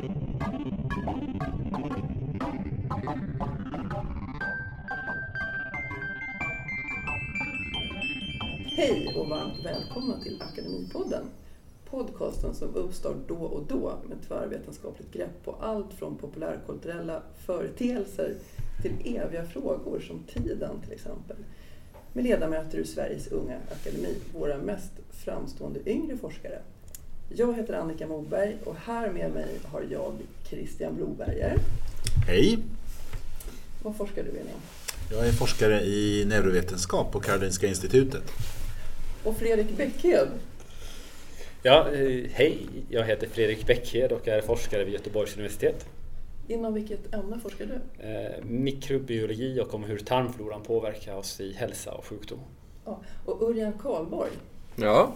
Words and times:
Hej 0.00 0.08
och 9.16 9.28
varmt 9.28 9.64
välkomna 9.64 10.20
till 10.20 10.42
Akademipodden. 10.42 11.24
Podcasten 11.90 12.54
som 12.54 12.74
uppstår 12.74 13.16
då 13.28 13.34
och 13.34 13.66
då 13.68 13.92
med 14.08 14.18
tvärvetenskapligt 14.28 15.12
grepp 15.12 15.44
på 15.44 15.56
allt 15.60 15.94
från 15.94 16.16
populärkulturella 16.16 17.22
företeelser 17.46 18.34
till 18.82 19.16
eviga 19.16 19.44
frågor 19.44 20.00
som 20.00 20.22
tiden 20.22 20.80
till 20.80 20.92
exempel. 20.92 21.36
Med 22.12 22.24
ledamöter 22.24 22.78
ur 22.78 22.84
Sveriges 22.84 23.28
unga 23.28 23.58
akademi, 23.70 24.16
våra 24.34 24.58
mest 24.58 24.92
framstående 25.10 25.90
yngre 25.90 26.16
forskare. 26.16 26.62
Jag 27.36 27.56
heter 27.56 27.74
Annika 27.74 28.06
Moberg 28.06 28.56
och 28.64 28.76
här 28.76 29.10
med 29.10 29.30
mig 29.30 29.48
har 29.64 29.82
jag 29.90 30.12
Christian 30.44 30.96
Broberger. 30.96 31.58
Hej! 32.26 32.58
Vad 33.82 33.96
forskar 33.96 34.22
du 34.22 34.30
inom? 34.30 34.60
Jag 35.10 35.28
är 35.28 35.32
forskare 35.32 35.80
i 35.80 36.24
neurovetenskap 36.28 37.12
på 37.12 37.20
Karolinska 37.20 37.66
institutet. 37.66 38.22
Och 39.24 39.36
Fredrik 39.36 39.76
Bäckhed. 39.76 40.28
Ja, 41.62 41.90
eh, 41.92 42.30
hej! 42.32 42.66
Jag 42.88 43.04
heter 43.04 43.28
Fredrik 43.28 43.66
Bäckhed 43.66 44.12
och 44.12 44.28
är 44.28 44.40
forskare 44.40 44.84
vid 44.84 44.94
Göteborgs 44.94 45.34
universitet. 45.34 45.86
Inom 46.48 46.74
vilket 46.74 47.14
ämne 47.14 47.40
forskar 47.42 47.66
du? 47.66 48.06
Eh, 48.06 48.44
mikrobiologi 48.44 49.60
och 49.60 49.74
om 49.74 49.84
hur 49.84 49.98
tarmfloran 49.98 50.62
påverkar 50.62 51.14
oss 51.14 51.40
i 51.40 51.52
hälsa 51.52 51.92
och 51.92 52.06
sjukdom. 52.06 52.40
Ja, 52.84 53.00
och 53.24 53.42
Örjan 53.42 53.72
Karlborg. 53.72 54.30
Ja, 54.76 55.12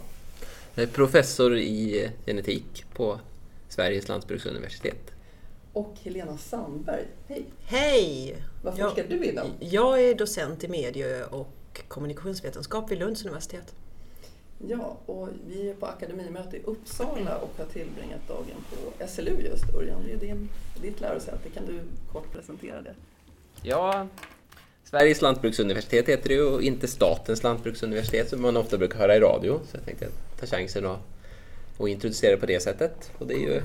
jag 0.75 0.83
är 0.83 0.87
professor 0.87 1.57
i 1.57 2.11
genetik 2.27 2.85
på 2.95 3.21
Sveriges 3.69 4.09
lantbruksuniversitet. 4.09 5.11
Och 5.73 5.95
Helena 6.03 6.39
Sandberg. 6.39 7.05
Hej! 7.29 7.45
Hej! 7.65 8.37
Vad 8.63 8.79
forskar 8.79 9.05
du 9.09 9.25
inom? 9.25 9.47
Jag 9.61 10.03
är 10.03 10.15
docent 10.15 10.65
i 10.65 10.69
medie 10.69 11.25
och 11.25 11.83
kommunikationsvetenskap 11.89 12.91
vid 12.91 12.99
Lunds 12.99 13.25
universitet. 13.25 13.75
Ja, 14.69 14.99
och 15.07 15.29
vi 15.47 15.71
är 15.71 15.75
på 15.75 15.87
akademimöte 15.87 16.57
i 16.57 16.63
Uppsala 16.65 17.39
och 17.39 17.51
har 17.59 17.67
tillbringat 17.67 18.29
dagen 18.29 18.57
på 18.71 19.07
SLU 19.09 19.41
just. 19.41 19.75
Örjan, 19.75 20.03
det 20.07 20.13
är 20.13 20.17
din, 20.17 20.49
ditt 20.83 21.01
lärosäte. 21.01 21.49
Kan 21.55 21.67
du 21.67 21.81
kort 22.13 22.33
presentera 22.33 22.83
det? 22.83 22.95
Ja, 23.63 24.07
Sveriges 24.95 25.23
lantbruksuniversitet 25.23 26.09
heter 26.09 26.29
det 26.29 26.35
ju 26.35 26.43
och 26.43 26.63
inte 26.63 26.89
statens 26.89 27.43
lantbruksuniversitet 27.43 28.29
som 28.29 28.43
man 28.43 28.57
ofta 28.57 28.79
brukar 28.79 28.99
höra 28.99 29.17
i 29.17 29.21
radio. 29.21 29.61
Så 29.71 29.77
jag 29.77 29.85
tänkte 29.85 30.07
ta 30.41 30.47
chansen 30.47 30.87
och, 30.87 30.99
och 31.77 31.89
introducera 31.89 32.31
det 32.31 32.37
på 32.37 32.47
det 32.47 32.61
sättet. 32.61 33.11
Och 33.19 33.27
det 33.27 33.35
är 33.35 33.39
ju, 33.39 33.61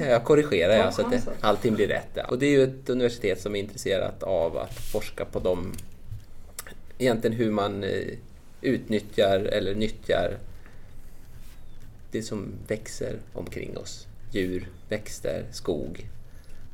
jag 0.08 0.24
korrigerar 0.24 0.74
ja, 0.74 0.92
så 0.92 1.02
att 1.02 1.10
det, 1.10 1.22
allting 1.40 1.74
blir 1.74 1.88
rätt. 1.88 2.08
Ja. 2.14 2.24
Och 2.24 2.38
det 2.38 2.46
är 2.46 2.50
ju 2.50 2.62
ett 2.62 2.90
universitet 2.90 3.40
som 3.40 3.56
är 3.56 3.60
intresserat 3.60 4.22
av 4.22 4.56
att 4.56 4.74
forska 4.74 5.24
på 5.24 5.38
de, 5.38 5.74
egentligen 6.98 7.36
hur 7.36 7.50
man 7.50 7.84
eh, 7.84 8.18
utnyttjar 8.60 9.38
eller 9.38 9.74
nyttjar 9.74 10.38
det 12.10 12.22
som 12.22 12.52
växer 12.68 13.16
omkring 13.32 13.76
oss. 13.76 14.06
Djur, 14.32 14.68
växter, 14.88 15.44
skog 15.52 16.06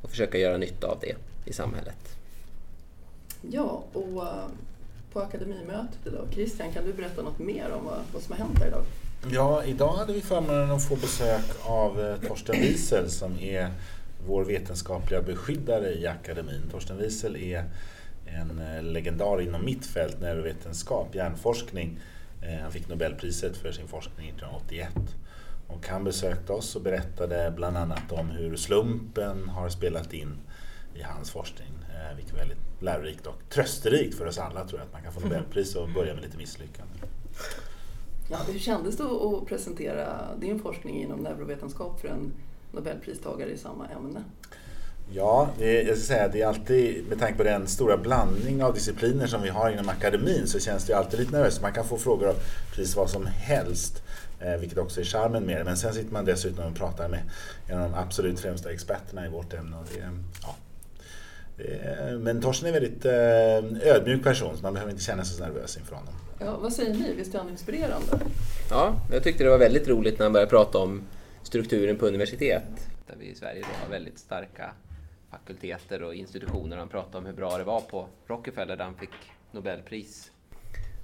och 0.02 0.10
försöka 0.10 0.38
göra 0.38 0.56
nytta 0.56 0.86
av 0.86 0.98
det 1.00 1.14
i 1.44 1.52
samhället. 1.52 2.17
Ja, 3.42 3.84
och 3.92 4.26
eh, 4.26 4.46
på 5.12 5.20
akademimötet 5.20 5.98
idag. 6.06 6.26
Christian, 6.30 6.72
kan 6.72 6.84
du 6.84 6.92
berätta 6.92 7.22
något 7.22 7.38
mer 7.38 7.72
om 7.72 7.84
vad, 7.84 7.98
vad 8.12 8.22
som 8.22 8.32
har 8.32 8.38
hänt 8.38 8.58
här 8.58 8.66
idag? 8.66 8.84
Ja, 9.30 9.64
idag 9.64 9.92
hade 9.92 10.12
vi 10.12 10.20
förmånen 10.20 10.70
att 10.70 10.88
få 10.88 10.96
besök 10.96 11.44
av 11.62 12.00
eh, 12.00 12.28
Torsten 12.28 12.60
Wiesel 12.60 13.10
som 13.10 13.38
är 13.38 13.70
vår 14.26 14.44
vetenskapliga 14.44 15.22
beskyddare 15.22 15.94
i 15.94 16.06
akademin. 16.06 16.62
Torsten 16.70 16.96
Wiesel 16.96 17.36
är 17.36 17.64
en 18.26 18.60
eh, 18.60 18.82
legendar 18.82 19.40
inom 19.40 19.64
mitt 19.64 19.86
fält, 19.86 20.20
neurovetenskap, 20.20 21.14
hjärnforskning. 21.14 21.98
Han 22.62 22.72
fick 22.72 22.88
Nobelpriset 22.88 23.56
för 23.56 23.72
sin 23.72 23.88
forskning 23.88 24.28
1981. 24.28 24.92
Och 25.68 25.88
han 25.88 26.04
besökte 26.04 26.52
oss 26.52 26.76
och 26.76 26.82
berättade 26.82 27.52
bland 27.56 27.76
annat 27.76 28.12
om 28.12 28.30
hur 28.30 28.56
slumpen 28.56 29.48
har 29.48 29.68
spelat 29.68 30.12
in 30.12 30.38
i 30.94 31.02
hans 31.02 31.30
forskning 31.30 31.77
eh, 32.10 32.16
Vilket 32.16 32.34
är 32.34 32.38
väldigt 32.38 32.58
lärorikt 32.80 33.26
och 33.26 33.34
trösterikt 33.48 34.18
för 34.18 34.26
oss 34.26 34.38
alla 34.38 34.64
tror 34.64 34.80
jag, 34.80 34.86
att 34.86 34.92
man 34.92 35.02
kan 35.02 35.12
få 35.12 35.20
Nobelpris 35.20 35.74
och 35.74 35.88
börja 35.88 36.14
med 36.14 36.22
lite 36.22 36.36
misslyckanden. 36.36 36.96
Ja, 38.30 38.38
hur 38.52 38.58
kändes 38.58 38.96
det 38.96 39.04
att- 39.04 39.46
presentera 39.46 40.18
din 40.40 40.58
forskning 40.60 41.02
inom 41.02 41.18
neurovetenskap 41.20 42.00
för 42.00 42.08
en 42.08 42.32
Nobelpristagare 42.72 43.50
i 43.50 43.58
samma 43.58 43.88
ämne? 43.88 44.24
Ja, 45.12 45.48
det, 45.58 45.82
jag 45.82 45.96
ska 45.98 46.06
säga 46.06 46.28
det 46.28 46.42
är 46.42 46.46
alltid, 46.46 47.08
med 47.08 47.18
tanke 47.18 47.36
på 47.38 47.42
den 47.44 47.66
stora 47.66 47.96
blandning 47.96 48.62
av 48.62 48.74
discipliner 48.74 49.26
som 49.26 49.42
vi 49.42 49.48
har 49.48 49.70
inom 49.70 49.88
akademin 49.88 50.46
så 50.46 50.58
känns 50.60 50.84
det 50.86 50.94
alltid 50.94 51.20
lite 51.20 51.32
nervöst. 51.32 51.62
Man 51.62 51.72
kan 51.72 51.84
få 51.84 51.98
frågor 51.98 52.28
av 52.28 52.34
precis 52.74 52.96
vad 52.96 53.10
som 53.10 53.26
helst, 53.26 54.02
eh, 54.40 54.56
vilket 54.56 54.78
också 54.78 55.00
är 55.00 55.04
charmen 55.04 55.44
med 55.46 55.56
det. 55.60 55.64
Men 55.64 55.76
sen 55.76 55.94
sitter 55.94 56.12
man 56.12 56.24
dessutom 56.24 56.66
och 56.66 56.74
pratar 56.74 57.08
med 57.08 57.20
en 57.68 57.78
av 57.78 57.90
de 57.90 57.96
absolut 57.98 58.40
främsta 58.40 58.72
experterna 58.72 59.26
i 59.26 59.28
vårt 59.28 59.54
ämne. 59.54 59.76
Och 59.76 59.84
det, 59.94 60.10
ja, 60.42 60.56
men 62.18 62.40
Torsten 62.40 62.68
är 62.68 62.72
en 62.76 62.82
väldigt 62.82 63.04
eh, 63.04 63.92
ödmjuk 63.94 64.24
person 64.24 64.56
så 64.56 64.62
man 64.62 64.72
behöver 64.74 64.92
inte 64.92 65.04
känna 65.04 65.24
sig 65.24 65.36
så 65.36 65.44
nervös 65.44 65.76
inför 65.76 65.94
honom. 65.94 66.14
Ja, 66.40 66.56
vad 66.56 66.72
säger 66.72 66.94
ni? 66.94 67.14
Visst 67.16 67.34
är 67.34 67.38
han 67.38 67.48
inspirerande? 67.48 68.20
Ja, 68.70 68.94
jag 69.12 69.24
tyckte 69.24 69.44
det 69.44 69.50
var 69.50 69.58
väldigt 69.58 69.88
roligt 69.88 70.18
när 70.18 70.26
han 70.26 70.32
började 70.32 70.50
prata 70.50 70.78
om 70.78 71.02
strukturen 71.42 71.96
på 71.96 72.06
universitet. 72.06 72.62
Där 73.06 73.16
vi 73.18 73.26
i 73.26 73.34
Sverige 73.34 73.60
då 73.60 73.84
har 73.84 73.90
väldigt 73.90 74.18
starka 74.18 74.72
fakulteter 75.30 76.02
och 76.02 76.14
institutioner. 76.14 76.76
Han 76.76 76.88
pratade 76.88 77.18
om 77.18 77.26
hur 77.26 77.32
bra 77.32 77.58
det 77.58 77.64
var 77.64 77.80
på 77.80 78.06
Rockefeller 78.26 78.76
där 78.76 78.84
han 78.84 78.94
fick 78.94 79.10
Nobelpris. 79.52 80.30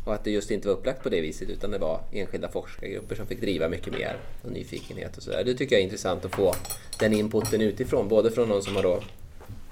Och 0.06 0.14
att 0.14 0.24
det 0.24 0.30
just 0.30 0.50
inte 0.50 0.68
var 0.68 0.74
upplagt 0.74 1.02
på 1.02 1.08
det 1.08 1.20
viset 1.20 1.50
utan 1.50 1.70
det 1.70 1.78
var 1.78 2.00
enskilda 2.12 2.48
forskargrupper 2.48 3.14
som 3.14 3.26
fick 3.26 3.40
driva 3.40 3.68
mycket 3.68 3.92
mer 3.92 4.16
och 4.42 4.50
nyfikenhet 4.50 5.16
och 5.16 5.22
sådär. 5.22 5.44
Det 5.44 5.54
tycker 5.54 5.76
jag 5.76 5.80
är 5.80 5.84
intressant 5.84 6.24
att 6.24 6.34
få 6.34 6.54
den 6.98 7.12
inputen 7.12 7.60
utifrån. 7.60 8.08
Både 8.08 8.30
från 8.30 8.48
någon 8.48 8.62
som 8.62 8.76
har 8.76 8.82
då 8.82 9.02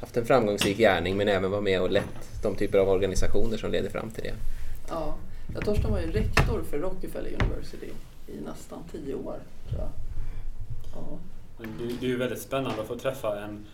haft 0.03 0.17
en 0.17 0.27
framgångsrik 0.27 0.79
gärning 0.79 1.17
men 1.17 1.29
även 1.29 1.51
var 1.51 1.61
med 1.61 1.83
och 1.83 1.91
lett 1.91 2.43
de 2.43 2.55
typer 2.57 2.79
av 2.79 2.89
organisationer 2.89 3.57
som 3.57 3.71
leder 3.71 3.91
fram 3.91 4.11
till 4.11 4.23
det. 4.23 4.35
Ja, 4.89 5.15
ja 5.55 5.61
Torsten 5.61 5.91
var 5.91 6.01
ju 6.01 6.11
rektor 6.11 6.63
för 6.71 6.79
Rockefeller 6.79 7.31
University 7.43 7.91
i 8.27 8.41
nästan 8.45 8.79
tio 8.93 9.15
år, 9.15 9.39
tror 9.69 9.81
jag. 9.81 9.89
Ja. 10.95 11.19
Det 11.59 11.85
det 12.01 12.07
är 12.07 12.09
ju 12.09 12.17
väldigt 12.17 12.41
spännande 12.41 12.81
att 12.81 12.89
få 12.89 12.99
träffa 12.99 13.41
en 13.41 13.67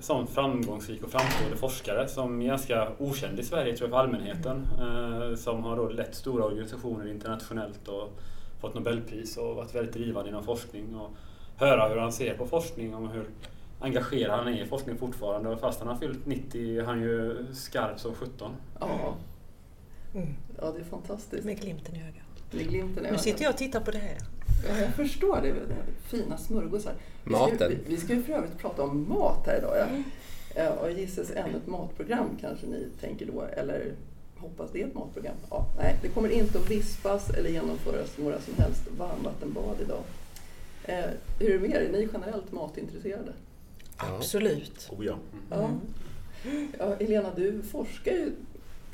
sån 0.00 0.26
framgångsrik 0.26 1.04
och 1.04 1.10
framstående 1.10 1.56
forskare 1.56 2.08
som 2.08 2.42
är 2.42 2.46
ganska 2.46 2.88
okänd 2.98 3.40
i 3.40 3.42
Sverige 3.42 3.76
tror 3.76 3.90
jag 3.90 3.96
för 3.96 4.02
allmänheten. 4.02 4.68
Eh, 4.80 5.36
som 5.36 5.64
har 5.64 5.76
då 5.76 5.88
lett 5.88 6.14
stora 6.14 6.44
organisationer 6.44 7.08
internationellt 7.08 7.88
och 7.88 8.12
fått 8.60 8.74
Nobelpris 8.74 9.36
och 9.36 9.56
varit 9.56 9.74
väldigt 9.74 9.94
drivande 9.94 10.30
inom 10.30 10.44
forskning. 10.44 10.96
Och 10.96 11.10
höra 11.56 11.88
hur 11.88 11.96
han 11.96 12.12
ser 12.12 12.34
på 12.34 12.46
forskning 12.46 12.94
och 12.94 13.08
hur 13.12 13.24
engagerad 13.82 14.38
han 14.38 14.48
är 14.48 14.62
i 14.62 14.66
forskning 14.66 14.98
fortfarande. 14.98 15.48
Och 15.48 15.60
fast 15.60 15.78
han 15.78 15.88
har 15.88 15.96
fyllt 15.96 16.26
90 16.26 16.80
är 16.80 16.84
han 16.84 17.00
ju 17.00 17.46
skarp 17.52 18.00
som 18.00 18.14
17. 18.14 18.52
Ja. 18.80 19.14
Mm. 20.14 20.28
ja, 20.60 20.72
det 20.72 20.80
är 20.80 20.84
fantastiskt. 20.84 21.44
Med 21.44 21.60
glimten 21.60 21.96
i 21.96 22.02
ögat. 22.02 22.68
Glimten 22.68 23.06
i 23.06 23.10
Nu 23.10 23.18
sitter 23.18 23.42
jag 23.42 23.50
och 23.50 23.58
tittar 23.58 23.80
på 23.80 23.90
det 23.90 23.98
här. 23.98 24.16
Ja, 24.68 24.78
jag 24.78 24.94
förstår 24.94 25.40
det. 25.42 25.54
fina 26.08 26.36
smörgåsar. 26.36 26.94
Vi 27.24 27.34
ska, 27.34 27.38
Maten. 27.38 27.70
vi, 27.70 27.94
vi 27.94 27.96
ska 27.96 28.14
ju 28.14 28.22
för 28.22 28.32
övrigt 28.32 28.58
prata 28.58 28.82
om 28.82 29.08
mat 29.08 29.46
här 29.46 29.58
idag. 29.58 29.76
Ja. 29.78 29.86
Ja, 30.54 30.70
och 30.70 30.90
gissas 30.90 31.30
ännu 31.30 31.56
ett 31.56 31.66
matprogram 31.66 32.28
kanske 32.40 32.66
ni 32.66 32.88
tänker 33.00 33.26
då. 33.26 33.42
Eller 33.42 33.92
hoppas 34.36 34.70
det 34.72 34.82
är 34.82 34.86
ett 34.86 34.94
matprogram. 34.94 35.34
Ja, 35.50 35.66
nej, 35.78 35.98
det 36.02 36.08
kommer 36.08 36.28
inte 36.28 36.58
att 36.58 36.70
vispas 36.70 37.30
eller 37.30 37.50
genomföras 37.50 38.18
några 38.18 38.40
som 38.40 38.54
helst 38.58 38.82
varmvattenbad 38.98 39.76
idag. 39.80 40.02
Eh, 40.84 41.04
hur 41.38 41.50
är 41.50 41.58
det 41.58 41.68
med 41.68 41.70
er? 41.70 41.80
Är 41.80 41.92
ni 41.92 42.08
generellt 42.12 42.52
matintresserade? 42.52 43.32
Ja. 44.08 44.16
Absolut. 44.16 44.90
Oh 44.90 45.06
ja. 45.06 45.18
Ja. 45.50 45.70
ja. 46.78 46.94
Helena, 47.00 47.32
du 47.36 47.62
forskar 47.62 48.12
ju 48.12 48.32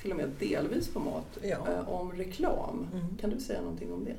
till 0.00 0.10
och 0.10 0.16
med 0.16 0.31
delvis 0.38 0.88
på 0.88 1.00
mat. 1.00 1.38
Ja. 1.43 1.69
Eh, 1.69 1.88
om 1.88 2.12
reklam. 2.12 2.88
Mm. 2.93 3.19
Kan 3.20 3.31
du 3.31 3.40
säga 3.40 3.60
någonting 3.60 3.93
om 3.93 4.05
det? 4.05 4.16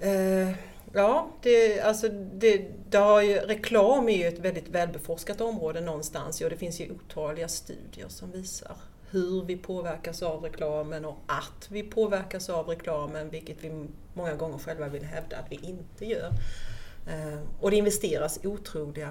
Eh, 0.00 0.56
ja, 0.92 1.30
det, 1.42 1.80
alltså 1.80 2.08
det, 2.08 2.66
det 2.90 2.98
har 2.98 3.22
ju, 3.22 3.34
reklam 3.34 4.08
är 4.08 4.16
ju 4.16 4.26
ett 4.26 4.38
väldigt 4.38 4.68
välbeforskat 4.68 5.40
område 5.40 5.80
någonstans 5.80 6.40
och 6.40 6.50
det 6.50 6.56
finns 6.56 6.80
ju 6.80 6.90
otaliga 6.90 7.48
studier 7.48 8.08
som 8.08 8.30
visar 8.30 8.76
hur 9.10 9.44
vi 9.44 9.56
påverkas 9.56 10.22
av 10.22 10.42
reklamen 10.42 11.04
och 11.04 11.16
att 11.26 11.66
vi 11.70 11.82
påverkas 11.82 12.50
av 12.50 12.68
reklamen, 12.68 13.30
vilket 13.30 13.64
vi 13.64 13.86
många 14.14 14.34
gånger 14.34 14.58
själva 14.58 14.88
vill 14.88 15.04
hävda 15.04 15.36
att 15.36 15.52
vi 15.52 15.56
inte 15.62 16.06
gör. 16.06 16.30
Eh, 17.06 17.38
och 17.60 17.70
det 17.70 17.76
investeras 17.76 18.40
otroliga 18.44 19.10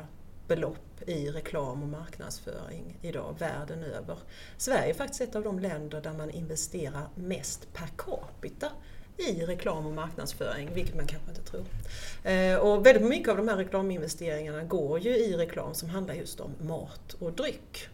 belopp 0.56 1.10
i 1.10 1.30
reklam 1.30 1.84
och 1.84 1.90
marknadsföring 1.90 2.98
idag 3.02 3.36
världen 3.40 3.84
över. 3.84 4.18
Sverige 4.58 4.90
är 4.90 4.94
faktiskt 4.94 5.22
ett 5.22 5.36
av 5.36 5.44
de 5.44 5.60
länder 5.60 6.02
där 6.02 6.14
man 6.14 6.30
investerar 6.30 7.08
mest 7.16 7.74
per 7.74 7.88
capita 7.98 8.68
i 9.18 9.46
reklam 9.46 9.86
och 9.86 9.94
marknadsföring, 9.94 10.70
vilket 10.74 10.96
man 10.96 11.08
kanske 11.08 11.30
inte 11.30 11.42
tror. 11.42 11.66
Eh, 12.24 12.56
och 12.56 12.86
väldigt 12.86 13.08
mycket 13.08 13.30
av 13.30 13.38
de 13.38 13.48
här 13.48 13.58
reklaminvesteringarna 13.58 14.64
går 14.64 15.00
ju 15.00 15.18
i 15.18 15.38
reklam 15.38 15.74
som 15.74 15.90
handlar 15.90 16.14
just 16.14 16.40
om 16.40 16.52
mat 16.60 17.14
och 17.20 17.34
dryck. 17.34 17.88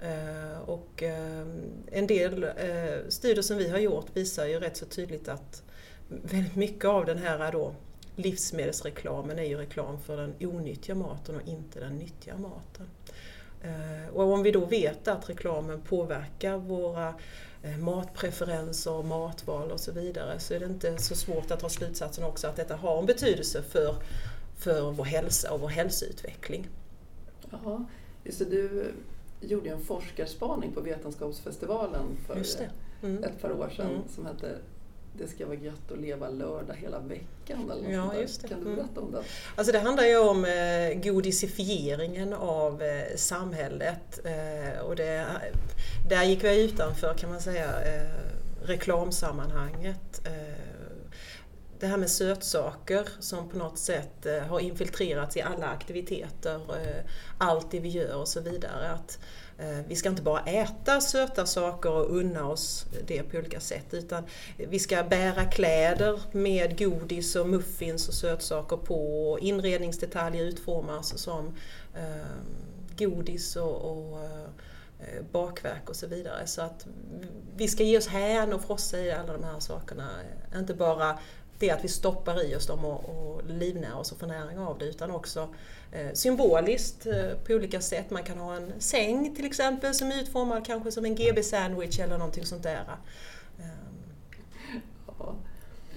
Eh, 0.00 0.60
och 0.66 1.02
eh, 1.02 1.46
en 1.92 2.06
del 2.06 2.46
studier 3.08 3.42
som 3.42 3.56
vi 3.56 3.68
har 3.68 3.78
gjort 3.78 4.06
visar 4.12 4.46
ju 4.46 4.60
rätt 4.60 4.76
så 4.76 4.86
tydligt 4.86 5.28
att 5.28 5.62
väldigt 6.08 6.56
mycket 6.56 6.84
av 6.84 7.06
den 7.06 7.18
här 7.18 7.52
då 7.52 7.74
livsmedelsreklamen 8.16 9.38
är 9.38 9.44
ju 9.44 9.56
reklam 9.56 10.00
för 10.00 10.16
den 10.16 10.34
onyttiga 10.40 10.94
maten 10.94 11.36
och 11.36 11.48
inte 11.48 11.80
den 11.80 11.96
nyttiga 11.96 12.36
maten. 12.36 12.86
Och 14.12 14.32
om 14.32 14.42
vi 14.42 14.50
då 14.50 14.64
vet 14.64 15.08
att 15.08 15.28
reklamen 15.28 15.80
påverkar 15.80 16.56
våra 16.56 17.14
Eh, 17.66 17.78
matpreferenser, 17.78 19.02
matval 19.02 19.70
och 19.70 19.80
så 19.80 19.92
vidare 19.92 20.38
så 20.38 20.54
är 20.54 20.60
det 20.60 20.66
inte 20.66 20.98
så 20.98 21.14
svårt 21.14 21.50
att 21.50 21.60
ta 21.60 21.68
slutsatsen 21.68 22.24
också 22.24 22.46
att 22.46 22.56
detta 22.56 22.76
har 22.76 22.98
en 22.98 23.06
betydelse 23.06 23.62
för, 23.62 23.96
för 24.56 24.90
vår 24.90 25.04
hälsa 25.04 25.52
och 25.52 25.60
vår 25.60 25.68
hälsoutveckling. 25.68 26.68
Jaha, 27.50 27.84
just 28.24 28.38
det, 28.38 28.44
du 28.44 28.92
gjorde 29.40 29.70
en 29.70 29.80
forskarspaning 29.80 30.72
på 30.72 30.80
Vetenskapsfestivalen 30.80 32.16
för 32.26 32.42
mm. 33.02 33.24
ett 33.24 33.42
par 33.42 33.52
år 33.52 33.72
sedan 33.76 33.90
mm. 33.90 34.02
som 34.14 34.26
hette 34.26 34.58
det 35.18 35.28
ska 35.28 35.46
vara 35.46 35.56
gött 35.56 35.92
att 35.92 35.98
leva 35.98 36.28
lördag 36.28 36.74
hela 36.74 36.98
veckan. 36.98 37.70
Eller 37.70 37.90
ja, 37.90 38.14
just 38.20 38.42
det. 38.42 38.48
Kan 38.48 38.64
du 38.64 38.76
berätta 38.76 39.00
om 39.00 39.12
det? 39.12 39.22
Alltså 39.54 39.72
det 39.72 39.78
handlar 39.78 40.04
ju 40.04 40.18
om 40.18 40.44
eh, 40.44 41.12
godisifieringen 41.12 42.32
av 42.32 42.82
eh, 42.82 43.16
samhället. 43.16 44.20
Eh, 44.24 44.80
och 44.80 44.96
det, 44.96 45.26
där 46.08 46.24
gick 46.24 46.44
vi 46.44 46.64
utanför 46.64 47.14
kan 47.14 47.30
man 47.30 47.40
säga 47.40 47.64
eh, 47.64 48.10
reklamsammanhanget. 48.62 50.20
Det 51.78 51.86
här 51.86 51.96
med 51.96 52.10
sötsaker 52.10 53.08
som 53.20 53.48
på 53.48 53.58
något 53.58 53.78
sätt 53.78 54.26
har 54.48 54.60
infiltrerats 54.60 55.36
i 55.36 55.42
alla 55.42 55.66
aktiviteter, 55.66 56.60
allt 57.38 57.70
det 57.70 57.80
vi 57.80 57.88
gör 57.88 58.16
och 58.16 58.28
så 58.28 58.40
vidare. 58.40 58.90
Att, 58.90 59.18
Eh, 59.58 59.78
vi 59.88 59.96
ska 59.96 60.08
inte 60.08 60.22
bara 60.22 60.40
äta 60.40 61.00
söta 61.00 61.46
saker 61.46 61.90
och 61.90 62.16
unna 62.16 62.48
oss 62.48 62.86
det 63.06 63.22
på 63.22 63.38
olika 63.38 63.60
sätt 63.60 63.94
utan 63.94 64.24
vi 64.56 64.78
ska 64.78 65.02
bära 65.02 65.44
kläder 65.44 66.20
med 66.32 66.78
godis 66.78 67.36
och 67.36 67.48
muffins 67.48 68.08
och 68.08 68.14
sötsaker 68.14 68.76
på 68.76 69.30
och 69.30 69.38
inredningsdetaljer 69.38 70.44
utformas 70.44 71.18
som 71.18 71.54
eh, 71.94 72.26
godis 72.98 73.56
och, 73.56 73.76
och 73.76 74.24
eh, 74.24 75.22
bakverk 75.32 75.88
och 75.88 75.96
så 75.96 76.06
vidare. 76.06 76.46
Så 76.46 76.62
att 76.62 76.86
vi 77.56 77.68
ska 77.68 77.82
ge 77.82 77.98
oss 77.98 78.08
hän 78.08 78.52
och 78.52 78.64
frossa 78.64 78.98
i 78.98 79.12
alla 79.12 79.32
de 79.32 79.44
här 79.44 79.60
sakerna. 79.60 80.08
Inte 80.56 80.74
bara 80.74 81.18
det 81.58 81.70
att 81.70 81.84
vi 81.84 81.88
stoppar 81.88 82.44
i 82.44 82.56
oss 82.56 82.66
dem 82.66 82.84
och, 82.84 83.04
och 83.08 83.44
livnär 83.44 83.98
oss 83.98 84.12
och 84.12 84.18
får 84.18 84.26
näring 84.26 84.58
av 84.58 84.78
det 84.78 84.84
utan 84.84 85.10
också 85.10 85.48
eh, 85.92 86.12
symboliskt 86.12 87.06
eh, 87.06 87.38
på 87.46 87.52
olika 87.52 87.80
sätt. 87.80 88.10
Man 88.10 88.22
kan 88.22 88.38
ha 88.38 88.56
en 88.56 88.72
säng 88.78 89.36
till 89.36 89.44
exempel 89.44 89.94
som 89.94 90.12
är 90.12 90.20
utformad 90.22 90.66
kanske 90.66 90.92
som 90.92 91.04
en 91.04 91.14
GB-sandwich 91.14 92.00
eller 92.00 92.18
någonting 92.18 92.46
sånt 92.46 92.62
där. 92.62 92.84
Ja. 92.86 92.96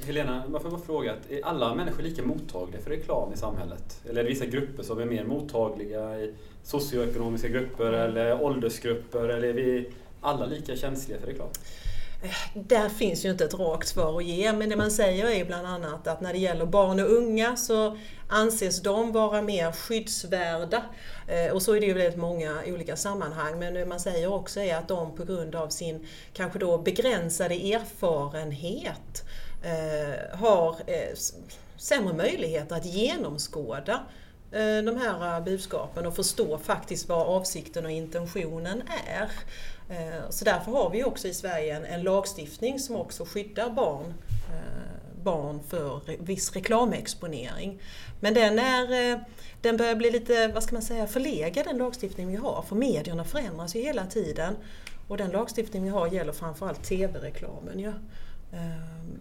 Helena, 0.06 0.44
varför 0.48 0.70
jag 0.70 0.80
bara 0.80 0.86
fråga, 0.86 1.16
är 1.30 1.46
alla 1.46 1.76
människor 1.76 2.04
lika 2.04 2.24
mottagliga 2.24 2.82
för 2.82 2.90
reklam 2.90 3.34
i 3.34 3.38
samhället? 3.38 4.02
Eller 4.10 4.20
är 4.20 4.24
det 4.24 4.30
vissa 4.30 4.46
grupper 4.46 4.84
som 4.84 5.00
är 5.00 5.06
mer 5.06 5.24
mottagliga 5.24 6.20
i 6.20 6.34
socioekonomiska 6.64 7.48
grupper 7.48 7.92
eller 7.94 8.42
åldersgrupper? 8.42 9.30
Eller 9.30 9.48
är 9.48 9.54
vi 9.54 9.90
alla 10.22 10.46
lika 10.46 10.76
känsliga 10.76 11.20
för 11.20 11.28
reklam? 11.28 11.48
Där 12.54 12.90
finns 12.90 13.26
ju 13.26 13.32
inte 13.32 13.46
ett 13.46 13.54
rakt 13.54 13.88
svar 13.88 14.18
att 14.18 14.26
ge, 14.26 14.54
men 14.54 14.70
det 14.70 14.76
man 14.76 14.92
säger 14.92 15.28
är 15.28 15.46
bland 15.46 15.68
annat 15.68 16.08
att 16.08 16.22
när 16.22 16.34
det 16.34 16.40
gäller 16.40 16.66
barn 16.66 17.00
och 17.00 17.12
unga 17.12 17.56
så 17.56 17.98
anses 18.28 18.82
de 18.82 19.12
vara 19.12 19.42
mer 19.42 19.72
skyddsvärda. 19.72 20.84
Eh, 21.28 21.54
och 21.54 21.62
så 21.62 21.76
är 21.76 21.80
det 21.80 21.86
ju 21.86 21.92
i 21.92 21.96
väldigt 21.96 22.20
många 22.20 22.62
olika 22.68 22.96
sammanhang, 22.96 23.60
men 23.60 23.74
det 23.74 23.86
man 23.86 24.00
säger 24.00 24.34
också 24.34 24.60
är 24.60 24.76
att 24.76 24.88
de 24.88 25.16
på 25.16 25.26
grund 25.26 25.56
av 25.56 25.70
sin 25.70 26.08
kanske 26.34 26.60
då 26.60 26.78
begränsade 26.78 27.56
erfarenhet 27.56 29.24
eh, 29.64 30.40
har 30.40 30.76
eh, 30.88 31.16
sämre 31.78 32.14
möjligheter 32.14 32.76
att 32.76 32.86
genomskåda 32.86 34.00
Eh, 34.52 34.84
de 34.84 34.98
här 34.98 35.38
eh, 35.38 35.44
budskapen 35.44 36.06
och 36.06 36.16
förstå 36.16 36.58
faktiskt 36.58 37.10
vad 37.10 37.28
avsikten 37.28 37.86
och 37.86 37.92
intentionen 37.92 38.84
är. 39.08 39.32
Eh, 39.90 40.30
så 40.30 40.46
därför 40.46 40.72
har 40.72 40.90
vi 40.90 41.04
också 41.04 41.28
i 41.28 41.34
Sverige 41.34 41.76
en, 41.76 41.86
en 41.86 42.04
lagstiftning 42.04 42.80
som 42.80 42.96
också 42.96 43.26
skyddar 43.26 43.70
barn, 43.70 44.14
barn 45.24 45.60
för 45.70 46.02
viss 46.24 46.54
reklamexponering. 46.54 47.82
Men 48.20 48.34
den, 48.34 48.60
är, 48.60 49.24
den 49.62 49.78
börjar 49.78 49.96
bli 49.96 50.12
lite, 50.12 50.48
vad 50.48 50.64
ska 50.64 50.74
man 50.74 50.82
säga, 50.82 51.08
förlegad 51.08 51.66
den 51.66 51.78
lagstiftning 51.78 52.28
vi 52.28 52.36
har. 52.36 52.62
För 52.68 52.76
medierna 52.76 53.24
förändras 53.24 53.76
ju 53.76 53.82
hela 53.82 54.06
tiden. 54.06 54.56
Och 55.08 55.18
den 55.18 55.32
lagstiftning 55.32 55.84
vi 55.84 55.90
har 55.90 56.08
gäller 56.08 56.34
framförallt 56.34 56.84
TV-reklamen. 56.84 57.80
Ja. 57.80 57.92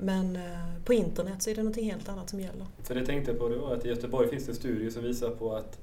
Men 0.00 0.38
på 0.84 0.92
internet 0.94 1.42
så 1.42 1.50
är 1.50 1.54
det 1.54 1.62
något 1.62 1.76
helt 1.76 2.08
annat 2.08 2.30
som 2.30 2.40
gäller. 2.40 2.66
För 2.82 2.94
det 2.94 3.06
tänkte 3.06 3.30
jag 3.30 3.40
på 3.40 3.48
var 3.48 3.74
att 3.74 3.84
i 3.84 3.88
Göteborg 3.88 4.28
finns 4.28 4.46
det 4.46 4.52
en 4.52 4.56
studie 4.56 4.90
som 4.90 5.02
visar 5.02 5.30
på 5.30 5.54
att 5.54 5.78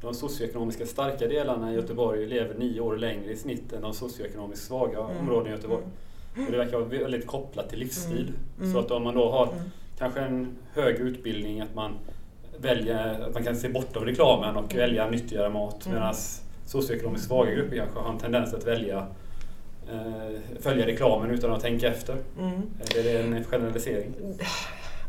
de 0.00 0.14
socioekonomiskt 0.14 0.88
starka 0.88 1.26
delarna 1.26 1.72
i 1.72 1.74
Göteborg 1.74 2.26
lever 2.26 2.54
nio 2.54 2.80
år 2.80 2.96
längre 2.96 3.32
i 3.32 3.36
snitt 3.36 3.72
än 3.72 3.82
de 3.82 3.94
socioekonomiskt 3.94 4.66
svaga 4.66 4.98
mm. 4.98 5.18
områdena 5.18 5.48
i 5.48 5.52
Göteborg. 5.52 5.84
Mm. 6.34 6.46
Och 6.46 6.52
det 6.52 6.58
verkar 6.58 6.78
vara 6.78 6.88
väldigt 6.88 7.26
kopplat 7.26 7.68
till 7.70 7.78
livsstil. 7.78 8.28
Mm. 8.28 8.34
mm. 8.60 8.72
Så 8.72 8.78
att 8.78 8.90
om 8.90 9.02
man 9.02 9.14
då 9.14 9.30
har 9.30 9.46
mm. 9.46 9.58
kanske 9.98 10.20
en 10.20 10.56
hög 10.72 10.96
utbildning, 10.96 11.60
att 11.60 11.74
man 11.74 11.92
väljer, 12.58 13.20
att 13.20 13.34
man 13.34 13.44
kan 13.44 13.56
se 13.56 13.68
bortom 13.68 14.04
reklamen 14.04 14.56
och 14.56 14.72
mm. 14.72 14.76
välja 14.76 15.10
nyttigare 15.10 15.48
mat. 15.48 15.86
Medan 15.86 16.14
socioekonomiskt 16.66 17.26
svaga 17.26 17.50
grupper 17.50 17.76
kanske 17.76 17.98
har 17.98 18.12
en 18.12 18.18
tendens 18.18 18.54
att 18.54 18.66
välja 18.66 18.96
eh, 18.96 19.04
följa 20.60 20.86
reklamen 20.86 21.30
utan 21.30 21.52
att 21.52 21.60
tänka 21.60 21.88
efter. 21.88 22.16
Mm. 22.38 22.62
Är 22.96 23.02
det 23.02 23.18
en 23.18 23.44
generalisering? 23.44 24.14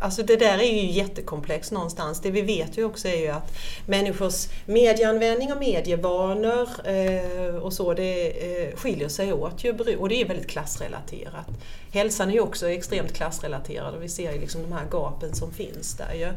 Alltså 0.02 0.24
det 0.24 0.36
där 0.36 0.58
är 0.58 0.72
ju 0.72 0.92
jättekomplext 0.92 1.72
någonstans. 1.72 2.22
Det 2.22 2.31
vi 2.31 2.42
vet 2.42 2.78
ju 2.78 2.86
också 2.86 3.08
är 3.08 3.22
ju 3.22 3.28
att 3.28 3.58
människors 3.86 4.48
medieanvändning 4.66 5.52
och 5.54 5.60
medievanor 5.60 6.70
eh, 6.86 7.56
och 7.56 7.74
så, 7.74 7.94
det 7.94 8.30
eh, 8.30 8.76
skiljer 8.76 9.10
sig 9.10 9.34
åt 9.34 9.64
ju, 9.64 9.98
och 9.98 10.10
det 10.10 10.22
är 10.22 10.28
väldigt 10.28 10.48
klassrelaterat. 10.48 11.48
Hälsan 11.92 12.30
är 12.30 12.34
ju 12.34 12.40
också 12.40 12.70
extremt 12.70 13.14
klassrelaterad 13.14 13.96
och 13.96 14.04
vi 14.04 14.10
ser 14.10 14.34
ju 14.34 14.40
liksom 14.40 14.62
de 14.62 14.72
här 14.72 14.86
gapen 14.92 15.36
som 15.36 15.52
finns 15.52 15.98
där 15.98 16.14
ju. 16.14 16.32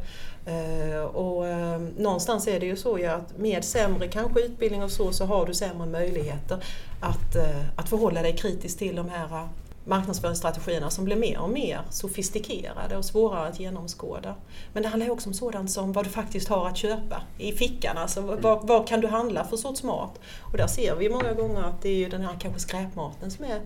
Eh, 0.46 1.02
och 1.02 1.46
eh, 1.46 1.80
någonstans 1.98 2.48
är 2.48 2.60
det 2.60 2.66
ju 2.66 2.76
så 2.76 2.98
ju 2.98 3.06
att 3.06 3.38
med 3.38 3.64
sämre 3.64 4.08
kanske 4.08 4.40
utbildning 4.40 4.82
och 4.82 4.90
så, 4.90 5.12
så 5.12 5.24
har 5.24 5.46
du 5.46 5.54
sämre 5.54 5.86
möjligheter 5.86 6.58
att, 7.02 7.36
eh, 7.36 7.68
att 7.76 7.88
förhålla 7.88 8.22
dig 8.22 8.36
kritiskt 8.36 8.78
till 8.78 8.96
de 8.96 9.08
här 9.08 9.48
marknadsföringsstrategierna 9.84 10.90
som 10.90 11.04
blir 11.04 11.16
mer 11.16 11.38
och 11.38 11.50
mer 11.50 11.80
sofistikerade 11.90 12.96
och 12.96 13.04
svårare 13.04 13.48
att 13.48 13.60
genomskåda. 13.60 14.34
Men 14.72 14.82
det 14.82 14.88
handlar 14.88 15.10
också 15.10 15.28
om 15.28 15.34
sådant 15.34 15.70
som 15.70 15.92
vad 15.92 16.04
du 16.04 16.10
faktiskt 16.10 16.48
har 16.48 16.68
att 16.68 16.76
köpa 16.76 17.22
i 17.38 17.52
fickan. 17.52 17.96
Alltså 17.96 18.20
vad, 18.20 18.66
vad, 18.66 18.88
kan 18.88 19.00
du 19.00 19.08
handla 19.08 19.44
för 19.44 19.56
sorts 19.56 19.82
mat? 19.82 20.20
Och 20.40 20.56
där 20.56 20.66
ser 20.66 20.96
vi 20.96 21.08
många 21.08 21.32
gånger 21.32 21.62
att 21.62 21.82
det 21.82 21.88
är 21.88 21.96
ju 21.96 22.08
den 22.08 22.20
här 22.20 22.36
kanske 22.40 22.60
skräpmaten 22.60 23.30
som 23.30 23.44
är 23.44 23.60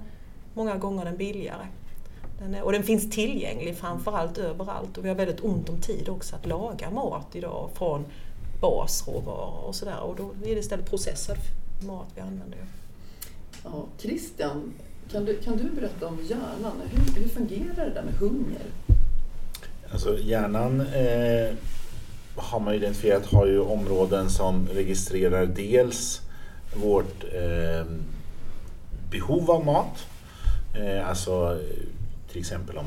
många 0.55 0.76
gånger 0.76 1.05
den 1.05 1.16
billigare. 1.16 1.66
Den 2.38 2.55
är, 2.55 2.62
och 2.62 2.73
den 2.73 2.83
finns 2.83 3.11
tillgänglig 3.11 3.76
framförallt 3.76 4.38
överallt 4.38 4.99
och 4.99 5.05
vi 5.05 5.09
har 5.09 5.16
väldigt 5.16 5.45
ont 5.45 5.69
om 5.69 5.81
tid 5.81 6.09
också 6.09 6.37
att 6.37 6.47
laga 6.47 6.90
mat 6.90 7.37
idag 7.37 7.71
från 7.75 8.05
basråvaror 8.61 9.64
och 9.66 9.75
sådär 9.75 10.00
och 10.00 10.16
då 10.16 10.31
är 10.50 10.55
det 10.55 10.61
istället 10.61 10.90
processad 10.90 11.38
mat 11.87 12.07
vi 12.14 12.21
använder. 12.21 12.59
Ja, 13.73 13.87
Christian, 13.99 14.73
kan 15.13 15.25
du, 15.25 15.37
kan 15.37 15.57
du 15.57 15.71
berätta 15.81 16.07
om 16.07 16.19
hjärnan? 16.23 16.83
Hur, 16.91 17.21
hur 17.21 17.29
fungerar 17.29 17.87
det 17.87 17.95
där 17.95 18.03
med 18.03 18.15
hunger? 18.15 18.63
Alltså 19.93 20.19
hjärnan 20.19 20.81
eh, 20.81 21.55
har 22.37 22.61
man 22.61 22.75
identifierat 22.75 23.27
har 23.27 23.47
ju 23.47 23.61
områden 23.61 24.31
som 24.31 24.69
registrerar 24.69 25.47
dels 25.47 26.21
vårt 26.75 27.25
eh, 27.25 27.87
behov 29.11 29.51
av 29.51 29.65
mat. 29.65 30.07
Eh, 30.75 31.09
alltså 31.09 31.61
till 32.33 32.41
exempel 32.41 32.79
om 32.79 32.87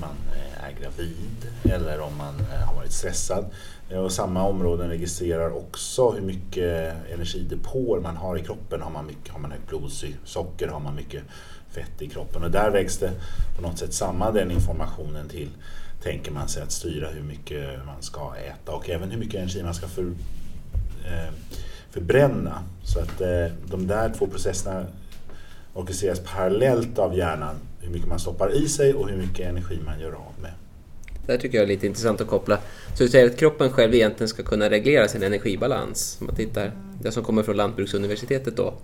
man 0.00 0.16
eh, 0.34 0.64
är 0.64 0.72
gravid 0.80 1.72
eller 1.74 2.00
om 2.00 2.16
man 2.16 2.34
eh, 2.40 2.66
har 2.66 2.74
varit 2.74 2.92
stressad. 2.92 3.44
Eh, 3.90 3.98
och 3.98 4.12
samma 4.12 4.42
områden 4.42 4.88
registrerar 4.88 5.56
också 5.56 6.10
hur 6.10 6.20
mycket 6.20 6.94
energidepåer 7.14 8.00
man 8.00 8.16
har 8.16 8.36
i 8.36 8.42
kroppen. 8.42 8.82
Har 8.82 8.90
man, 8.90 9.06
mycket, 9.06 9.32
har 9.32 9.40
man 9.40 9.50
högt 9.50 9.68
blodsocker, 9.68 10.68
har 10.68 10.80
man 10.80 10.94
mycket 10.94 11.22
fett 11.70 12.02
i 12.02 12.08
kroppen. 12.08 12.44
Och 12.44 12.50
där 12.50 12.70
vägs 12.70 12.98
det 12.98 13.12
på 13.56 13.62
något 13.62 13.78
sätt 13.78 13.94
samman 13.94 14.34
den 14.34 14.50
informationen 14.50 15.28
till, 15.28 15.48
tänker 16.02 16.32
man 16.32 16.48
sig, 16.48 16.62
att 16.62 16.72
styra 16.72 17.08
hur 17.08 17.22
mycket 17.22 17.86
man 17.86 18.02
ska 18.02 18.34
äta 18.36 18.72
och 18.72 18.90
även 18.90 19.10
hur 19.10 19.18
mycket 19.18 19.34
energi 19.34 19.62
man 19.62 19.74
ska 19.74 19.86
för, 19.86 20.02
eh, 21.04 21.32
förbränna. 21.90 22.62
Så 22.84 23.00
att 23.00 23.20
eh, 23.20 23.46
de 23.66 23.86
där 23.86 24.14
två 24.18 24.26
processerna 24.26 24.86
orkestreras 25.74 26.20
parallellt 26.20 26.98
av 26.98 27.16
hjärnan 27.16 27.54
hur 27.80 27.90
mycket 27.90 28.08
man 28.08 28.18
stoppar 28.18 28.54
i 28.54 28.68
sig 28.68 28.94
och 28.94 29.08
hur 29.08 29.16
mycket 29.16 29.46
energi 29.46 29.78
man 29.84 30.00
gör 30.00 30.12
av 30.12 30.32
med. 30.42 30.52
Det 31.28 31.34
här 31.34 31.40
tycker 31.40 31.58
jag 31.58 31.62
är 31.62 31.68
lite 31.68 31.86
intressant 31.86 32.20
att 32.20 32.26
koppla. 32.26 32.58
Så 32.96 33.02
du 33.02 33.08
säger 33.08 33.26
att 33.26 33.36
kroppen 33.36 33.70
själv 33.70 33.94
egentligen 33.94 34.28
ska 34.28 34.42
kunna 34.42 34.70
reglera 34.70 35.08
sin 35.08 35.22
energibalans. 35.22 36.16
Om 36.20 36.26
man 36.26 36.36
tittar, 36.36 36.72
det 37.02 37.12
som 37.12 37.24
kommer 37.24 37.42
från 37.42 37.56
Lantbruksuniversitetet 37.56 38.56
då, 38.56 38.74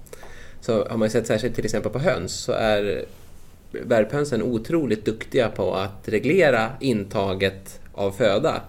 så 0.61 0.85
har 0.85 0.97
man 0.97 1.11
sett 1.11 1.27
särskilt 1.27 1.55
till 1.55 1.65
exempel 1.65 1.93
på 1.93 1.99
höns 1.99 2.33
så 2.33 2.53
är 2.53 3.05
värphönsen 3.71 4.43
otroligt 4.43 5.05
duktiga 5.05 5.49
på 5.49 5.75
att 5.75 6.09
reglera 6.09 6.71
intaget 6.81 7.81
av 7.93 8.13
föda. 8.13 8.63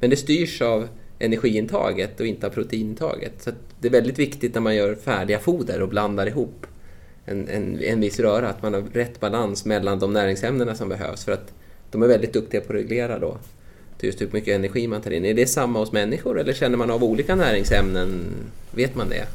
Men 0.00 0.10
det 0.10 0.16
styrs 0.16 0.62
av 0.62 0.88
energiintaget 1.18 2.20
och 2.20 2.26
inte 2.26 2.46
av 2.46 2.50
proteinintaget. 2.50 3.32
Så 3.38 3.50
det 3.80 3.88
är 3.88 3.92
väldigt 3.92 4.18
viktigt 4.18 4.54
när 4.54 4.60
man 4.60 4.76
gör 4.76 4.94
färdiga 4.94 5.38
foder 5.38 5.82
och 5.82 5.88
blandar 5.88 6.26
ihop 6.26 6.66
en, 7.24 7.48
en, 7.48 7.82
en 7.82 8.00
viss 8.00 8.20
röra, 8.20 8.48
att 8.48 8.62
man 8.62 8.74
har 8.74 8.82
rätt 8.82 9.20
balans 9.20 9.64
mellan 9.64 9.98
de 9.98 10.12
näringsämnena 10.12 10.74
som 10.74 10.88
behövs. 10.88 11.24
För 11.24 11.32
att 11.32 11.52
de 11.90 12.02
är 12.02 12.06
väldigt 12.06 12.32
duktiga 12.32 12.60
på 12.60 12.72
att 12.72 12.78
reglera 12.78 13.18
då 13.18 13.38
just 14.06 14.18
typ 14.18 14.28
hur 14.28 14.38
mycket 14.38 14.54
energi 14.54 14.88
man 14.88 15.02
tar 15.02 15.10
in. 15.10 15.24
Är 15.24 15.34
det 15.34 15.46
samma 15.46 15.78
hos 15.78 15.92
människor 15.92 16.40
eller 16.40 16.52
känner 16.52 16.76
man 16.76 16.90
av 16.90 17.04
olika 17.04 17.34
näringsämnen? 17.34 18.34
Vet 18.70 18.94
man 18.94 19.08
det? 19.08 19.26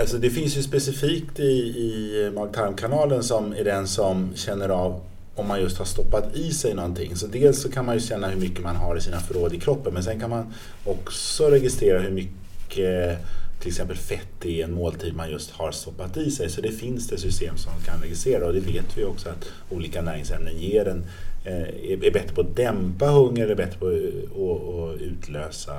Alltså 0.00 0.18
det 0.18 0.30
finns 0.30 0.56
ju 0.56 0.62
specifikt 0.62 1.40
i, 1.40 1.42
i 1.42 2.30
mag-tarmkanalen 2.34 3.22
som 3.22 3.52
är 3.52 3.64
den 3.64 3.88
som 3.88 4.32
känner 4.34 4.68
av 4.68 5.00
om 5.34 5.48
man 5.48 5.60
just 5.60 5.78
har 5.78 5.84
stoppat 5.84 6.36
i 6.36 6.52
sig 6.52 6.74
någonting. 6.74 7.16
Så 7.16 7.26
dels 7.26 7.62
så 7.62 7.70
kan 7.70 7.86
man 7.86 7.94
ju 7.94 8.00
känna 8.00 8.28
hur 8.28 8.40
mycket 8.40 8.62
man 8.62 8.76
har 8.76 8.96
i 8.96 9.00
sina 9.00 9.20
förråd 9.20 9.54
i 9.54 9.60
kroppen 9.60 9.94
men 9.94 10.02
sen 10.02 10.20
kan 10.20 10.30
man 10.30 10.54
också 10.84 11.44
registrera 11.44 12.00
hur 12.00 12.10
mycket 12.10 13.18
till 13.60 13.68
exempel 13.68 13.96
fett 13.96 14.44
i 14.44 14.62
en 14.62 14.72
måltid 14.72 15.14
man 15.14 15.30
just 15.30 15.50
har 15.50 15.72
stoppat 15.72 16.16
i 16.16 16.30
sig. 16.30 16.50
Så 16.50 16.60
det 16.60 16.72
finns 16.72 17.08
det 17.08 17.18
system 17.18 17.56
som 17.56 17.72
kan 17.84 18.02
registrera 18.02 18.46
och 18.46 18.52
det 18.52 18.60
vet 18.60 18.98
vi 18.98 19.04
också 19.04 19.28
att 19.28 19.48
olika 19.70 20.02
näringsämnen 20.02 20.58
ger 20.58 20.88
en, 20.88 21.04
eh, 21.44 21.92
är 21.92 22.12
bättre 22.12 22.34
på 22.34 22.40
att 22.40 22.56
dämpa 22.56 23.06
hunger, 23.06 23.48
är 23.48 23.54
bättre 23.54 23.78
på 23.78 23.86
att 23.86 25.00
utlösa 25.00 25.78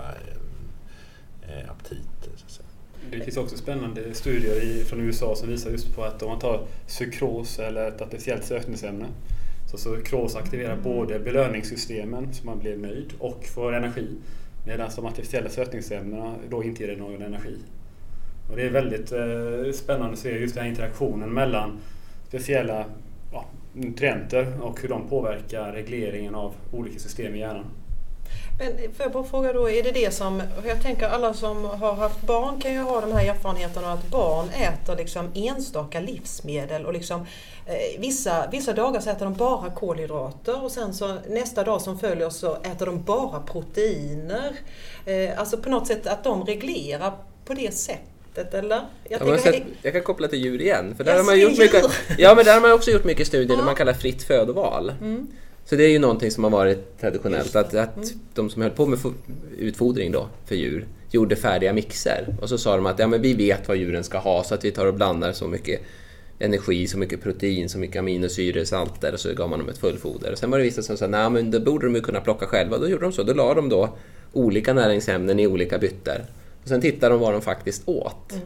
eh, 1.41 1.71
aptit. 1.71 2.07
Det 3.11 3.19
finns 3.19 3.37
också 3.37 3.57
spännande 3.57 4.13
studier 4.13 4.83
från 4.83 4.99
USA 4.99 5.35
som 5.35 5.49
visar 5.49 5.71
just 5.71 5.95
på 5.95 6.03
att 6.03 6.23
om 6.23 6.29
man 6.29 6.39
tar 6.39 6.65
sukros 6.87 7.59
eller 7.59 7.87
ett 7.87 8.01
artificiellt 8.01 8.45
sötningsämne 8.45 9.05
så 9.71 9.77
sukros 9.77 10.35
aktiverar 10.35 10.75
både 10.75 11.19
belöningssystemen 11.19 12.33
så 12.33 12.45
man 12.45 12.59
blir 12.59 12.77
nöjd 12.77 13.13
och 13.19 13.45
får 13.45 13.73
energi 13.73 14.07
Medan 14.65 14.89
de 14.95 15.05
artificiella 15.05 15.49
sötningsämnena 15.49 16.35
då 16.49 16.63
inte 16.63 16.83
ger 16.83 16.95
någon 16.95 17.21
energi. 17.21 17.57
Och 18.49 18.55
det 18.55 18.63
är 18.63 18.69
väldigt 18.69 19.11
eh, 19.11 19.73
spännande 19.73 20.13
att 20.13 20.19
se 20.19 20.39
just 20.39 20.55
den 20.55 20.63
här 20.63 20.69
interaktionen 20.69 21.33
mellan 21.33 21.79
speciella 22.27 22.85
nutrienter 23.73 24.61
och 24.61 24.81
hur 24.81 24.89
de 24.89 25.09
påverkar 25.09 25.71
regleringen 25.71 26.35
av 26.35 26.53
olika 26.71 26.99
system 26.99 27.35
i 27.35 27.39
hjärnan. 27.39 27.65
Men 28.59 28.93
får 28.93 29.05
jag 29.05 29.11
bara 29.11 29.23
fråga 29.23 29.53
då, 29.53 29.69
är 29.69 29.83
det 29.83 29.91
det 29.91 30.13
som, 30.13 30.41
jag 30.65 30.81
tänker 30.81 31.07
alla 31.07 31.33
som 31.33 31.65
har 31.65 31.93
haft 31.93 32.21
barn 32.21 32.61
kan 32.61 32.73
ju 32.73 32.79
ha 32.79 33.01
de 33.01 33.11
här 33.11 33.29
erfarenheterna 33.29 33.91
att 33.91 34.09
barn 34.09 34.49
äter 34.49 34.95
liksom 34.95 35.31
enstaka 35.33 35.99
livsmedel 35.99 36.85
och 36.85 36.93
liksom 36.93 37.21
eh, 37.65 37.99
vissa, 37.99 38.49
vissa 38.51 38.73
dagar 38.73 38.99
så 38.99 39.09
äter 39.09 39.25
de 39.25 39.33
bara 39.33 39.69
kolhydrater 39.69 40.63
och 40.63 40.71
sen 40.71 40.93
så 40.93 41.17
nästa 41.29 41.63
dag 41.63 41.81
som 41.81 41.99
följer 41.99 42.29
så 42.29 42.55
äter 42.55 42.85
de 42.85 43.03
bara 43.03 43.39
proteiner. 43.39 44.55
Eh, 45.05 45.39
alltså 45.39 45.57
på 45.57 45.69
något 45.69 45.87
sätt 45.87 46.07
att 46.07 46.23
de 46.23 46.45
reglerar 46.45 47.13
på 47.45 47.53
det 47.53 47.73
sättet 47.73 48.12
eller? 48.37 48.81
Jag, 49.09 49.27
jag, 49.27 49.39
sett, 49.39 49.63
jag, 49.81 49.93
kan 49.93 50.01
koppla 50.01 50.27
till 50.27 50.39
djur 50.39 50.61
igen. 50.61 50.95
För 50.97 51.03
där 51.03 51.17
har 51.17 51.23
man 51.23 51.39
gjort 51.39 51.57
mycket, 51.57 51.85
ja, 52.17 52.35
men 52.35 52.45
där 52.45 52.53
har 52.53 52.61
man 52.61 52.71
också 52.71 52.91
gjort 52.91 53.03
mycket 53.03 53.27
studier 53.27 53.57
ja. 53.57 53.65
man 53.65 53.75
kallar 53.75 53.93
fritt 53.93 54.23
födoval. 54.23 54.93
Mm. 55.01 55.27
Så 55.65 55.75
det 55.75 55.83
är 55.83 55.89
ju 55.89 55.99
någonting 55.99 56.31
som 56.31 56.43
har 56.43 56.51
varit 56.51 56.99
traditionellt, 57.01 57.55
att, 57.55 57.73
att 57.75 57.95
mm. 57.95 58.09
de 58.33 58.49
som 58.49 58.61
höll 58.61 58.71
på 58.71 58.85
med 58.85 58.99
utfodring 59.57 60.11
då 60.11 60.29
för 60.45 60.55
djur 60.55 60.87
gjorde 61.11 61.35
färdiga 61.35 61.73
mixer 61.73 62.35
och 62.41 62.49
så 62.49 62.57
sa 62.57 62.75
de 62.75 62.85
att 62.85 62.99
ja, 62.99 63.07
men 63.07 63.21
vi 63.21 63.33
vet 63.33 63.67
vad 63.67 63.77
djuren 63.77 64.03
ska 64.03 64.17
ha 64.17 64.43
så 64.43 64.55
att 64.55 64.65
vi 64.65 64.71
tar 64.71 64.85
och 64.85 64.93
blandar 64.93 65.31
så 65.31 65.47
mycket 65.47 65.81
energi, 66.39 66.87
så 66.87 66.97
mycket 66.97 67.23
protein, 67.23 67.69
så 67.69 67.77
mycket 67.79 67.99
aminosyror, 67.99 68.63
salter 68.63 69.13
och 69.13 69.19
så 69.19 69.33
gav 69.33 69.49
man 69.49 69.59
dem 69.59 69.69
ett 69.69 69.77
fullfoder. 69.77 70.31
Och 70.31 70.37
sen 70.37 70.51
var 70.51 70.57
det 70.57 70.63
vissa 70.63 70.81
som 70.81 70.97
sa 70.97 71.07
nej 71.07 71.29
men 71.29 71.51
det 71.51 71.59
borde 71.59 71.85
de 71.85 71.95
ju 71.95 72.01
kunna 72.01 72.21
plocka 72.21 72.45
själva. 72.45 72.77
Då 72.77 72.89
gjorde 72.89 73.03
de 73.03 73.11
så, 73.11 73.23
då 73.23 73.33
la 73.33 73.53
de 73.53 73.69
då 73.69 73.97
olika 74.33 74.73
näringsämnen 74.73 75.39
i 75.39 75.47
olika 75.47 75.77
bytter. 75.77 76.25
Och 76.63 76.69
sen 76.69 76.81
tittade 76.81 77.13
de 77.13 77.21
vad 77.21 77.33
de 77.33 77.41
faktiskt 77.41 77.89
åt. 77.89 78.31
Mm. 78.31 78.43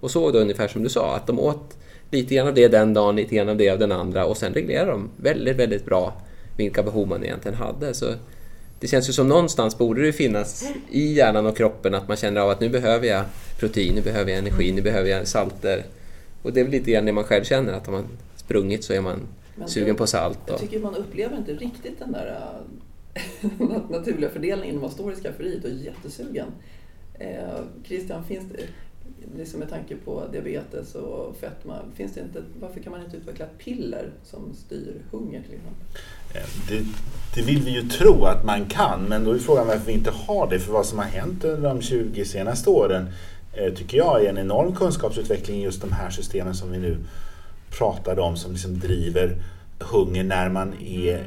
Och 0.00 0.10
såg 0.10 0.32
då 0.32 0.38
ungefär 0.38 0.68
som 0.68 0.82
du 0.82 0.88
sa, 0.88 1.16
att 1.16 1.26
de 1.26 1.40
åt 1.40 1.76
lite 2.10 2.34
grann 2.34 2.48
av 2.48 2.54
det 2.54 2.68
den 2.68 2.94
dagen, 2.94 3.16
lite 3.16 3.34
grann 3.34 3.48
av 3.48 3.56
det 3.56 3.70
av 3.70 3.78
den 3.78 3.92
andra 3.92 4.26
och 4.26 4.36
sen 4.36 4.54
reglerade 4.54 4.90
de 4.90 5.10
väldigt, 5.16 5.56
väldigt 5.56 5.84
bra 5.84 6.14
vilka 6.56 6.82
behov 6.82 7.08
man 7.08 7.24
egentligen 7.24 7.58
hade. 7.58 7.94
Så 7.94 8.06
det 8.80 8.86
känns 8.86 9.08
ju 9.08 9.12
som 9.12 9.28
någonstans 9.28 9.78
borde 9.78 10.02
det 10.02 10.12
finnas 10.12 10.68
i 10.90 11.12
hjärnan 11.12 11.46
och 11.46 11.56
kroppen 11.56 11.94
att 11.94 12.08
man 12.08 12.16
känner 12.16 12.40
av 12.40 12.50
att 12.50 12.60
nu 12.60 12.68
behöver 12.68 13.06
jag 13.06 13.24
protein, 13.58 13.94
nu 13.94 14.00
behöver 14.00 14.30
jag 14.30 14.38
energi, 14.38 14.72
nu 14.72 14.82
behöver 14.82 15.10
jag 15.10 15.28
salter. 15.28 15.84
Och 16.42 16.52
det 16.52 16.60
är 16.60 16.64
väl 16.64 16.72
lite 16.72 16.90
grann 16.90 17.04
det 17.04 17.12
man 17.12 17.24
själv 17.24 17.44
känner, 17.44 17.72
att 17.72 17.88
om 17.88 17.94
man 17.94 18.04
sprungit 18.36 18.84
så 18.84 18.92
är 18.92 19.00
man 19.00 19.20
Men 19.54 19.68
sugen 19.68 19.96
på 19.96 20.06
salt. 20.06 20.38
Och... 20.44 20.50
Jag 20.50 20.60
tycker 20.60 20.80
man 20.80 20.94
upplever 20.94 21.36
inte 21.36 21.52
riktigt 21.52 21.98
den 21.98 22.12
där 22.12 22.38
äh, 23.14 23.60
naturliga 23.90 24.30
fördelningen 24.30 24.74
när 24.74 24.82
man 24.82 24.90
står 24.90 25.12
i 25.12 25.16
skafferiet 25.16 25.64
och 25.64 25.70
är 25.70 25.74
jättesugen. 25.74 26.46
Eh, 27.18 27.60
Christian, 27.84 28.24
finns 28.24 28.44
det, 28.52 28.66
liksom 29.38 29.60
med 29.60 29.70
tanke 29.70 29.96
på 29.96 30.22
diabetes 30.32 30.94
och 30.94 31.36
fetma, 31.36 31.78
finns 31.94 32.14
det 32.14 32.20
inte, 32.20 32.42
varför 32.60 32.80
kan 32.80 32.92
man 32.92 33.04
inte 33.04 33.16
utveckla 33.16 33.44
ett 33.44 33.58
piller 33.58 34.10
som 34.24 34.54
styr 34.54 34.94
hunger 35.10 35.42
till 35.42 35.54
exempel? 35.54 35.86
Eh, 36.34 36.42
det, 36.68 36.84
det, 37.34 37.46
vill 37.46 37.62
vi 37.62 37.70
ju 37.70 37.88
tro 37.88 38.24
att 38.24 38.44
man 38.44 38.66
kan, 38.66 39.02
men 39.08 39.24
då 39.24 39.32
är 39.32 39.38
frågan 39.38 39.66
varför 39.66 39.86
vi 39.86 39.92
inte 39.92 40.10
har 40.10 40.50
det. 40.50 40.58
För 40.58 40.72
vad 40.72 40.86
som 40.86 40.98
har 40.98 41.06
hänt 41.06 41.44
under 41.44 41.68
de 41.68 41.82
20 41.82 42.24
senaste 42.24 42.70
åren 42.70 43.08
eh, 43.52 43.74
tycker 43.74 43.98
jag 43.98 44.24
är 44.24 44.28
en 44.28 44.38
enorm 44.38 44.74
kunskapsutveckling 44.74 45.60
i 45.60 45.62
just 45.62 45.80
de 45.80 45.92
här 45.92 46.10
systemen 46.10 46.54
som 46.54 46.72
vi 46.72 46.78
nu 46.78 46.98
pratade 47.70 48.20
om 48.20 48.36
som 48.36 48.52
liksom 48.52 48.78
driver 48.78 49.42
hunger 49.78 50.24
när 50.24 50.48
man 50.48 50.74
är 50.80 51.18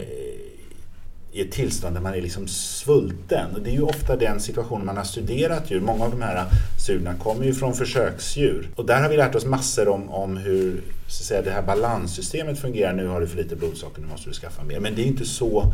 i 1.32 1.42
ett 1.42 1.52
tillstånd 1.52 1.96
där 1.96 2.02
man 2.02 2.14
är 2.14 2.22
liksom 2.22 2.48
svulten. 2.48 3.56
Och 3.56 3.62
det 3.62 3.70
är 3.70 3.74
ju 3.74 3.82
ofta 3.82 4.16
den 4.16 4.40
situationen 4.40 4.86
man 4.86 4.98
har 4.98 5.04
studerat 5.04 5.72
djur. 5.72 5.82
Många 5.82 6.06
av 6.06 6.12
de 6.12 6.22
här 6.22 6.46
studierna 6.80 7.14
kommer 7.14 7.46
ju 7.46 7.54
från 7.54 7.74
försöksdjur. 7.74 8.70
Och 8.76 8.86
där 8.86 9.02
har 9.02 9.10
vi 9.10 9.18
lärt 9.18 9.36
oss 9.36 9.46
massor 9.46 9.88
om, 9.88 10.10
om 10.10 10.38
hur 10.38 10.82
så 11.08 11.22
att 11.22 11.28
säga, 11.28 11.42
det 11.42 11.52
här 11.52 11.62
balanssystemet 11.62 12.60
fungerar. 12.60 12.94
Nu 12.94 13.08
har 13.08 13.22
du 13.22 13.28
för 13.28 13.38
lite 13.38 13.56
blodsocker, 13.56 14.02
nu 14.02 14.08
måste 14.08 14.30
du 14.30 14.34
skaffa 14.34 14.64
mer. 14.64 14.80
Men 14.80 14.96
det 14.96 15.02
är 15.02 15.06
inte 15.06 15.26
så 15.26 15.74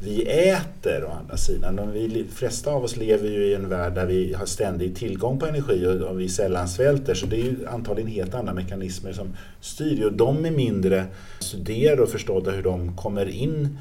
vi 0.00 0.22
äter 0.22 1.04
å 1.04 1.10
andra 1.20 1.36
sidan. 1.36 1.76
De 1.76 1.92
vi, 1.92 2.26
flesta 2.34 2.70
av 2.70 2.84
oss 2.84 2.96
lever 2.96 3.28
ju 3.28 3.44
i 3.44 3.54
en 3.54 3.68
värld 3.68 3.94
där 3.94 4.06
vi 4.06 4.34
har 4.34 4.46
ständig 4.46 4.96
tillgång 4.96 5.38
på 5.38 5.46
energi 5.46 5.86
och, 5.86 6.10
och 6.10 6.20
vi 6.20 6.28
sällan 6.28 6.68
svälter. 6.68 7.14
Så 7.14 7.26
det 7.26 7.36
är 7.36 7.44
ju 7.44 7.66
antagligen 7.68 8.10
helt 8.10 8.34
andra 8.34 8.54
mekanismer 8.54 9.12
som 9.12 9.36
styr. 9.60 10.04
Och 10.04 10.12
de 10.12 10.44
är 10.44 10.50
mindre 10.50 11.04
studerade 11.38 12.02
och 12.02 12.08
förstådda 12.08 12.50
hur 12.50 12.62
de 12.62 12.96
kommer 12.96 13.28
in 13.28 13.78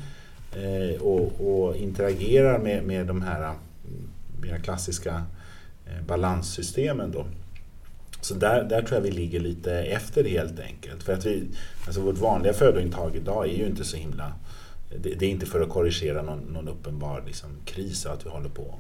Eh, 0.56 1.02
och, 1.02 1.32
och, 1.42 1.76
interagerar 1.76 2.60
med, 2.60 2.84
med 2.84 3.08
de 3.08 3.22
här 3.22 3.40
mm, 3.40 4.10
mer 4.42 4.60
klassiska 4.60 5.24
eh, 5.86 6.06
balanssystemen. 6.08 7.12
Då. 7.12 7.26
Så 8.22 8.34
där, 8.34 8.64
där 8.64 8.82
tror 8.82 8.94
jag 8.98 9.02
vi 9.02 9.12
ligger 9.12 9.40
lite 9.40 9.74
efter 9.74 10.24
helt 10.24 10.60
enkelt. 10.60 11.04
För 11.04 11.14
att 11.14 11.26
vi, 11.26 11.48
alltså 11.86 12.02
vårt 12.02 12.18
vanliga 12.18 12.54
födointag 12.54 13.16
idag 13.16 13.50
är 13.50 13.54
ju 13.54 13.66
inte 13.66 13.84
så 13.84 13.98
himla... 13.98 14.34
Det, 15.02 15.10
det 15.10 15.26
är 15.26 15.30
inte 15.30 15.46
för 15.46 15.62
att 15.62 15.70
korrigera 15.70 16.22
någon, 16.22 16.40
någon 16.40 16.68
uppenbar 16.68 17.24
liksom, 17.28 17.50
kris 17.66 18.06
att 18.06 18.26
vi 18.26 18.30
håller 18.30 18.50
på 18.50 18.76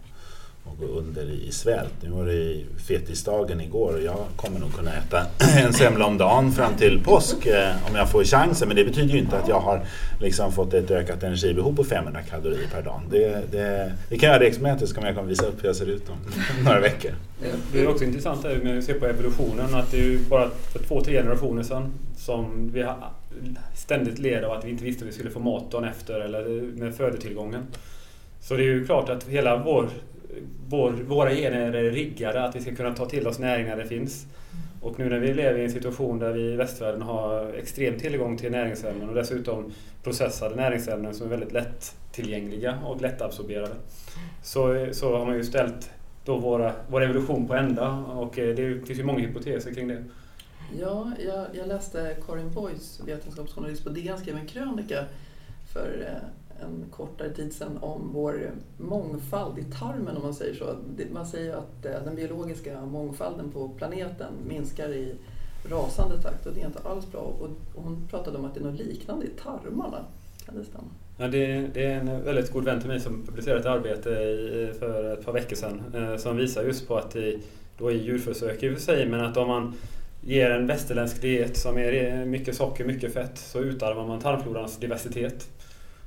och 0.63 0.77
gå 0.77 0.85
under 0.85 1.31
i 1.31 1.51
svält. 1.51 1.93
Nu 2.01 2.09
var 2.09 2.25
det 2.25 2.63
fetisdagen 2.87 3.61
igår 3.61 3.93
och 3.93 4.03
jag 4.03 4.25
kommer 4.35 4.59
nog 4.59 4.73
kunna 4.73 4.91
äta 4.93 5.25
en 5.57 5.73
semla 5.73 6.05
om 6.05 6.17
dagen 6.17 6.51
fram 6.51 6.75
till 6.75 7.03
påsk 7.03 7.45
eh, 7.45 7.87
om 7.89 7.95
jag 7.95 8.11
får 8.11 8.23
chansen. 8.23 8.67
Men 8.67 8.77
det 8.77 8.85
betyder 8.85 9.13
ju 9.13 9.19
inte 9.19 9.37
att 9.37 9.47
jag 9.47 9.59
har 9.59 9.85
liksom 10.19 10.51
fått 10.51 10.73
ett 10.73 10.91
ökat 10.91 11.23
energibehov 11.23 11.75
på 11.75 11.83
500 11.83 12.21
kalorier 12.21 12.67
per 12.73 12.81
dag. 12.81 13.01
Det, 13.11 13.51
det, 13.51 13.93
det 14.09 14.17
kan 14.17 14.29
jag 14.29 14.35
göra 14.35 14.47
experimentet 14.47 14.89
så 14.89 14.95
kommer 14.95 15.13
jag 15.13 15.23
visa 15.23 15.45
upp 15.45 15.63
hur 15.63 15.67
jag 15.67 15.75
ser 15.75 15.89
ut 15.89 16.09
om 16.09 16.17
några 16.65 16.79
veckor. 16.79 17.11
Eh, 17.43 17.55
det 17.73 17.81
är 17.81 17.87
också 17.87 18.03
intressant 18.03 18.43
här 18.43 18.55
med 18.55 18.77
att 18.77 18.83
se 18.83 18.93
på 18.93 19.05
evolutionen 19.05 19.75
att 19.75 19.91
det 19.91 19.97
är 19.97 20.03
ju 20.03 20.19
bara 20.19 20.49
för 20.73 20.79
två, 20.79 21.01
tre 21.01 21.13
generationer 21.13 21.63
sedan 21.63 21.93
som 22.17 22.71
vi 22.73 22.85
ständigt 23.75 24.19
led 24.19 24.43
av 24.43 24.51
att 24.51 24.65
vi 24.65 24.69
inte 24.69 24.83
visste 24.83 25.03
att 25.03 25.09
vi 25.09 25.13
skulle 25.13 25.29
få 25.29 25.39
mat 25.39 25.71
dagen 25.71 25.89
efter 25.89 26.19
eller 26.19 26.61
med 26.61 26.95
födotillgången. 26.95 27.63
Så 28.41 28.53
det 28.55 28.63
är 28.63 28.65
ju 28.65 28.85
klart 28.85 29.09
att 29.09 29.23
hela 29.23 29.57
vår 29.57 29.89
vår, 30.69 30.91
våra 30.91 31.31
gener 31.31 31.73
är 31.73 31.91
riggade 31.91 32.43
att 32.43 32.55
vi 32.55 32.61
ska 32.61 32.75
kunna 32.75 32.95
ta 32.95 33.05
till 33.05 33.27
oss 33.27 33.39
näring 33.39 33.65
när 33.65 33.77
det 33.77 33.85
finns. 33.85 34.25
Och 34.81 34.99
nu 34.99 35.09
när 35.09 35.19
vi 35.19 35.33
lever 35.33 35.59
i 35.59 35.63
en 35.63 35.71
situation 35.71 36.19
där 36.19 36.33
vi 36.33 36.41
i 36.41 36.55
västvärlden 36.55 37.01
har 37.01 37.53
extrem 37.53 37.99
tillgång 37.99 38.37
till 38.37 38.51
näringsämnen 38.51 39.09
och 39.09 39.15
dessutom 39.15 39.73
processade 40.03 40.55
näringsämnen 40.55 41.13
som 41.13 41.25
är 41.25 41.29
väldigt 41.29 41.51
lättillgängliga 41.51 42.79
och 42.85 43.01
lättabsorberade. 43.01 43.75
Så, 44.43 44.87
så 44.91 45.17
har 45.17 45.25
man 45.25 45.35
ju 45.35 45.43
ställt 45.43 45.91
då 46.25 46.37
våra, 46.37 46.73
vår 46.89 47.03
evolution 47.03 47.47
på 47.47 47.53
ända 47.53 47.89
och 47.91 48.39
eh, 48.39 48.55
det 48.55 48.87
finns 48.87 48.99
ju 48.99 49.03
många 49.03 49.19
hypoteser 49.19 49.73
kring 49.73 49.87
det. 49.87 50.03
Ja, 50.79 51.11
jag, 51.25 51.45
jag 51.53 51.67
läste 51.67 52.15
Karin 52.27 52.53
Boys, 52.53 53.01
vetenskapsjournalist 53.05 53.83
på 53.83 53.89
DN, 53.89 54.17
skrev 54.17 54.35
en 54.35 54.47
krönika 54.47 55.05
för 55.73 56.07
eh, 56.07 56.27
en 56.65 56.85
kortare 56.91 57.29
tid 57.29 57.53
sedan 57.53 57.77
om 57.81 58.09
vår 58.13 58.51
mångfald 58.77 59.59
i 59.59 59.63
tarmen 59.63 60.17
om 60.17 60.23
man 60.23 60.33
säger 60.33 60.53
så. 60.53 60.75
Man 61.13 61.25
säger 61.25 61.55
att 61.55 61.85
eh, 61.85 62.03
den 62.05 62.15
biologiska 62.15 62.81
mångfalden 62.81 63.51
på 63.51 63.69
planeten 63.69 64.33
minskar 64.47 64.89
i 64.89 65.15
rasande 65.69 66.21
takt 66.21 66.45
och 66.45 66.53
det 66.53 66.61
är 66.61 66.65
inte 66.65 66.79
alls 66.83 67.11
bra. 67.11 67.21
Och 67.21 67.49
hon 67.75 68.07
pratade 68.09 68.37
om 68.37 68.45
att 68.45 68.53
det 68.53 68.59
är 68.59 68.63
något 68.63 68.79
liknande 68.79 69.25
i 69.25 69.29
tarmarna. 69.29 70.05
Kan 70.45 70.57
det 70.57 70.63
stämma? 70.63 70.87
Ja, 71.17 71.27
det, 71.27 71.67
det, 71.73 71.85
är 71.85 71.99
en 71.99 72.23
väldigt 72.23 72.51
god 72.51 72.63
vän 72.63 72.79
till 72.79 72.89
mig 72.89 72.99
som 72.99 73.25
publicerade 73.25 73.59
ett 73.59 73.65
arbete 73.65 74.09
i, 74.09 74.73
för 74.79 75.13
ett 75.13 75.25
par 75.25 75.33
veckor 75.33 75.55
sedan 75.55 75.81
eh, 75.95 76.17
som 76.17 76.37
visar 76.37 76.63
just 76.63 76.87
på 76.87 76.97
att 76.97 77.15
i, 77.15 77.39
då 77.77 77.91
i 77.91 78.03
djurförsök 78.03 78.63
i 78.63 78.69
och 78.69 78.73
för 78.73 78.81
sig, 78.81 79.09
men 79.09 79.19
att 79.19 79.37
om 79.37 79.47
man 79.47 79.73
ger 80.21 80.49
en 80.49 80.67
västerländsk 80.67 81.21
diet 81.21 81.57
som 81.57 81.77
är 81.77 82.25
mycket 82.25 82.55
socker, 82.55 82.85
mycket 82.85 83.13
fett, 83.13 83.37
så 83.37 83.59
utarmar 83.59 84.07
man 84.07 84.19
tarmflorans 84.19 84.77
diversitet. 84.77 85.49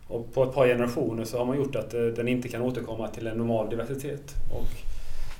Och 0.08 0.34
på 0.34 0.44
ett 0.44 0.54
par 0.54 0.66
generationer 0.66 1.24
så 1.24 1.38
har 1.38 1.44
man 1.44 1.56
gjort 1.56 1.76
att 1.76 1.94
eh, 1.94 2.00
den 2.00 2.28
inte 2.28 2.48
kan 2.48 2.62
återkomma 2.62 3.08
till 3.08 3.26
en 3.26 3.38
normal 3.38 3.70
diversitet. 3.70 4.34
Och 4.52 4.68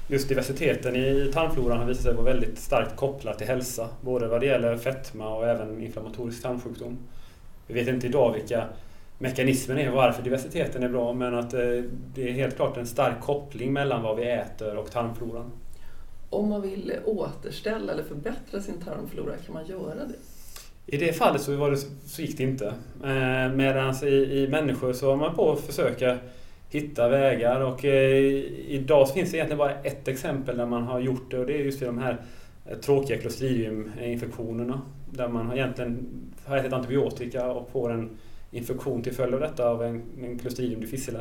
just 0.09 0.29
diversiteten 0.29 0.97
i 0.97 1.31
tarmfloran 1.33 1.79
har 1.79 1.87
visat 1.87 2.03
sig 2.03 2.15
vara 2.15 2.25
väldigt 2.25 2.59
starkt 2.59 2.97
kopplad 2.97 3.39
till 3.39 3.47
hälsa, 3.47 3.89
både 4.01 4.29
vad 4.29 4.41
det 4.41 4.47
gäller 4.47 4.77
fetma 4.77 5.37
och 5.37 5.49
även 5.49 5.83
inflammatorisk 5.83 6.43
tarmsjukdom. 6.43 6.99
Vi 7.67 7.75
vet 7.75 7.89
inte 7.89 8.07
idag 8.07 8.33
vilka 8.33 8.65
mekanismen 9.19 9.79
är 9.79 9.91
varför 9.91 10.23
diversiteten 10.23 10.83
är 10.83 10.89
bra, 10.89 11.13
men 11.13 11.35
att 11.35 11.55
eh, 11.55 11.61
det 12.15 12.29
är 12.29 12.33
helt 12.33 12.57
klart 12.57 12.77
en 12.77 12.87
stark 12.87 13.21
koppling 13.21 13.73
mellan 13.73 14.03
vad 14.03 14.17
vi 14.17 14.31
äter 14.31 14.77
och 14.77 14.91
tarmfloran. 14.91 15.51
Om 16.31 16.49
man 16.49 16.63
vill 16.63 16.93
återställa 17.05 17.93
eller 17.93 18.03
förbättra 18.03 18.61
sin 18.61 18.81
tarmflora, 18.81 19.37
kan 19.37 19.55
man 19.55 19.67
göra 19.67 19.95
det? 19.95 20.36
I 20.87 20.97
det 20.97 21.13
fallet 21.13 21.43
så, 21.43 21.57
var 21.57 21.71
det, 21.71 21.77
så 22.07 22.23
gick 22.23 22.37
det 22.37 22.43
inte. 22.43 22.67
Eh, 23.05 23.53
Medan 23.55 23.95
i, 24.05 24.07
i 24.07 24.49
människor 24.51 24.93
så 24.93 25.07
var 25.07 25.17
man 25.17 25.35
på 25.35 25.53
att 25.53 25.61
försöka 25.61 26.19
hitta 26.71 27.09
vägar 27.09 27.61
och 27.61 27.85
eh, 27.85 28.17
idag 28.69 29.11
finns 29.11 29.31
det 29.31 29.37
egentligen 29.37 29.59
bara 29.59 29.75
ett 29.75 30.09
exempel 30.09 30.57
där 30.57 30.67
man 30.67 30.83
har 30.83 31.01
gjort 31.01 31.31
det 31.31 31.39
och 31.39 31.47
det 31.47 31.55
är 31.55 31.65
just 31.65 31.83
i 31.83 31.85
de 31.85 31.99
här 31.99 32.21
eh, 32.67 32.79
tråkiga 32.79 33.19
Clostridium-infektionerna. 33.19 34.81
Där 35.11 35.29
man 35.29 35.47
har 35.47 35.55
egentligen 35.57 36.07
har 36.45 36.57
ätit 36.57 36.73
antibiotika 36.73 37.47
och 37.47 37.71
får 37.71 37.93
en 37.93 38.11
infektion 38.51 39.03
till 39.03 39.15
följd 39.15 39.35
av 39.35 39.41
detta 39.41 39.69
av 39.69 39.85
en, 39.85 40.03
en 40.23 40.39
Clostridium 40.39 40.81
difficile. 40.81 41.19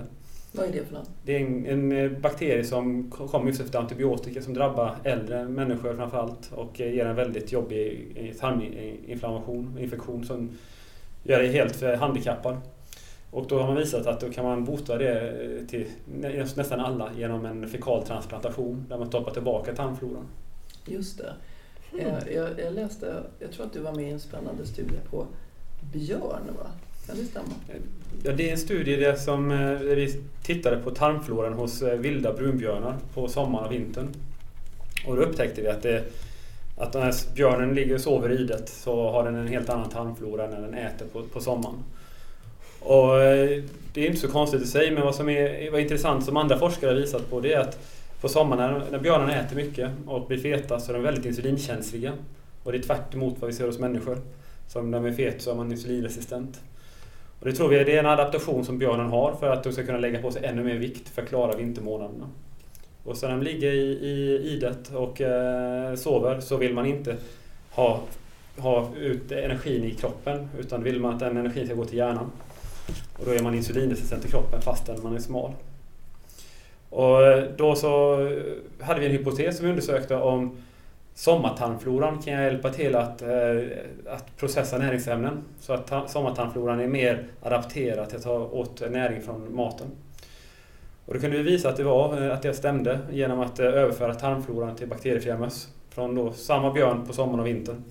Vad 0.57 0.67
är 0.67 0.71
det 0.71 0.85
för 0.85 0.93
något? 0.93 1.09
Det 1.23 1.35
är 1.35 1.39
en, 1.39 1.65
en 1.65 1.91
eh, 1.91 2.11
bakterie 2.11 2.63
som 2.63 3.11
kommer 3.11 3.47
just 3.47 3.61
efter 3.61 3.79
antibiotika 3.79 4.41
som 4.41 4.53
drabbar 4.53 4.95
äldre 5.03 5.47
människor 5.47 5.93
framförallt 5.93 6.51
och 6.51 6.81
eh, 6.81 6.93
ger 6.93 7.05
en 7.05 7.15
väldigt 7.15 7.51
jobbig 7.51 8.11
eh, 8.15 8.35
tarminflammation, 8.39 9.77
infektion 9.79 10.25
som 10.25 10.49
gör 11.23 11.39
dig 11.39 11.51
helt 11.51 11.99
handikappad. 11.99 12.57
Och 13.31 13.47
då 13.47 13.59
har 13.59 13.67
man 13.67 13.77
visat 13.77 14.07
att 14.07 14.19
då 14.19 14.29
kan 14.29 14.45
man 14.45 14.65
bota 14.65 14.97
det 14.97 15.67
till 15.67 15.87
nästan 16.55 16.79
alla 16.79 17.11
genom 17.17 17.45
en 17.45 17.69
fekal 17.69 18.03
transplantation 18.03 18.85
där 18.89 18.97
man 18.97 19.07
stoppar 19.07 19.31
tillbaka 19.31 19.75
tarmfloran. 19.75 20.27
Just 20.85 21.17
det. 21.17 21.33
Mm. 21.93 22.15
Jag, 22.35 22.59
jag, 22.59 22.73
läste, 22.73 23.23
jag 23.39 23.51
tror 23.51 23.65
att 23.65 23.73
du 23.73 23.79
var 23.79 23.95
med 23.95 24.07
i 24.07 24.11
en 24.11 24.19
spännande 24.19 24.65
studie 24.65 24.99
på 25.09 25.27
björn 25.93 26.49
va? 26.57 26.67
Kan 27.07 27.17
det 27.17 27.25
stämma? 27.25 27.45
Ja, 28.23 28.31
det 28.31 28.47
är 28.49 28.51
en 28.51 28.57
studie 28.57 28.95
där, 28.95 29.15
som, 29.15 29.51
eh, 29.51 29.57
där 29.57 29.95
vi 29.95 30.21
tittade 30.43 30.77
på 30.77 30.91
tarmfloran 30.91 31.53
hos 31.53 31.81
eh, 31.81 31.99
vilda 31.99 32.33
brunbjörnar 32.33 32.95
på 33.13 33.27
sommaren 33.27 33.65
och 33.65 33.71
vintern. 33.71 34.07
Och 35.07 35.15
då 35.15 35.21
upptäckte 35.21 35.61
vi 35.61 35.67
att, 35.67 35.81
det, 35.81 36.03
att 36.77 36.93
när 36.93 37.35
björnen 37.35 37.75
ligger 37.75 37.95
och 37.95 38.01
sover 38.01 38.31
i 38.31 38.43
det 38.43 38.69
så 38.69 39.11
har 39.11 39.23
den 39.23 39.35
en 39.35 39.47
helt 39.47 39.69
annan 39.69 39.89
tarmflora 39.89 40.47
när 40.47 40.61
den 40.61 40.73
äter 40.73 41.05
på, 41.13 41.23
på 41.23 41.39
sommaren. 41.39 41.83
Och 42.79 43.21
eh, 43.21 43.63
det 43.93 44.01
är 44.01 44.07
inte 44.07 44.19
så 44.19 44.27
konstigt 44.27 44.61
i 44.61 44.67
sig, 44.67 44.91
men 44.91 45.03
vad 45.03 45.15
som 45.15 45.29
är 45.29 45.71
vad 45.71 45.81
intressant 45.81 46.25
som 46.25 46.37
andra 46.37 46.59
forskare 46.59 46.89
har 46.89 46.95
visat 46.95 47.29
på 47.29 47.39
det 47.39 47.53
är 47.53 47.59
att 47.59 47.79
på 48.21 48.29
sommaren 48.29 48.73
när, 48.73 48.91
när 48.91 48.99
björnarna 48.99 49.35
äter 49.35 49.55
mycket 49.55 49.91
och 50.05 50.27
blir 50.27 50.37
feta 50.37 50.79
så 50.79 50.91
är 50.91 50.93
de 50.93 51.03
väldigt 51.03 51.25
insulinkänsliga. 51.25 52.13
Och 52.63 52.71
det 52.71 52.77
är 52.77 52.81
tvärt 52.81 53.13
emot 53.13 53.35
vad 53.39 53.49
vi 53.49 53.55
ser 53.55 53.65
hos 53.65 53.79
människor. 53.79 54.17
Så 54.67 54.81
när 54.81 54.99
man 54.99 55.11
är 55.11 55.15
fet 55.15 55.41
så 55.41 55.51
är 55.51 55.55
man 55.55 55.71
insulinresistent. 55.71 56.61
Och 57.45 57.51
det 57.51 57.57
tror 57.57 57.69
vi 57.69 57.77
är 57.77 57.99
en 57.99 58.05
adaptation 58.05 58.65
som 58.65 58.77
björnen 58.77 59.09
har 59.09 59.33
för 59.39 59.49
att 59.49 59.63
de 59.63 59.73
ska 59.73 59.85
kunna 59.85 59.97
lägga 59.97 60.21
på 60.21 60.31
sig 60.31 60.45
ännu 60.45 60.63
mer 60.63 60.75
vikt 60.75 61.09
för 61.09 61.21
att 61.21 61.27
klara 61.27 61.55
vintermånaderna. 61.55 62.29
Och 63.03 63.17
så 63.17 63.27
när 63.27 63.35
de 63.35 63.43
ligger 63.43 63.71
i, 63.71 63.91
i 64.07 64.41
idet 64.53 64.91
och 64.93 65.21
eh, 65.21 65.95
sover 65.95 66.39
så 66.39 66.57
vill 66.57 66.73
man 66.73 66.85
inte 66.85 67.15
ha, 67.71 67.99
ha 68.57 68.95
ut 68.95 69.31
energin 69.31 69.83
i 69.83 69.91
kroppen 69.91 70.49
utan 70.59 70.83
vill 70.83 70.99
man 70.99 71.13
att 71.13 71.19
den 71.19 71.37
energin 71.37 71.65
ska 71.65 71.75
gå 71.75 71.85
till 71.85 71.97
hjärnan. 71.97 72.31
Och 73.19 73.25
då 73.25 73.31
är 73.31 73.43
man 73.43 73.55
insulinresistent 73.55 74.25
i 74.25 74.27
kroppen 74.27 74.61
fastän 74.61 75.03
man 75.03 75.15
är 75.15 75.19
smal. 75.19 75.51
Och 76.89 77.19
då 77.57 77.75
så 77.75 78.17
hade 78.79 78.99
vi 78.99 79.05
en 79.05 79.11
hypotes 79.11 79.57
som 79.57 79.65
vi 79.65 79.71
undersökte 79.71 80.15
om 80.15 80.57
sommartarmfloran 81.15 82.21
kan 82.21 82.33
hjälpa 82.33 82.69
till 82.69 82.95
att, 82.95 83.21
eh, 83.21 83.29
att 84.09 84.37
processa 84.37 84.77
näringsämnen 84.77 85.43
så 85.59 85.73
att 85.73 86.11
sommartarmfloran 86.11 86.79
är 86.79 86.87
mer 86.87 87.27
adapterad 87.41 88.09
till 88.09 88.17
att 88.17 88.23
ta 88.23 88.39
åt 88.39 88.91
näring 88.91 89.21
från 89.21 89.55
maten. 89.55 89.87
Och 91.05 91.13
då 91.13 91.19
kunde 91.19 91.37
vi 91.37 91.43
visa 91.43 91.69
att 91.69 91.77
det, 91.77 91.83
var, 91.83 92.21
eh, 92.21 92.33
att 92.33 92.41
det 92.41 92.53
stämde 92.53 92.99
genom 93.11 93.39
att 93.39 93.59
eh, 93.59 93.65
överföra 93.65 94.13
tarmfloran 94.13 94.75
till 94.75 94.87
bakteriefria 94.87 95.37
möss 95.37 95.67
från 95.89 96.15
då 96.15 96.33
samma 96.33 96.73
björn 96.73 97.05
på 97.07 97.13
sommaren 97.13 97.39
och 97.39 97.47
vintern. 97.47 97.83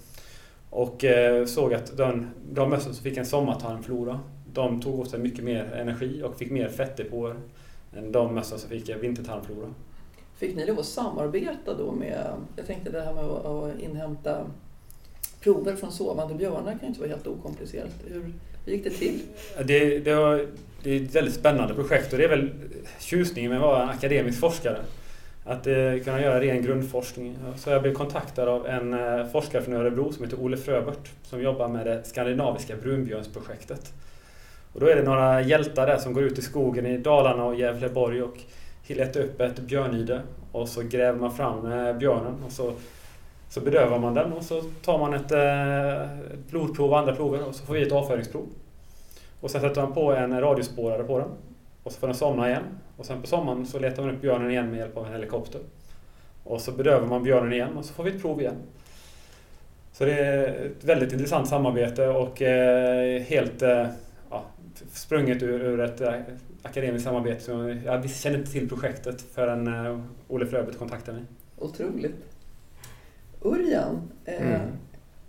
Och 0.70 1.04
såg 1.46 1.74
att 1.74 1.96
den, 1.96 2.30
de 2.52 2.70
mössen 2.70 2.94
som 2.94 3.04
fick 3.04 3.16
en 3.16 3.26
sommartarmflora 3.26 4.20
de 4.52 4.80
tog 4.80 5.00
åt 5.00 5.10
sig 5.10 5.20
mycket 5.20 5.44
mer 5.44 5.72
energi 5.74 6.22
och 6.22 6.38
fick 6.38 6.50
mer 6.50 6.68
fettdepåer 6.68 7.34
än 7.96 8.12
de 8.12 8.34
mössen 8.34 8.58
som 8.58 8.70
fick 8.70 9.02
vintertarmflora. 9.02 9.68
Fick 10.44 10.56
ni 10.56 10.66
lov 10.66 10.78
att 10.78 10.86
samarbeta 10.86 11.74
då 11.74 11.92
med, 11.92 12.26
jag 12.56 12.66
tänkte 12.66 12.90
det 12.90 13.00
här 13.00 13.14
med 13.14 13.24
att 13.24 13.80
inhämta 13.80 14.46
prover 15.40 15.76
från 15.76 15.92
sovande 15.92 16.34
björnar 16.34 16.70
kan 16.70 16.80
ju 16.80 16.86
inte 16.86 17.00
vara 17.00 17.10
helt 17.10 17.26
okomplicerat. 17.26 17.90
Hur, 18.06 18.32
gick 18.72 18.84
det 18.84 18.90
till? 18.90 19.20
Det, 19.64 19.98
det, 19.98 20.14
var, 20.14 20.46
det 20.82 20.90
är 20.90 21.02
ett 21.04 21.14
väldigt 21.14 21.34
spännande 21.34 21.74
projekt 21.74 22.12
och 22.12 22.18
det 22.18 22.24
är 22.24 22.28
väl 22.28 22.50
tjusningen 22.98 23.50
med 23.50 23.60
att 23.60 23.66
vara 23.66 23.88
akademisk 23.88 24.40
forskare. 24.40 24.78
Att 25.44 25.66
eh, 25.66 25.74
kunna 26.04 26.22
göra 26.22 26.40
ren 26.40 26.62
grundforskning. 26.62 27.36
Så 27.56 27.70
jag 27.70 27.82
blev 27.82 27.94
kontaktad 27.94 28.48
av 28.48 28.66
en 28.66 28.92
eh, 28.92 29.26
forskare 29.26 29.62
från 29.62 29.74
Örebro 29.74 30.12
som 30.12 30.24
heter 30.24 30.40
Ole 30.40 30.56
Fröbert 30.56 31.10
som 31.22 31.42
jobbar 31.42 31.68
med 31.68 31.86
det 31.86 32.02
skandinaviska 32.04 32.76
brunbjörnsprojektet. 32.76 33.92
Och 34.72 34.80
då 34.80 34.86
är 34.86 34.96
det 34.96 35.02
några 35.02 35.42
hjältar 35.42 35.86
där 35.86 35.98
som 35.98 36.12
går 36.12 36.22
ut 36.22 36.38
i 36.38 36.42
skogen 36.42 36.86
i 36.86 36.98
Dalarna 36.98 37.44
och 37.44 37.54
Gävleborg 37.54 38.22
och 38.22 38.36
leta 38.86 39.20
upp 39.20 39.40
ett 39.40 39.60
björnide 39.60 40.22
och 40.52 40.68
så 40.68 40.82
gräver 40.82 41.18
man 41.18 41.36
fram 41.36 41.72
eh, 41.72 41.92
björnen 41.92 42.42
och 42.46 42.52
så, 42.52 42.72
så 43.48 43.60
bedövar 43.60 43.98
man 43.98 44.14
den 44.14 44.32
och 44.32 44.42
så 44.42 44.62
tar 44.62 44.98
man 44.98 45.14
ett 45.14 45.32
eh, 45.32 46.08
blodprov 46.50 46.90
och 46.90 46.98
andra 46.98 47.14
prover 47.14 47.48
och 47.48 47.54
så 47.54 47.66
får 47.66 47.74
vi 47.74 47.82
ett 47.82 47.92
avföringsprov. 47.92 48.46
Och 49.40 49.50
sen 49.50 49.60
sätter 49.60 49.82
man 49.82 49.92
på 49.92 50.12
en 50.12 50.40
radiospårare 50.40 51.04
på 51.04 51.18
den 51.18 51.28
och 51.82 51.92
så 51.92 52.00
får 52.00 52.06
den 52.06 52.16
somna 52.16 52.48
igen. 52.48 52.64
Och 52.96 53.06
sen 53.06 53.20
på 53.20 53.26
sommaren 53.26 53.66
så 53.66 53.78
letar 53.78 54.02
man 54.02 54.14
upp 54.14 54.20
björnen 54.20 54.50
igen 54.50 54.70
med 54.70 54.78
hjälp 54.78 54.96
av 54.96 55.06
en 55.06 55.12
helikopter. 55.12 55.60
Och 56.44 56.60
så 56.60 56.72
bedövar 56.72 57.06
man 57.06 57.22
björnen 57.22 57.52
igen 57.52 57.76
och 57.76 57.84
så 57.84 57.94
får 57.94 58.04
vi 58.04 58.10
ett 58.10 58.22
prov 58.22 58.40
igen. 58.40 58.56
Så 59.92 60.04
det 60.04 60.12
är 60.12 60.66
ett 60.66 60.84
väldigt 60.84 61.12
intressant 61.12 61.48
samarbete 61.48 62.08
och 62.08 62.42
eh, 62.42 63.22
helt 63.22 63.62
sprunget 64.92 65.42
ur, 65.42 65.60
ur 65.60 65.80
ett 65.80 66.02
akademiskt 66.62 67.04
samarbete. 67.04 67.40
Så 67.40 67.76
jag 67.84 68.10
kände 68.10 68.38
inte 68.38 68.52
till 68.52 68.68
projektet 68.68 69.24
förrän 69.34 69.68
uh, 69.68 70.00
Olle 70.28 70.46
Fröbert 70.46 70.78
kontaktade 70.78 71.18
mig. 71.18 71.26
Otroligt. 71.58 72.14
Urjan, 73.40 74.10
eh, 74.24 74.54
mm. 74.54 74.68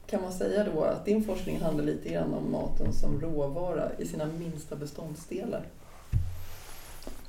kan 0.08 0.22
man 0.22 0.34
säga 0.34 0.66
då 0.74 0.84
att 0.84 1.06
din 1.06 1.24
forskning 1.24 1.62
handlar 1.62 1.84
lite 1.86 2.10
grann 2.10 2.34
om 2.34 2.52
maten 2.52 2.94
som 2.94 3.22
råvara 3.22 3.92
i 3.98 4.06
sina 4.06 4.26
minsta 4.26 4.76
beståndsdelar? 4.76 5.66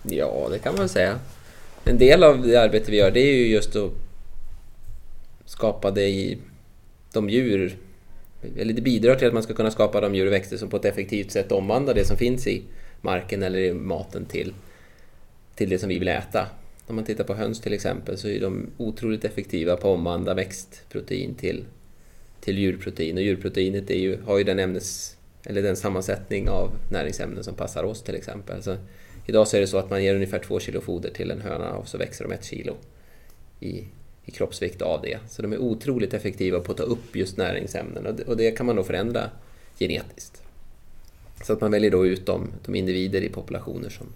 Ja, 0.02 0.48
det 0.50 0.58
kan 0.58 0.74
man 0.76 0.88
säga. 0.88 1.18
En 1.84 1.98
del 1.98 2.24
av 2.24 2.42
det 2.42 2.56
arbete 2.56 2.90
vi 2.90 2.96
gör 2.96 3.10
det 3.10 3.20
är 3.20 3.34
ju 3.34 3.46
just 3.46 3.76
att 3.76 3.92
skapa 5.44 5.90
det 5.90 6.08
i 6.08 6.38
de 7.12 7.30
djur, 7.30 7.76
eller 8.58 8.74
det 8.74 8.82
bidrar 8.82 9.14
till 9.14 9.28
att 9.28 9.34
man 9.34 9.42
ska 9.42 9.54
kunna 9.54 9.70
skapa 9.70 10.00
de 10.00 10.14
djur 10.14 10.26
och 10.26 10.32
växter 10.32 10.56
som 10.56 10.68
på 10.68 10.76
ett 10.76 10.84
effektivt 10.84 11.30
sätt 11.30 11.52
omvandlar 11.52 11.94
det 11.94 12.04
som 12.04 12.16
finns 12.16 12.46
i 12.46 12.62
marken 13.00 13.42
eller 13.42 13.58
i 13.58 13.74
maten 13.74 14.24
till, 14.24 14.54
till 15.54 15.68
det 15.68 15.78
som 15.78 15.88
vi 15.88 15.98
vill 15.98 16.08
äta. 16.08 16.46
Om 16.86 16.96
man 16.96 17.04
tittar 17.04 17.24
på 17.24 17.34
höns 17.34 17.60
till 17.60 17.72
exempel 17.72 18.18
så 18.18 18.28
är 18.28 18.40
de 18.40 18.66
otroligt 18.76 19.24
effektiva 19.24 19.76
på 19.76 19.88
att 19.88 19.94
omvandla 19.94 20.34
växtprotein 20.34 21.34
till, 21.34 21.64
till 22.40 22.58
djurprotein 22.58 23.16
och 23.16 23.22
djurproteinet 23.22 23.90
är 23.90 23.98
ju, 23.98 24.18
har 24.22 24.38
ju 24.38 24.44
den 24.44 24.58
ämnes 24.58 25.16
eller 25.44 25.62
den 25.62 25.76
sammansättning 25.76 26.48
av 26.48 26.70
näringsämnen 26.90 27.44
som 27.44 27.54
passar 27.54 27.84
oss 27.84 28.02
till 28.02 28.14
exempel. 28.14 28.62
Så 28.62 28.76
idag 29.26 29.48
så 29.48 29.56
är 29.56 29.60
det 29.60 29.66
så 29.66 29.78
att 29.78 29.90
man 29.90 30.04
ger 30.04 30.14
ungefär 30.14 30.38
två 30.38 30.60
kilo 30.60 30.80
foder 30.80 31.10
till 31.10 31.30
en 31.30 31.40
höna 31.40 31.72
och 31.72 31.88
så 31.88 31.98
växer 31.98 32.24
de 32.24 32.32
ett 32.32 32.44
kilo 32.44 32.76
i, 33.60 33.84
i 34.26 34.30
kroppsvikt 34.30 34.82
av 34.82 35.02
det. 35.02 35.18
Så 35.28 35.42
de 35.42 35.52
är 35.52 35.58
otroligt 35.58 36.14
effektiva 36.14 36.60
på 36.60 36.72
att 36.72 36.78
ta 36.78 36.84
upp 36.84 37.16
just 37.16 37.36
näringsämnen 37.36 38.06
och 38.06 38.14
det, 38.14 38.24
och 38.24 38.36
det 38.36 38.50
kan 38.50 38.66
man 38.66 38.76
då 38.76 38.84
förändra 38.84 39.30
genetiskt. 39.78 40.42
Så 41.44 41.52
att 41.52 41.60
man 41.60 41.70
väljer 41.70 41.90
då 41.90 42.06
ut 42.06 42.26
de, 42.26 42.48
de 42.64 42.74
individer 42.74 43.20
i 43.20 43.28
populationer 43.28 43.88
som, 43.88 44.06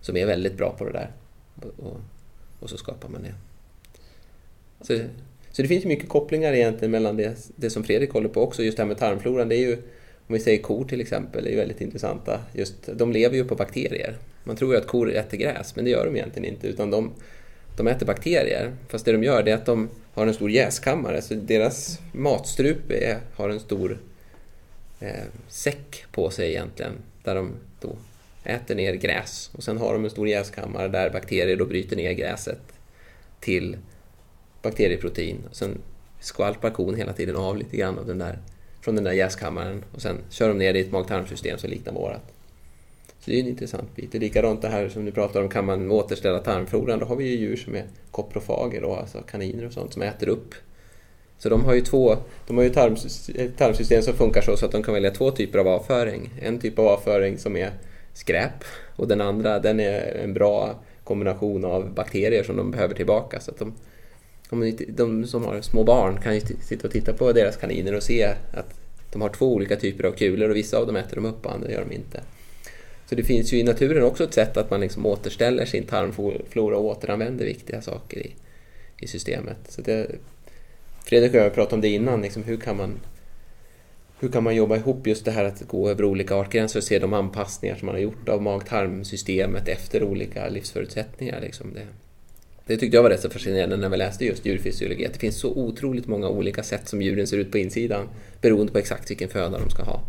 som 0.00 0.16
är 0.16 0.26
väldigt 0.26 0.56
bra 0.56 0.74
på 0.78 0.84
det 0.84 0.92
där. 0.92 1.10
Och, 1.76 2.00
och 2.60 2.70
så 2.70 2.76
skapar 2.76 3.08
man 3.08 3.22
det. 3.22 3.34
Så, 4.80 4.98
så 5.52 5.62
det 5.62 5.68
finns 5.68 5.84
mycket 5.84 6.08
kopplingar 6.08 6.52
egentligen 6.52 6.90
mellan 6.90 7.16
det, 7.16 7.50
det 7.56 7.70
som 7.70 7.84
Fredrik 7.84 8.10
håller 8.10 8.28
på 8.28 8.42
också, 8.42 8.62
just 8.62 8.76
det 8.76 8.82
här 8.82 8.88
med 8.88 8.98
tarmfloran. 8.98 9.48
Det 9.48 9.56
är 9.56 9.68
ju, 9.68 9.76
om 10.26 10.34
vi 10.34 10.40
säger 10.40 10.62
kor 10.62 10.84
till 10.84 11.00
exempel, 11.00 11.46
är 11.46 11.50
ju 11.50 11.56
väldigt 11.56 11.80
intressanta. 11.80 12.40
Just, 12.54 12.74
de 12.94 13.12
lever 13.12 13.36
ju 13.36 13.44
på 13.44 13.54
bakterier. 13.54 14.16
Man 14.44 14.56
tror 14.56 14.72
ju 14.72 14.78
att 14.78 14.86
kor 14.86 15.12
äter 15.12 15.38
gräs, 15.38 15.76
men 15.76 15.84
det 15.84 15.90
gör 15.90 16.06
de 16.06 16.16
egentligen 16.16 16.52
inte. 16.52 16.66
Utan 16.66 16.90
de, 16.90 17.10
de 17.76 17.86
äter 17.86 18.06
bakterier. 18.06 18.76
Fast 18.88 19.04
det 19.04 19.12
de 19.12 19.22
gör 19.24 19.48
är 19.48 19.54
att 19.54 19.66
de 19.66 19.88
har 20.14 20.26
en 20.26 20.34
stor 20.34 20.50
jäskammare. 20.50 21.22
Så 21.22 21.34
deras 21.34 21.98
matstrupe 22.12 22.94
är, 22.94 23.18
har 23.34 23.48
en 23.48 23.60
stor 23.60 23.98
eh, 25.00 25.24
säck 25.48 26.04
på 26.12 26.30
sig 26.30 26.50
egentligen. 26.50 26.92
Där 27.22 27.34
de 27.34 27.52
då 27.80 27.96
äter 28.44 28.74
ner 28.74 28.94
gräs. 28.94 29.50
Och 29.52 29.62
sen 29.62 29.78
har 29.78 29.92
de 29.92 30.04
en 30.04 30.10
stor 30.10 30.28
jäskammare 30.28 30.88
där 30.88 31.10
bakterier 31.10 31.56
då 31.56 31.64
bryter 31.64 31.96
ner 31.96 32.12
gräset 32.12 32.60
till 33.40 33.76
bakterieprotein. 34.62 35.38
Och 35.50 35.56
sen 35.56 35.78
skvalpar 36.20 36.70
kon 36.70 36.94
hela 36.94 37.12
tiden 37.12 37.36
av 37.36 37.56
lite 37.56 37.76
grann 37.76 37.98
av 37.98 38.06
den 38.06 38.18
där, 38.18 38.38
från 38.80 38.94
den 38.94 39.04
där 39.04 39.12
jäskammaren. 39.12 39.84
Och 39.94 40.02
sen 40.02 40.18
kör 40.30 40.48
de 40.48 40.58
ner 40.58 40.72
det 40.72 40.78
i 40.78 40.82
ett 40.82 40.92
mag-tarmsystem 40.92 41.58
som 41.58 41.70
liknar 41.70 41.92
vårat. 41.92 42.32
Så 43.20 43.30
det 43.30 43.36
är 43.36 43.40
en 43.40 43.48
intressant 43.48 43.96
bit. 43.96 44.12
Det 44.12 44.18
är 44.18 44.20
likadant 44.20 44.62
det 44.62 44.68
här 44.68 44.88
som 44.88 45.04
du 45.04 45.12
pratar 45.12 45.42
om, 45.42 45.48
kan 45.48 45.66
man 45.66 45.90
återställa 45.90 46.38
tarmfloran? 46.38 46.98
Då 46.98 47.06
har 47.06 47.16
vi 47.16 47.24
ju 47.24 47.36
djur 47.36 47.56
som 47.56 47.74
är 47.74 47.84
koprofager, 48.10 48.80
då, 48.80 48.94
alltså 48.94 49.18
kaniner 49.30 49.66
och 49.66 49.72
sånt, 49.72 49.92
som 49.92 50.02
äter 50.02 50.28
upp. 50.28 50.54
Så 51.38 51.48
de 51.48 51.64
har 51.64 51.74
ju 51.74 51.80
två, 51.80 52.16
de 52.46 52.56
har 52.56 52.64
ju 52.64 52.70
ett 52.70 53.56
tarmsystem 53.56 54.02
som 54.02 54.14
funkar 54.14 54.40
så, 54.40 54.56
så 54.56 54.66
att 54.66 54.72
de 54.72 54.82
kan 54.82 54.94
välja 54.94 55.10
två 55.10 55.30
typer 55.30 55.58
av 55.58 55.68
avföring. 55.68 56.30
En 56.42 56.58
typ 56.58 56.78
av 56.78 56.86
avföring 56.86 57.38
som 57.38 57.56
är 57.56 57.70
skräp 58.12 58.64
och 58.96 59.08
den 59.08 59.20
andra 59.20 59.58
den 59.58 59.80
är 59.80 60.00
en 60.24 60.34
bra 60.34 60.74
kombination 61.04 61.64
av 61.64 61.94
bakterier 61.94 62.42
som 62.42 62.56
de 62.56 62.70
behöver 62.70 62.94
tillbaka. 62.94 63.40
Så 63.40 63.50
att 63.50 63.58
de, 63.58 63.74
de, 64.50 64.84
de 64.88 65.26
som 65.26 65.44
har 65.44 65.60
små 65.60 65.84
barn 65.84 66.20
kan 66.22 66.34
ju 66.34 66.40
sitta 66.40 66.86
och 66.86 66.92
titta 66.92 67.12
på 67.12 67.32
deras 67.32 67.56
kaniner 67.56 67.94
och 67.94 68.02
se 68.02 68.24
att 68.52 68.80
de 69.12 69.22
har 69.22 69.28
två 69.28 69.54
olika 69.54 69.76
typer 69.76 70.04
av 70.04 70.12
kulor 70.12 70.50
och 70.50 70.56
vissa 70.56 70.78
av 70.78 70.86
dem 70.86 70.96
äter 70.96 71.16
de 71.16 71.24
upp 71.24 71.46
och 71.46 71.52
andra 71.52 71.70
gör 71.70 71.84
de 71.88 71.94
inte. 71.94 72.20
Så 73.10 73.16
det 73.16 73.24
finns 73.24 73.52
ju 73.52 73.58
i 73.58 73.62
naturen 73.62 74.02
också 74.02 74.24
ett 74.24 74.34
sätt 74.34 74.56
att 74.56 74.70
man 74.70 74.80
liksom 74.80 75.06
återställer 75.06 75.64
sin 75.64 75.84
tarmflora 75.84 76.76
och 76.76 76.84
återanvänder 76.84 77.44
viktiga 77.44 77.82
saker 77.82 78.18
i, 78.18 78.34
i 79.00 79.06
systemet. 79.06 79.56
Så 79.68 79.82
det, 79.82 80.10
Fredrik 81.04 81.30
och 81.30 81.38
jag 81.38 81.42
har 81.42 81.50
pratat 81.50 81.72
om 81.72 81.80
det 81.80 81.88
innan, 81.88 82.22
liksom 82.22 82.42
hur, 82.42 82.56
kan 82.56 82.76
man, 82.76 83.00
hur 84.20 84.28
kan 84.28 84.44
man 84.44 84.54
jobba 84.54 84.76
ihop 84.76 85.06
just 85.06 85.24
det 85.24 85.30
här 85.30 85.44
att 85.44 85.68
gå 85.68 85.90
över 85.90 86.04
olika 86.04 86.34
artgränser 86.34 86.78
och 86.78 86.84
se 86.84 86.98
de 86.98 87.12
anpassningar 87.12 87.76
som 87.76 87.86
man 87.86 87.94
har 87.94 88.02
gjort 88.02 88.28
av 88.28 88.42
mag-tarmsystemet 88.42 89.68
efter 89.68 90.02
olika 90.02 90.48
livsförutsättningar. 90.48 91.40
Liksom 91.40 91.74
det, 91.74 91.86
det 92.66 92.76
tyckte 92.76 92.96
jag 92.96 93.02
var 93.02 93.10
rätt 93.10 93.20
så 93.20 93.30
fascinerande 93.30 93.76
när 93.76 93.88
vi 93.88 93.96
läste 93.96 94.24
just 94.24 94.46
djurfysiologi, 94.46 95.06
att 95.06 95.12
det 95.12 95.20
finns 95.20 95.36
så 95.40 95.50
otroligt 95.50 96.06
många 96.06 96.28
olika 96.28 96.62
sätt 96.62 96.88
som 96.88 97.02
djuren 97.02 97.26
ser 97.26 97.38
ut 97.38 97.52
på 97.52 97.58
insidan 97.58 98.08
beroende 98.40 98.72
på 98.72 98.78
exakt 98.78 99.10
vilken 99.10 99.28
föda 99.28 99.58
de 99.58 99.70
ska 99.70 99.82
ha. 99.82 100.00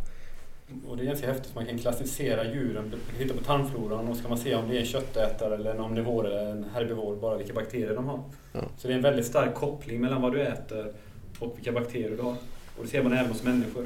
Och 0.88 0.98
det 0.98 1.04
är 1.04 1.06
ganska 1.06 1.28
häftigt, 1.28 1.56
man 1.56 1.66
kan 1.66 1.78
klassificera 1.78 2.44
djuren, 2.46 2.84
man 2.90 3.00
kan 3.10 3.18
titta 3.18 3.34
på 3.34 3.44
tarmfloran 3.44 4.08
och 4.08 4.16
så 4.16 4.22
kan 4.22 4.30
man 4.30 4.40
se 4.40 4.56
om 4.56 4.70
det 4.70 4.76
är 4.76 4.80
en 4.80 4.86
köttätare 4.86 5.56
eller 5.56 5.72
en 5.72 5.80
omnivor 5.80 6.28
eller 6.28 6.52
en 6.52 6.66
herbivor, 6.74 7.16
bara 7.16 7.38
vilka 7.38 7.54
bakterier 7.54 7.96
de 7.96 8.06
har. 8.06 8.24
Ja. 8.54 8.62
Så 8.78 8.88
det 8.88 8.94
är 8.94 8.98
en 8.98 9.04
väldigt 9.04 9.26
stark 9.26 9.54
koppling 9.54 10.02
mellan 10.02 10.22
vad 10.22 10.32
du 10.34 10.42
äter 10.42 10.94
och 11.40 11.58
vilka 11.58 11.72
bakterier 11.72 12.10
du 12.18 12.24
har. 12.24 12.36
Och 12.78 12.84
det 12.84 12.88
ser 12.88 13.04
man 13.04 13.14
även 13.14 13.32
hos 13.32 13.44
människor. 13.44 13.86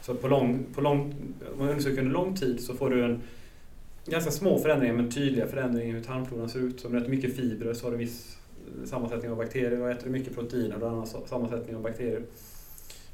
Så 0.00 0.14
på 0.14 0.28
lång, 0.28 0.66
på 0.74 0.80
lång, 0.80 1.14
om 1.52 1.58
man 1.58 1.68
undersöker 1.68 1.98
under 1.98 2.12
lång 2.12 2.36
tid 2.36 2.60
så 2.60 2.74
får 2.74 2.90
du 2.90 3.04
en 3.04 3.22
ganska 4.06 4.30
små 4.30 4.58
förändringar 4.58 4.94
men 4.94 5.10
tydliga 5.10 5.46
förändringar 5.46 5.90
i 5.90 5.92
hur 5.92 6.04
tarmfloran 6.04 6.48
ser 6.48 6.60
ut. 6.60 6.80
Så 6.80 6.86
om 6.86 6.92
du 6.92 6.98
äter 6.98 7.10
mycket 7.10 7.36
fibrer 7.36 7.74
så 7.74 7.86
har 7.86 7.90
du 7.90 7.96
viss 7.96 8.38
sammansättning 8.84 9.30
av 9.30 9.36
bakterier 9.36 9.80
och 9.80 9.90
äter 9.90 10.04
du 10.04 10.10
mycket 10.10 10.34
proteiner 10.34 10.76
då 10.80 10.86
har 10.86 10.92
du 10.92 10.96
annan 10.96 11.26
sammansättning 11.26 11.76
av 11.76 11.82
bakterier. 11.82 12.22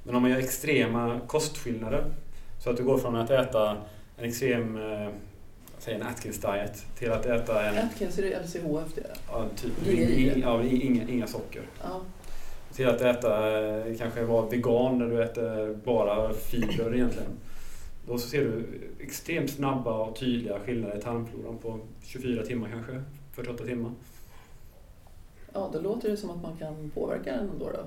Men 0.05 0.15
om 0.15 0.23
man 0.23 0.31
gör 0.31 0.39
extrema 0.39 1.21
kostskillnader 1.27 2.05
så 2.63 2.71
att 2.71 2.77
du 2.77 2.85
går 2.85 2.99
från 2.99 3.17
att 3.17 3.31
äta 3.31 3.77
en 4.17 4.25
extrem 4.25 4.77
eh, 4.77 5.09
säg 5.79 5.95
en 5.95 6.03
Atkins 6.03 6.41
diet 6.41 6.87
till 6.99 7.13
att 7.13 7.27
äta 7.27 7.69
en... 7.69 7.87
Atkins, 7.87 8.19
är 8.19 8.23
det 8.23 8.41
LCHF 8.41 8.95
det? 8.95 9.07
Ja, 9.29 9.47
typ. 9.57 9.73
Ja, 10.37 10.63
inga, 10.63 11.09
inga 11.09 11.27
socker. 11.27 11.63
Ja. 11.83 12.01
Till 12.73 12.89
att 12.89 13.01
äta, 13.01 13.61
eh, 13.61 13.97
kanske 13.99 14.25
vara 14.25 14.47
vegan 14.47 14.99
när 14.99 15.07
du 15.07 15.23
äter 15.23 15.75
bara 15.85 16.35
fibrer 16.35 16.95
egentligen. 16.95 17.31
Då 18.07 18.19
så 18.19 18.29
ser 18.29 18.41
du 18.41 18.65
extremt 19.01 19.51
snabba 19.51 19.93
och 19.93 20.17
tydliga 20.17 20.61
skillnader 20.61 20.99
i 20.99 21.01
tarmfloran 21.01 21.59
på 21.59 21.79
24 22.03 22.43
timmar 22.43 22.69
kanske, 22.69 23.03
48 23.33 23.65
timmar. 23.65 23.93
Ja, 25.53 25.71
då 25.73 25.81
låter 25.81 26.11
det 26.11 26.17
som 26.17 26.31
att 26.31 26.43
man 26.43 26.57
kan 26.57 26.91
påverka 26.95 27.33
den 27.33 27.51
då. 27.59 27.65
då. 27.65 27.81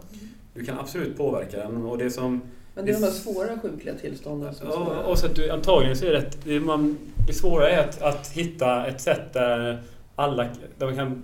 Du 0.53 0.65
kan 0.65 0.79
absolut 0.79 1.17
påverka 1.17 1.57
den 1.57 1.85
och 1.85 1.97
det 1.97 2.11
som 2.11 2.41
men 2.75 2.85
det 2.85 2.91
är 2.91 2.93
de 2.93 3.03
här 3.03 3.11
svåra 3.11 3.59
sjukliga 3.59 3.95
tillstånden 3.95 4.55
som 4.55 4.71
svåra. 4.71 5.05
Och 5.05 5.19
så 5.19 5.25
att 5.25 5.35
du, 5.35 5.49
antagligen 5.49 5.97
så 5.97 6.05
är 6.05 6.11
det, 6.11 6.29
det, 6.43 6.59
man, 6.59 6.97
det 7.27 7.33
svåra 7.33 7.69
är 7.69 7.79
att, 7.79 8.01
att 8.01 8.27
hitta 8.27 8.85
ett 8.85 9.01
sätt 9.01 9.33
där 9.33 9.81
alla, 10.15 10.47
där 10.77 10.85
man 10.85 10.95
kan 10.95 11.23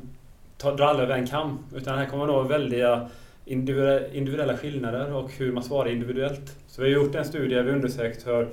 ta, 0.57 0.75
dra 0.75 0.85
alla 0.85 1.03
över 1.03 1.17
en 1.17 1.27
kam. 1.27 1.59
Utan 1.75 1.97
här 1.97 2.05
kommer 2.05 2.25
man 2.25 2.35
nå 2.35 2.43
väldiga 2.43 3.09
individuella 3.45 4.57
skillnader 4.57 5.13
och 5.13 5.31
hur 5.31 5.51
man 5.51 5.63
svarar 5.63 5.89
individuellt. 5.89 6.55
Så 6.67 6.81
vi 6.81 6.93
har 6.93 7.03
gjort 7.03 7.15
en 7.15 7.25
studie 7.25 7.55
där 7.55 7.63
vi 7.63 7.71
undersökt 7.71 8.27
hur 8.27 8.49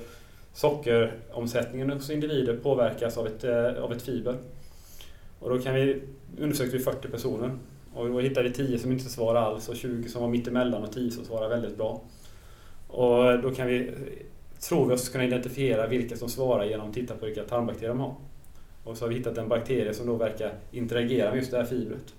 sockeromsättningen 0.52 1.90
hos 1.90 2.10
individer 2.10 2.56
påverkas 2.56 3.18
av 3.18 3.26
ett, 3.26 3.44
eh, 3.44 3.84
av 3.84 3.92
ett 3.92 4.02
fiber. 4.02 4.36
Och 5.40 5.50
då 5.50 5.58
kan 5.58 5.74
vi, 5.74 6.02
undersökte 6.38 6.76
vi 6.76 6.82
40 6.82 7.08
personer. 7.08 7.50
Och 7.94 8.08
då 8.08 8.20
hittade 8.20 8.48
vi 8.48 8.54
10 8.54 8.78
som 8.78 8.92
inte 8.92 9.04
svarade 9.04 9.46
alls 9.46 9.68
och 9.68 9.76
20 9.76 10.08
som 10.08 10.22
var 10.22 10.28
mittemellan 10.28 10.82
och 10.82 10.92
10 10.92 11.10
som 11.10 11.24
svarade 11.24 11.48
väldigt 11.48 11.76
bra. 11.76 12.00
Och 12.88 13.42
då 13.42 13.50
kan 13.50 13.66
vi, 13.66 13.90
tror 14.68 14.86
vi 14.86 14.94
oss 14.94 15.08
kunna 15.08 15.24
identifiera 15.24 15.86
vilka 15.86 16.16
som 16.16 16.28
svarar 16.28 16.64
genom 16.64 16.88
att 16.88 16.94
titta 16.94 17.14
på 17.14 17.26
vilka 17.26 17.44
tarmbakterier 17.44 17.88
de 17.88 18.00
har. 18.00 18.14
Och 18.84 18.96
så 18.96 19.04
har 19.04 19.08
vi 19.08 19.14
hittat 19.14 19.38
en 19.38 19.48
bakterie 19.48 19.94
som 19.94 20.06
då 20.06 20.16
verkar 20.16 20.52
interagera 20.70 21.30
med 21.30 21.38
just 21.38 21.50
det 21.50 21.56
här 21.56 21.64
fibret. 21.64 22.14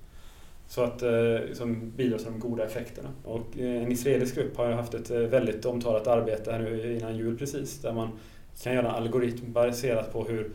Så 0.67 0.83
att, 0.83 1.01
eh, 1.01 1.53
som 1.53 1.91
bidrar 1.91 2.17
till 2.17 2.27
de 2.27 2.39
goda 2.39 2.65
effekterna. 2.65 3.09
Och 3.23 3.57
eh, 3.57 3.83
en 3.83 3.91
israelisk 3.91 4.35
grupp 4.35 4.57
har 4.57 4.71
haft 4.71 4.93
ett 4.93 5.11
eh, 5.11 5.19
väldigt 5.19 5.65
omtalat 5.65 6.07
arbete 6.07 6.51
här 6.51 6.59
nu 6.59 6.97
innan 6.97 7.17
jul 7.17 7.37
precis, 7.37 7.81
där 7.81 7.93
man 7.93 8.09
kan 8.63 8.73
göra 8.73 8.87
en 8.87 8.95
algoritm 8.95 9.53
baserat 9.53 10.13
på 10.13 10.23
hur, 10.23 10.51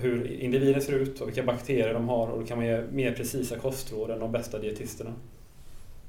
hur 0.00 0.26
individen 0.26 0.82
ser 0.82 0.92
ut 0.92 1.20
och 1.20 1.28
vilka 1.28 1.42
bakterier 1.42 1.94
de 1.94 2.08
har 2.08 2.28
och 2.28 2.40
då 2.40 2.46
kan 2.46 2.58
man 2.58 2.66
ge 2.66 2.82
mer 2.92 3.12
precisa 3.12 3.58
kostråd 3.58 4.10
än 4.10 4.18
de 4.18 4.32
bästa 4.32 4.58
dietisterna. 4.58 5.12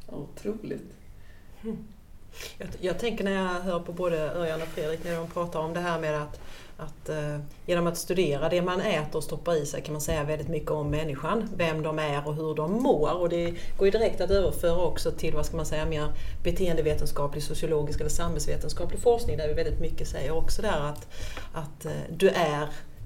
Otroligt. 0.08 0.94
Jag, 2.58 2.68
jag, 2.80 3.00
tänker 3.00 3.24
när 3.24 3.32
jag 3.32 3.60
hör 3.60 3.80
på 3.80 3.92
både 3.92 4.18
Örjan 4.18 4.62
och 4.62 4.68
Fredrik 4.68 5.04
när 5.04 5.16
de 5.16 5.28
pratar 5.28 5.60
om 5.60 5.74
det 5.74 5.80
här 5.80 6.00
med 6.00 6.22
att, 6.22 6.40
att 6.78 7.10
eh, 7.10 7.40
genom 7.66 7.88
att 7.88 7.98
studera 7.98 8.50
det 8.50 8.62
man 8.62 8.82
äter 8.82 9.16
och 9.16 9.24
stoppar 9.24 9.56
i 9.56 9.66
sig 9.66 9.82
kan 9.82 9.94
man 9.94 10.02
säga 10.02 10.24
väldigt 10.24 10.48
mycket 10.48 10.72
om 10.72 10.90
människan, 10.90 11.50
vem 11.56 11.84
de 11.84 12.00
är 12.00 12.28
och 12.28 12.36
hur 12.36 12.56
de 12.56 12.72
mår. 12.72 13.22
Och 13.22 13.30
det 13.30 13.54
går 13.78 13.88
ju 13.88 13.92
direkt 13.92 14.22
att 14.22 14.32
överföra 14.32 14.82
också 14.82 15.12
till 15.12 15.34
vad 15.34 15.46
ska 15.46 15.58
man 15.58 15.66
säga, 15.66 15.86
mer 15.86 16.08
beteendevetenskaplig, 16.44 17.44
sociologisk 17.44 18.00
eller 18.00 18.10
samhällsvetenskaplig 18.10 19.00
forskning 19.00 19.38
där 19.38 19.48
vi 19.48 19.54
väldigt 19.54 19.80
mycket 19.80 20.08
säger 20.08 20.32
också 20.32 20.62
där 20.62 20.80
att, 20.80 21.08
att 21.54 21.86
eh, 21.86 21.92
du, 22.10 22.30
är, 22.30 22.62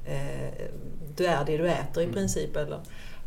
eh, 0.06 0.70
du 1.16 1.26
är 1.26 1.46
det 1.46 1.58
du 1.58 1.68
äter 1.68 2.04
i 2.04 2.06
mm. 2.06 2.16
princip. 2.16 2.56
Eller, 2.56 2.80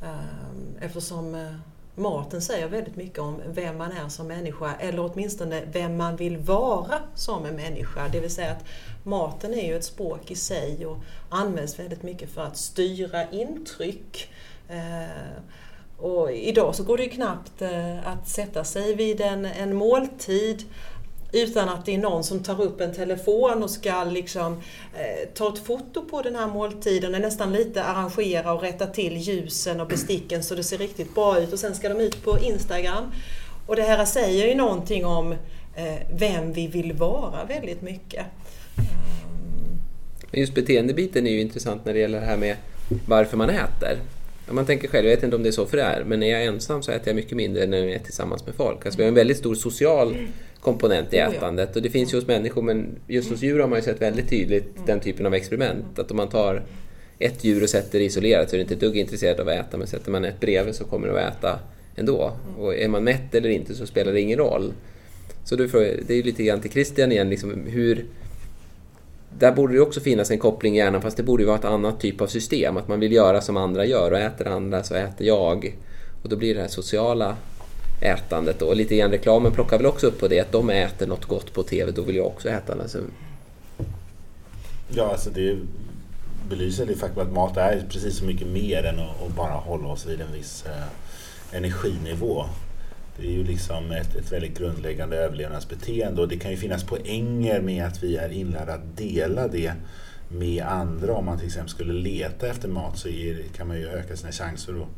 eh, 0.02 0.86
eftersom 0.86 1.34
eh, 1.34 1.54
maten 1.94 2.42
säger 2.42 2.68
väldigt 2.68 2.96
mycket 2.96 3.18
om 3.18 3.40
vem 3.46 3.78
man 3.78 3.92
är 3.92 4.08
som 4.08 4.26
människa 4.26 4.74
eller 4.74 5.12
åtminstone 5.12 5.62
vem 5.72 5.96
man 5.96 6.16
vill 6.16 6.36
vara 6.36 6.98
som 7.14 7.46
en 7.46 7.56
människa. 7.56 8.08
Det 8.12 8.20
vill 8.20 8.34
säga 8.34 8.52
att 8.52 8.64
maten 9.02 9.54
är 9.54 9.66
ju 9.66 9.76
ett 9.76 9.84
språk 9.84 10.30
i 10.30 10.34
sig 10.34 10.86
och 10.86 10.98
används 11.28 11.78
väldigt 11.78 12.02
mycket 12.02 12.30
för 12.30 12.44
att 12.44 12.56
styra 12.56 13.30
intryck. 13.30 14.30
Eh, 14.68 15.42
och 15.98 16.32
idag 16.32 16.74
så 16.74 16.84
går 16.84 16.96
det 16.96 17.02
ju 17.02 17.10
knappt 17.10 17.62
eh, 17.62 18.08
att 18.08 18.28
sätta 18.28 18.64
sig 18.64 18.94
vid 18.94 19.20
en, 19.20 19.44
en 19.44 19.74
måltid 19.74 20.64
utan 21.34 21.68
att 21.68 21.86
det 21.86 21.94
är 21.94 21.98
någon 21.98 22.24
som 22.24 22.42
tar 22.42 22.62
upp 22.62 22.80
en 22.80 22.94
telefon 22.94 23.62
och 23.62 23.70
ska 23.70 24.04
liksom, 24.04 24.52
eh, 24.94 25.28
ta 25.34 25.52
ett 25.52 25.58
foto 25.58 26.04
på 26.04 26.22
den 26.22 26.36
här 26.36 26.46
måltiden 26.46 27.14
och 27.14 27.20
nästan 27.20 27.52
lite 27.52 27.84
arrangera 27.84 28.52
och 28.52 28.62
rätta 28.62 28.86
till 28.86 29.16
ljusen 29.16 29.80
och 29.80 29.86
besticken 29.86 30.42
så 30.42 30.54
det 30.54 30.64
ser 30.64 30.78
riktigt 30.78 31.14
bra 31.14 31.40
ut 31.40 31.52
och 31.52 31.58
sen 31.58 31.74
ska 31.74 31.88
de 31.88 32.00
ut 32.00 32.24
på 32.24 32.38
Instagram. 32.38 33.04
Och 33.66 33.76
det 33.76 33.82
här 33.82 34.04
säger 34.04 34.48
ju 34.48 34.54
någonting 34.54 35.04
om 35.04 35.32
eh, 35.76 35.94
vem 36.18 36.52
vi 36.52 36.66
vill 36.66 36.92
vara 36.92 37.44
väldigt 37.44 37.82
mycket. 37.82 38.26
Just 40.32 40.54
beteendebiten 40.54 41.26
är 41.26 41.30
ju 41.30 41.40
intressant 41.40 41.84
när 41.84 41.94
det 41.94 42.00
gäller 42.00 42.20
det 42.20 42.26
här 42.26 42.36
med 42.36 42.56
varför 43.06 43.36
man 43.36 43.50
äter. 43.50 43.98
man 44.50 44.66
tänker 44.66 44.88
själv, 44.88 45.06
jag 45.06 45.16
vet 45.16 45.24
inte 45.24 45.36
om 45.36 45.42
det 45.42 45.48
är 45.48 45.52
så 45.52 45.66
för 45.66 45.76
det 45.76 45.82
är, 45.82 46.04
men 46.04 46.20
när 46.20 46.26
jag 46.26 46.42
är 46.42 46.48
ensam 46.48 46.82
så 46.82 46.92
äter 46.92 47.08
jag 47.08 47.16
mycket 47.16 47.36
mindre 47.36 47.62
än 47.62 47.70
när 47.70 47.78
jag 47.78 47.90
är 47.90 47.98
tillsammans 47.98 48.46
med 48.46 48.54
folk. 48.54 48.86
Alltså 48.86 48.96
vi 48.96 49.02
har 49.02 49.08
en 49.08 49.14
väldigt 49.14 49.38
stor 49.38 49.54
social 49.54 50.16
komponent 50.64 51.14
i 51.14 51.16
ätandet 51.16 51.76
och 51.76 51.82
det 51.82 51.90
finns 51.90 52.12
ju 52.12 52.16
hos 52.16 52.26
människor 52.26 52.62
men 52.62 52.86
just 53.06 53.30
hos 53.30 53.42
djur 53.42 53.60
har 53.60 53.68
man 53.68 53.78
ju 53.78 53.82
sett 53.82 54.02
väldigt 54.02 54.30
tydligt 54.30 54.86
den 54.86 55.00
typen 55.00 55.26
av 55.26 55.34
experiment. 55.34 55.98
Att 55.98 56.10
om 56.10 56.16
man 56.16 56.28
tar 56.28 56.62
ett 57.18 57.44
djur 57.44 57.62
och 57.62 57.68
sätter 57.68 57.98
det 57.98 58.04
isolerat 58.04 58.50
så 58.50 58.56
är 58.56 58.58
det 58.58 58.62
inte 58.62 58.74
ett 58.74 58.80
dugg 58.80 58.96
intresserad 58.96 59.40
av 59.40 59.48
att 59.48 59.54
äta 59.54 59.76
men 59.76 59.86
sätter 59.86 60.10
man 60.10 60.24
ett 60.24 60.40
bredvid 60.40 60.74
så 60.74 60.84
kommer 60.84 61.08
det 61.08 61.26
att 61.26 61.36
äta 61.36 61.58
ändå. 61.96 62.32
Och 62.58 62.74
är 62.74 62.88
man 62.88 63.04
mätt 63.04 63.34
eller 63.34 63.48
inte 63.48 63.74
så 63.74 63.86
spelar 63.86 64.12
det 64.12 64.20
ingen 64.20 64.38
roll. 64.38 64.72
Så 65.44 65.56
du 65.56 65.66
det 65.66 66.10
är 66.10 66.16
ju 66.16 66.22
lite 66.22 66.42
grann 66.42 66.60
till 66.60 66.70
Christian 66.70 67.12
igen, 67.12 67.30
liksom 67.30 67.66
hur... 67.66 68.04
Där 69.38 69.52
borde 69.52 69.74
det 69.74 69.80
också 69.80 70.00
finnas 70.00 70.30
en 70.30 70.38
koppling 70.38 70.74
i 70.74 70.78
hjärnan 70.78 71.02
fast 71.02 71.16
det 71.16 71.22
borde 71.22 71.42
ju 71.42 71.46
vara 71.46 71.58
ett 71.58 71.64
annat 71.64 72.00
typ 72.00 72.20
av 72.20 72.26
system. 72.26 72.76
Att 72.76 72.88
man 72.88 73.00
vill 73.00 73.12
göra 73.12 73.40
som 73.40 73.56
andra 73.56 73.84
gör 73.84 74.10
och 74.10 74.18
äter 74.18 74.46
andra 74.46 74.82
så 74.82 74.94
äter 74.94 75.26
jag. 75.26 75.76
Och 76.22 76.28
då 76.28 76.36
blir 76.36 76.54
det 76.54 76.60
här 76.60 76.68
sociala 76.68 77.36
ätandet 78.04 78.62
och 78.62 78.76
lite 78.76 78.96
grann 78.96 79.10
reklamen 79.10 79.52
plockar 79.52 79.76
väl 79.76 79.86
också 79.86 80.06
upp 80.06 80.20
på 80.20 80.28
det 80.28 80.40
att 80.40 80.52
de 80.52 80.70
äter 80.70 81.06
något 81.06 81.24
gott 81.24 81.52
på 81.52 81.62
TV, 81.62 81.90
då 81.90 82.02
vill 82.02 82.16
jag 82.16 82.26
också 82.26 82.48
äta. 82.48 82.72
Alltså, 82.72 82.98
Ja, 84.88 85.10
alltså 85.10 85.30
det 85.30 85.58
belyser 86.48 86.86
det 86.86 86.94
faktum 86.94 87.22
att 87.22 87.32
mat 87.32 87.56
är 87.56 87.84
precis 87.90 88.18
så 88.18 88.24
mycket 88.24 88.46
mer 88.46 88.84
än 88.84 89.00
att, 89.00 89.36
bara 89.36 89.52
hålla 89.52 89.88
oss 89.88 90.06
vid 90.06 90.20
en 90.20 90.32
viss 90.32 90.64
eh, 90.66 91.56
energinivå. 91.56 92.44
Det 93.16 93.26
är 93.26 93.30
ju 93.30 93.44
liksom 93.44 93.92
ett, 93.92 94.16
ett 94.16 94.32
väldigt 94.32 94.58
grundläggande 94.58 95.16
överlevnadsbeteende 95.16 96.22
och 96.22 96.28
det 96.28 96.36
kan 96.36 96.50
ju 96.50 96.56
finnas 96.56 96.84
poänger 96.84 97.60
med 97.60 97.86
att 97.86 98.02
vi 98.02 98.16
är 98.16 98.32
inlärda 98.32 98.72
att 98.72 98.96
dela 98.96 99.48
det 99.48 99.72
med 100.28 100.64
andra. 100.64 101.14
Om 101.14 101.24
man 101.24 101.38
till 101.38 101.46
exempel 101.46 101.70
skulle 101.70 101.92
leta 101.92 102.46
efter 102.46 102.68
mat 102.68 102.98
så 102.98 103.08
är, 103.08 103.42
kan 103.56 103.68
man 103.68 103.76
ju 103.76 103.88
öka 103.88 104.16
sina 104.16 104.32
chanser 104.32 104.72
att 104.72 104.88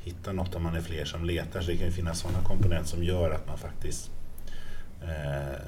hitta 0.00 0.32
något 0.32 0.54
om 0.54 0.62
man 0.62 0.76
är 0.76 0.80
fler 0.80 1.04
som 1.04 1.24
letar. 1.24 1.60
Så 1.60 1.70
det 1.70 1.76
kan 1.76 1.86
ju 1.86 1.92
finnas 1.92 2.20
sådana 2.20 2.42
komponenter 2.44 2.88
som 2.88 3.04
gör 3.04 3.30
att 3.30 3.46
man 3.46 3.58
faktiskt 3.58 4.10
eh, 5.02 5.60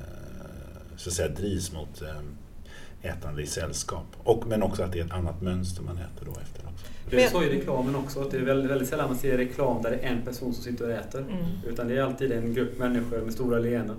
så 0.97 1.09
att 1.09 1.15
säga 1.15 1.29
drivs 1.29 1.73
mot 1.73 2.03
eh, 2.03 3.11
ätande 3.11 3.43
i 3.43 3.47
sällskap. 3.47 4.07
Och, 4.19 4.47
men 4.47 4.63
också 4.63 4.83
att 4.83 4.93
det 4.93 5.01
är 5.01 5.05
ett 5.05 5.13
annat 5.13 5.41
mönster 5.41 5.83
man 5.83 5.97
äter 5.97 6.27
då 6.27 6.41
efter 6.41 6.69
också. 6.69 6.87
Det 7.17 7.25
är 7.25 7.31
så 7.31 7.43
i 7.43 7.49
reklamen 7.49 7.97
också, 7.97 8.21
att 8.21 8.31
det 8.31 8.37
är 8.37 8.41
väldigt, 8.41 8.71
väldigt 8.71 8.89
sällan 8.89 9.09
man 9.09 9.19
ser 9.19 9.37
reklam 9.37 9.83
där 9.83 9.91
det 9.91 9.97
är 9.97 10.11
en 10.11 10.23
person 10.23 10.55
som 10.55 10.65
sitter 10.65 10.85
och 10.85 10.93
äter. 10.93 11.21
Mm. 11.21 11.45
Utan 11.69 11.89
det 11.89 11.97
är 11.97 12.03
alltid 12.03 12.33
en 12.33 12.55
grupp 12.55 12.79
människor 12.79 13.19
med 13.19 13.33
stora 13.33 13.59
leenden. 13.59 13.97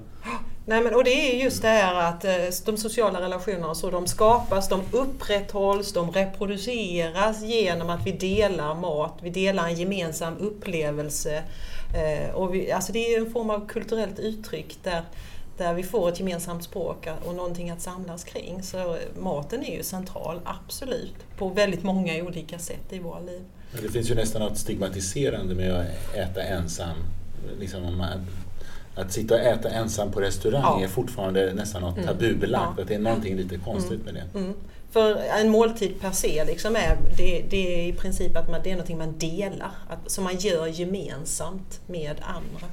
Nej, 0.66 0.84
men, 0.84 0.96
och 0.96 1.04
det 1.04 1.12
är 1.12 1.44
just 1.44 1.62
det 1.62 1.68
här 1.68 1.96
att 1.96 2.26
eh, 2.26 2.32
de 2.66 2.78
sociala 2.78 3.22
relationerna 3.22 3.76
så 3.76 3.90
de 3.90 4.08
skapas, 4.08 4.70
de 4.70 4.82
upprätthålls, 4.92 5.94
de 5.94 6.12
reproduceras 6.12 7.44
genom 7.44 7.90
att 7.90 8.08
vi 8.08 8.12
delar 8.12 8.76
mat, 8.76 9.20
vi 9.22 9.30
delar 9.30 9.68
en 9.68 9.76
gemensam 9.76 10.38
upplevelse. 10.38 11.44
Eh, 11.96 12.36
och 12.36 12.56
vi, 12.56 12.72
alltså 12.72 12.94
det 12.94 13.00
är 13.00 13.22
en 13.22 13.32
form 13.32 13.50
av 13.50 13.68
kulturellt 13.68 14.20
uttryck 14.20 14.78
där, 14.84 15.02
där 15.58 15.74
vi 15.74 15.84
får 15.84 16.10
ett 16.10 16.20
gemensamt 16.20 16.64
språk 16.64 17.08
och 17.26 17.36
någonting 17.36 17.70
att 17.70 17.82
samlas 17.82 18.24
kring. 18.24 18.64
Så 18.64 18.98
maten 19.20 19.64
är 19.66 19.78
ju 19.78 19.84
central, 19.84 20.40
absolut, 20.46 21.16
på 21.38 21.50
väldigt 21.50 21.84
många 21.84 22.24
olika 22.24 22.60
sätt 22.60 22.86
i 22.94 23.00
våra 23.00 23.20
liv. 23.20 23.42
Det 23.82 23.90
finns 23.90 24.12
ju 24.12 24.16
nästan 24.16 24.42
något 24.42 24.58
stigmatiserande 24.58 25.56
med 25.56 25.74
att 25.74 26.16
äta 26.16 26.44
ensam. 26.44 26.96
Liksom 27.60 27.84
om 27.86 27.98
man, 27.98 28.26
att 28.96 29.12
sitta 29.14 29.34
och 29.36 29.40
äta 29.42 29.70
ensam 29.70 30.12
på 30.12 30.22
restaurang 30.22 30.62
Ja. 30.80 30.84
är 30.84 30.88
fortfarande 30.88 31.54
nästan 31.54 31.82
något 31.82 31.98
Mm. 31.98 32.08
tabubelagt. 32.08 32.74
Ja. 32.78 32.82
Att 32.82 32.88
det 32.88 32.96
är 32.96 33.00
någonting 33.00 33.36
lite 33.36 33.58
konstigt 33.58 34.06
med 34.06 34.14
det. 34.14 34.40
Mm. 34.40 34.54
För 34.92 35.16
en 35.40 35.50
måltid 35.50 36.02
per 36.02 36.12
se 36.12 36.46
liksom 36.46 36.76
är, 36.76 36.98
det, 37.18 37.46
det 37.50 37.80
är 37.84 37.88
i 37.88 37.94
princip 37.94 38.38
att 38.38 38.50
man, 38.50 38.60
det 38.64 38.70
är 38.70 38.74
någonting 38.74 38.98
man 38.98 39.18
delar, 39.18 39.72
att, 39.90 40.12
som 40.12 40.24
man 40.24 40.38
gör 40.38 40.68
gemensamt 40.68 41.82
med 41.88 42.16
andra. 42.22 42.68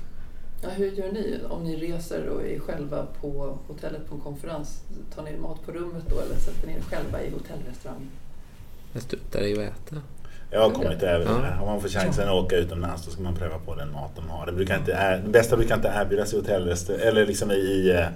Ja, 0.63 0.69
hur 0.69 0.91
gör 0.91 1.13
ni 1.13 1.39
om 1.49 1.65
ni 1.65 1.77
reser 1.77 2.29
och 2.29 2.47
är 2.47 2.59
själva 2.59 3.07
på 3.21 3.59
hotellet 3.67 4.09
på 4.09 4.15
en 4.15 4.21
konferens? 4.21 4.83
Tar 5.15 5.23
ni 5.23 5.37
mat 5.37 5.67
på 5.67 5.73
rummet 5.73 6.05
då 6.09 6.21
eller 6.21 6.35
sätter 6.35 6.67
ni 6.67 6.73
er 6.73 6.81
själva 6.81 7.23
i 7.23 7.31
hotellrestaurangen? 7.31 8.11
jag 8.93 9.03
struntar 9.03 9.41
i 9.41 9.53
att 9.53 9.59
äta. 9.59 10.03
Jag 10.51 10.61
har 10.61 10.71
kommit 10.71 11.03
över 11.03 11.25
det. 11.25 11.55
Ja. 11.57 11.61
Om 11.61 11.67
man 11.67 11.81
får 11.81 11.89
chansen 11.89 12.29
att 12.29 12.35
åka 12.35 12.57
utomlands 12.57 13.05
då 13.05 13.11
ska 13.11 13.23
man 13.23 13.35
pröva 13.35 13.59
på 13.59 13.75
den 13.75 13.93
mat 13.93 14.11
de 14.17 14.31
har. 14.31 14.47
Det, 14.47 14.53
brukar 14.53 14.79
inte, 14.79 14.93
är, 14.93 15.19
det 15.19 15.29
bästa 15.29 15.57
brukar 15.57 15.75
inte 15.75 15.93
erbjudas 15.97 16.33
i 16.33 16.37
hotellrestaurang 16.37 17.03
eller 17.03 17.27
liksom 17.27 17.51
i, 17.51 17.55
i, 17.55 17.91
eh, 17.91 18.07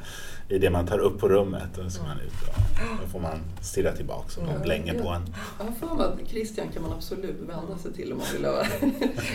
i 0.48 0.58
det 0.58 0.70
man 0.70 0.86
tar 0.86 0.98
upp 0.98 1.20
på 1.20 1.28
rummet. 1.28 1.68
Då, 1.76 1.90
ska 1.90 2.02
man 2.02 2.20
ut 2.20 2.48
och, 2.48 2.54
då 3.02 3.08
får 3.12 3.20
man 3.20 3.40
stirra 3.62 3.92
tillbaka 3.92 4.40
och 4.40 4.46
de 4.46 4.62
blänger 4.62 5.02
på 5.02 5.08
en. 5.08 5.34
Jag 5.58 5.64
har 5.64 5.72
för 5.72 5.96
mig 5.96 6.06
att 6.06 6.30
Christian 6.30 6.68
kan 6.68 6.82
man 6.82 6.92
absolut 6.92 7.36
vända 7.40 7.78
sig 7.78 7.92
till 7.92 8.12
om 8.12 8.18
man 8.18 8.26
vill 8.32 8.46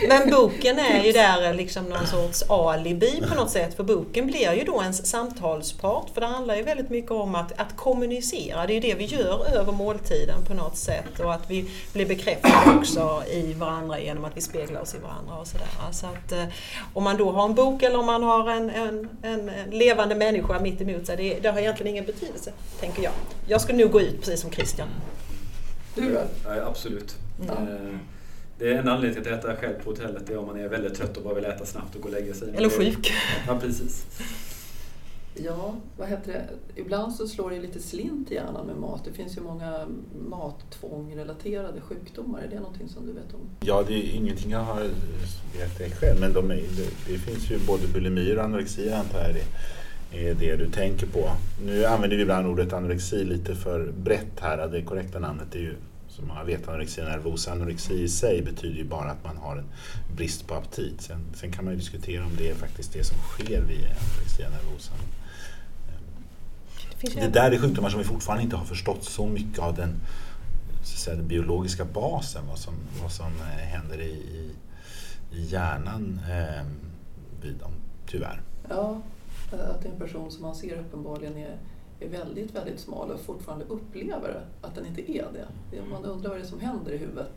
Men 0.08 0.30
boken 0.30 0.78
är 0.78 1.04
ju 1.04 1.12
där 1.12 1.54
liksom 1.54 1.84
någon 1.84 2.06
sorts 2.06 2.42
alibi 2.50 3.22
på 3.28 3.34
något 3.34 3.50
sätt. 3.50 3.74
För 3.74 3.84
boken 3.84 4.26
blir 4.26 4.52
ju 4.52 4.64
då 4.64 4.82
ens 4.82 5.06
samtalspart. 5.06 6.10
För 6.14 6.20
det 6.20 6.26
handlar 6.26 6.56
ju 6.56 6.62
väldigt 6.62 6.90
mycket 6.90 7.10
om 7.10 7.34
att, 7.34 7.60
att 7.60 7.76
kommunicera. 7.76 8.66
Det 8.66 8.72
är 8.72 8.74
ju 8.74 8.80
det 8.80 8.94
vi 8.94 9.04
gör 9.04 9.46
över 9.54 9.72
måltiden 9.72 10.44
på 10.46 10.54
något 10.54 10.76
sätt. 10.76 11.20
Och 11.20 11.34
att 11.34 11.50
vi 11.50 11.70
blir 11.92 12.06
bekräftade 12.06 12.78
också 12.78 13.22
i 13.32 13.52
varandra 13.52 14.00
genom 14.00 14.24
att 14.24 14.36
vi 14.36 14.40
speglar 14.40 14.80
oss 14.80 14.94
i 14.94 14.98
varandra 14.98 15.34
och 15.34 15.46
sådär. 15.46 15.68
Så 15.92 16.06
att 16.06 16.32
eh, 16.32 16.44
om 16.94 17.04
man 17.04 17.16
då 17.16 17.30
har 17.30 17.44
en 17.44 17.54
bok 17.54 17.82
eller 17.82 17.98
om 17.98 18.06
man 18.06 18.22
har 18.22 18.50
en, 18.50 18.70
en, 18.70 19.08
en, 19.22 19.48
en 19.48 19.70
levande 19.70 20.14
människa 20.14 20.60
mitt 20.60 20.80
emot 20.80 20.99
sig, 21.06 21.16
det, 21.16 21.40
det 21.40 21.48
har 21.50 21.58
egentligen 21.58 21.90
ingen 21.92 22.04
betydelse, 22.06 22.52
tänker 22.80 23.02
jag. 23.02 23.12
Jag 23.46 23.60
skulle 23.60 23.78
nog 23.78 23.90
gå 23.92 24.00
ut 24.00 24.18
precis 24.20 24.40
som 24.40 24.50
Christian. 24.50 24.88
Du 25.94 26.12
då? 26.14 26.20
Ja, 26.44 26.66
absolut. 26.66 27.14
Ja. 27.46 27.52
Eh, 27.52 27.96
Det 28.58 28.72
är 28.72 28.78
en 28.78 28.88
anledning 28.88 29.22
till 29.24 29.32
att 29.34 29.44
äta 29.44 29.56
själv 29.56 29.74
på 29.84 29.90
hotellet. 29.90 30.22
Det 30.26 30.32
är 30.32 30.38
om 30.38 30.46
man 30.46 30.60
är 30.60 30.68
väldigt 30.68 30.94
trött 30.94 31.16
och 31.16 31.22
bara 31.22 31.34
vill 31.34 31.44
äta 31.44 31.66
snabbt 31.66 31.94
och 31.96 32.02
gå 32.02 32.08
och 32.08 32.14
lägga 32.14 32.34
sig. 32.34 32.48
Eller 32.56 32.68
sjuk. 32.68 33.12
Ja, 33.46 33.58
precis. 33.60 34.04
Ja, 35.34 35.74
vad 35.96 36.08
heter 36.08 36.32
det? 36.32 36.80
Ibland 36.80 37.14
så 37.14 37.28
slår 37.28 37.50
det 37.50 37.60
lite 37.60 37.80
slint 37.80 38.30
i 38.30 38.34
hjärnan 38.34 38.66
med 38.66 38.76
mat. 38.76 39.04
Det 39.04 39.12
finns 39.12 39.36
ju 39.36 39.40
många 39.40 39.86
mattvång-relaterade 40.28 41.80
sjukdomar. 41.80 42.40
Är 42.40 42.48
det 42.48 42.56
någonting 42.60 42.88
som 42.88 43.06
du 43.06 43.12
vet 43.12 43.34
om? 43.34 43.40
Ja, 43.60 43.84
det 43.88 43.92
är 43.94 44.14
ingenting 44.16 44.50
jag 44.50 44.58
har 44.58 44.88
vet 45.78 45.98
själv 45.98 46.20
men 46.20 46.32
de 46.32 46.50
är, 46.50 46.54
det, 46.56 47.12
det 47.12 47.18
finns 47.18 47.50
ju 47.50 47.58
både 47.66 47.86
bulimi 47.88 48.36
och 48.36 48.44
anorexi 48.44 48.92
antar 48.92 49.18
jag 49.22 49.34
det 49.34 49.44
är 50.12 50.34
det 50.34 50.56
du 50.56 50.70
tänker 50.70 51.06
på. 51.06 51.32
Nu 51.64 51.84
använder 51.84 52.16
vi 52.16 52.22
ibland 52.22 52.46
ordet 52.46 52.72
anorexi 52.72 53.24
lite 53.24 53.54
för 53.54 53.92
brett 53.92 54.40
här. 54.40 54.68
Det 54.68 54.82
korrekta 54.82 55.18
namnet 55.18 55.54
är 55.54 55.58
ju 55.58 55.74
som 56.08 56.28
många 56.28 56.44
vet 56.44 56.68
anorexia 56.68 57.04
nervosa. 57.04 57.52
Anorexi 57.52 58.02
i 58.02 58.08
sig 58.08 58.42
betyder 58.42 58.76
ju 58.76 58.84
bara 58.84 59.10
att 59.10 59.24
man 59.24 59.36
har 59.36 59.56
en 59.56 59.66
brist 60.16 60.46
på 60.46 60.54
aptit. 60.54 61.00
Sen, 61.00 61.24
sen 61.34 61.52
kan 61.52 61.64
man 61.64 61.74
ju 61.74 61.78
diskutera 61.78 62.24
om 62.24 62.32
det 62.38 62.50
är 62.50 62.54
faktiskt 62.54 62.92
det 62.92 63.04
som 63.04 63.18
sker 63.18 63.60
vid 63.60 63.78
anorexia 63.78 64.50
nervosa. 64.50 64.92
Det 67.14 67.28
där 67.28 67.50
är 67.50 67.58
sjukdomar 67.58 67.90
som 67.90 67.98
vi 67.98 68.04
fortfarande 68.04 68.44
inte 68.44 68.56
har 68.56 68.64
förstått 68.64 69.04
så 69.04 69.26
mycket 69.26 69.58
av 69.58 69.74
den, 69.74 70.00
så 70.82 70.94
att 70.94 71.00
säga, 71.00 71.16
den 71.16 71.28
biologiska 71.28 71.84
basen, 71.84 72.46
vad 72.48 72.58
som, 72.58 72.74
vad 73.02 73.12
som 73.12 73.26
eh, 73.26 73.66
händer 73.66 74.00
i, 74.00 74.10
i, 74.10 74.50
i 75.32 75.44
hjärnan 75.44 76.20
eh, 76.30 76.66
vid 77.42 77.54
dem, 77.54 77.72
tyvärr. 78.06 78.40
Ja, 78.68 79.02
att 79.52 79.82
det 79.82 79.88
är 79.88 79.92
en 79.92 79.98
person 79.98 80.30
som 80.30 80.42
man 80.42 80.54
ser 80.54 80.78
uppenbarligen 80.78 81.36
är, 81.36 81.56
är 82.00 82.08
väldigt, 82.08 82.54
väldigt 82.54 82.80
smal 82.80 83.10
och 83.10 83.20
fortfarande 83.20 83.64
upplever 83.64 84.40
att 84.60 84.74
den 84.74 84.86
inte 84.86 85.12
är 85.12 85.24
det. 85.32 85.82
Man 85.90 86.04
undrar 86.04 86.30
vad 86.30 86.38
det 86.38 86.42
är 86.44 86.46
som 86.46 86.60
händer 86.60 86.92
i 86.92 86.96
huvudet. 86.96 87.32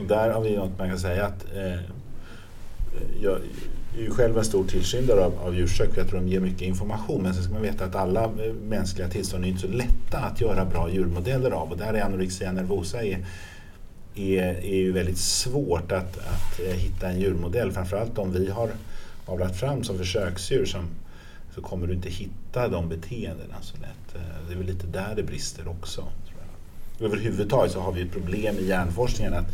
Och 0.00 0.06
där 0.06 0.30
har 0.30 0.40
vi 0.40 0.56
något 0.56 0.78
man 0.78 0.88
kan 0.88 0.98
säga 0.98 1.26
att 1.26 1.44
eh, 1.54 1.80
jag 3.20 3.40
är 3.96 4.02
ju 4.02 4.10
själv 4.10 4.38
en 4.38 4.44
stor 4.44 4.64
tillskyndare 4.64 5.24
av, 5.24 5.34
av 5.38 5.54
djurförsök 5.56 5.92
för 5.92 6.00
jag 6.00 6.08
tror 6.08 6.20
de 6.20 6.28
ger 6.28 6.40
mycket 6.40 6.62
information. 6.62 7.22
Men 7.22 7.34
sen 7.34 7.42
ska 7.42 7.52
man 7.52 7.62
veta 7.62 7.84
att 7.84 7.94
alla 7.94 8.24
eh, 8.24 8.52
mänskliga 8.68 9.08
tillstånd 9.08 9.44
är 9.44 9.48
inte 9.48 9.60
så 9.60 9.68
lätta 9.68 10.18
att 10.18 10.40
göra 10.40 10.64
bra 10.64 10.90
djurmodeller 10.90 11.50
av. 11.50 11.70
Och 11.70 11.78
där 11.78 11.94
är 11.94 12.02
anorexia 12.02 12.52
nervosa 12.52 13.02
är, 13.02 13.26
är, 14.14 14.42
är 14.44 14.76
ju 14.76 14.92
väldigt 14.92 15.18
svårt 15.18 15.92
att, 15.92 16.18
att 16.18 16.60
eh, 16.66 16.74
hitta 16.74 17.08
en 17.08 17.20
djurmodell. 17.20 17.72
Framförallt 17.72 18.18
om 18.18 18.32
vi 18.32 18.50
har 18.50 18.70
avlat 19.26 19.56
fram 19.56 19.84
som 19.84 19.98
försöksdjur 19.98 20.64
som, 20.64 20.88
så 21.58 21.64
kommer 21.64 21.86
du 21.86 21.94
inte 21.94 22.08
hitta 22.08 22.68
de 22.68 22.88
beteendena 22.88 23.54
så 23.60 23.76
lätt. 23.76 24.14
Eh, 24.14 24.48
det 24.48 24.52
är 24.54 24.56
väl 24.56 24.66
lite 24.66 24.86
där 24.86 25.14
det 25.16 25.22
brister 25.22 25.68
också. 25.68 26.00
Tror 26.00 26.40
jag. 26.98 27.06
Överhuvudtaget 27.06 27.72
så 27.72 27.80
har 27.80 27.92
vi 27.92 28.02
ett 28.02 28.12
problem 28.12 28.58
i 28.58 28.64
hjärnforskningen 28.66 29.34
att, 29.34 29.46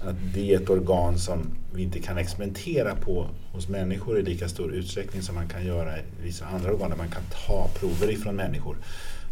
att 0.00 0.16
det 0.34 0.54
är 0.54 0.60
ett 0.60 0.70
organ 0.70 1.18
som 1.18 1.50
vi 1.72 1.82
inte 1.82 2.00
kan 2.00 2.18
experimentera 2.18 2.94
på 2.94 3.26
hos 3.52 3.68
människor 3.68 4.18
i 4.18 4.22
lika 4.22 4.48
stor 4.48 4.72
utsträckning 4.72 5.22
som 5.22 5.34
man 5.34 5.48
kan 5.48 5.66
göra 5.66 5.98
i 5.98 6.02
vissa 6.22 6.46
andra 6.46 6.72
organ 6.72 6.90
där 6.90 6.96
man 6.96 7.10
kan 7.10 7.22
ta 7.46 7.68
prover 7.74 8.10
ifrån 8.10 8.36
människor. 8.36 8.76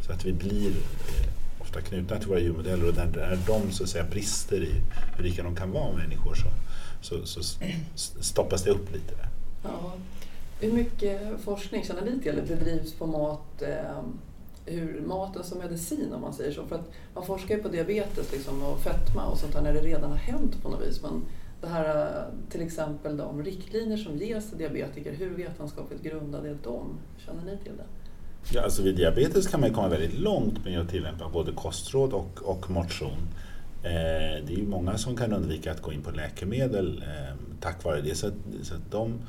Så 0.07 0.13
att 0.13 0.25
vi 0.25 0.33
blir 0.33 0.69
eh, 0.69 1.29
ofta 1.59 1.81
knutna 1.81 2.19
till 2.19 2.29
våra 2.29 2.41
djurmodeller 2.41 2.89
och 2.89 2.95
där, 2.95 3.07
där 3.07 3.39
de 3.47 3.73
så 3.73 3.83
att 3.83 3.89
säga 3.89 4.05
brister 4.05 4.63
i 4.63 4.75
hur 5.17 5.25
lika 5.25 5.43
de 5.43 5.57
kan 5.57 5.71
vara 5.73 5.97
människor 5.97 6.35
så, 6.35 6.47
så, 7.27 7.27
så 7.27 7.43
stoppas 8.21 8.63
det 8.63 8.71
upp 8.71 8.93
lite 8.93 9.15
där. 9.15 9.29
Ja. 9.63 9.93
Hur 10.61 10.73
mycket 10.73 11.41
forskning 11.41 11.85
känner 11.85 12.05
ni 12.05 12.19
till 12.23 12.43
bedrivs 12.49 12.93
på 12.93 13.07
mat, 13.07 13.63
eh, 13.63 14.03
hur 14.67 15.01
maten 15.07 15.33
som 15.33 15.41
alltså 15.41 15.55
medicin 15.59 16.13
om 16.13 16.21
man 16.21 16.33
säger 16.33 16.53
så? 16.53 16.67
För 16.67 16.75
att 16.77 16.91
man 17.15 17.27
forskar 17.27 17.55
ju 17.57 17.63
på 17.63 17.69
diabetes 17.69 18.33
liksom, 18.33 18.63
och 18.63 18.81
fetma 18.81 19.27
och 19.27 19.39
sånt 19.39 19.53
där 19.53 19.63
när 19.63 19.73
det 19.73 19.81
redan 19.81 20.11
har 20.11 20.19
hänt 20.19 20.63
på 20.63 20.69
något 20.69 20.87
vis. 20.87 21.03
Men 21.03 21.23
det 21.61 21.67
här 21.67 22.07
eh, 22.07 22.51
till 22.51 22.63
exempel 22.63 23.17
de 23.17 23.45
riktlinjer 23.45 23.97
som 23.97 24.17
ges 24.17 24.49
till 24.49 24.59
diabetiker, 24.59 25.13
hur 25.13 25.31
vetenskapligt 25.31 26.03
grundade 26.03 26.49
är 26.49 26.57
de? 26.63 26.99
Känner 27.27 27.45
ni 27.45 27.57
till 27.57 27.77
det? 27.77 27.85
Ja, 28.53 28.63
alltså 28.63 28.83
vid 28.83 28.97
diabetes 28.97 29.47
kan 29.47 29.61
man 29.61 29.73
komma 29.73 29.89
väldigt 29.89 30.19
långt 30.19 30.65
med 30.65 30.81
att 30.81 30.89
tillämpa 30.89 31.29
både 31.29 31.53
kostråd 31.53 32.13
och, 32.13 32.43
och 32.43 32.71
motion. 32.71 33.29
Eh, 33.83 34.45
det 34.47 34.53
är 34.53 34.57
ju 34.57 34.67
många 34.67 34.99
som 34.99 35.17
kan 35.17 35.33
undvika 35.33 35.73
att 35.73 35.83
gå 35.83 35.93
in 35.93 36.03
på 36.03 36.11
läkemedel 36.11 37.05
eh, 37.07 37.35
tack 37.61 37.85
vare 37.85 38.01
det. 38.01 38.15
Så 38.15 38.27
att, 38.27 38.35
så 38.63 38.75
att 38.75 38.91
de, 38.91 39.21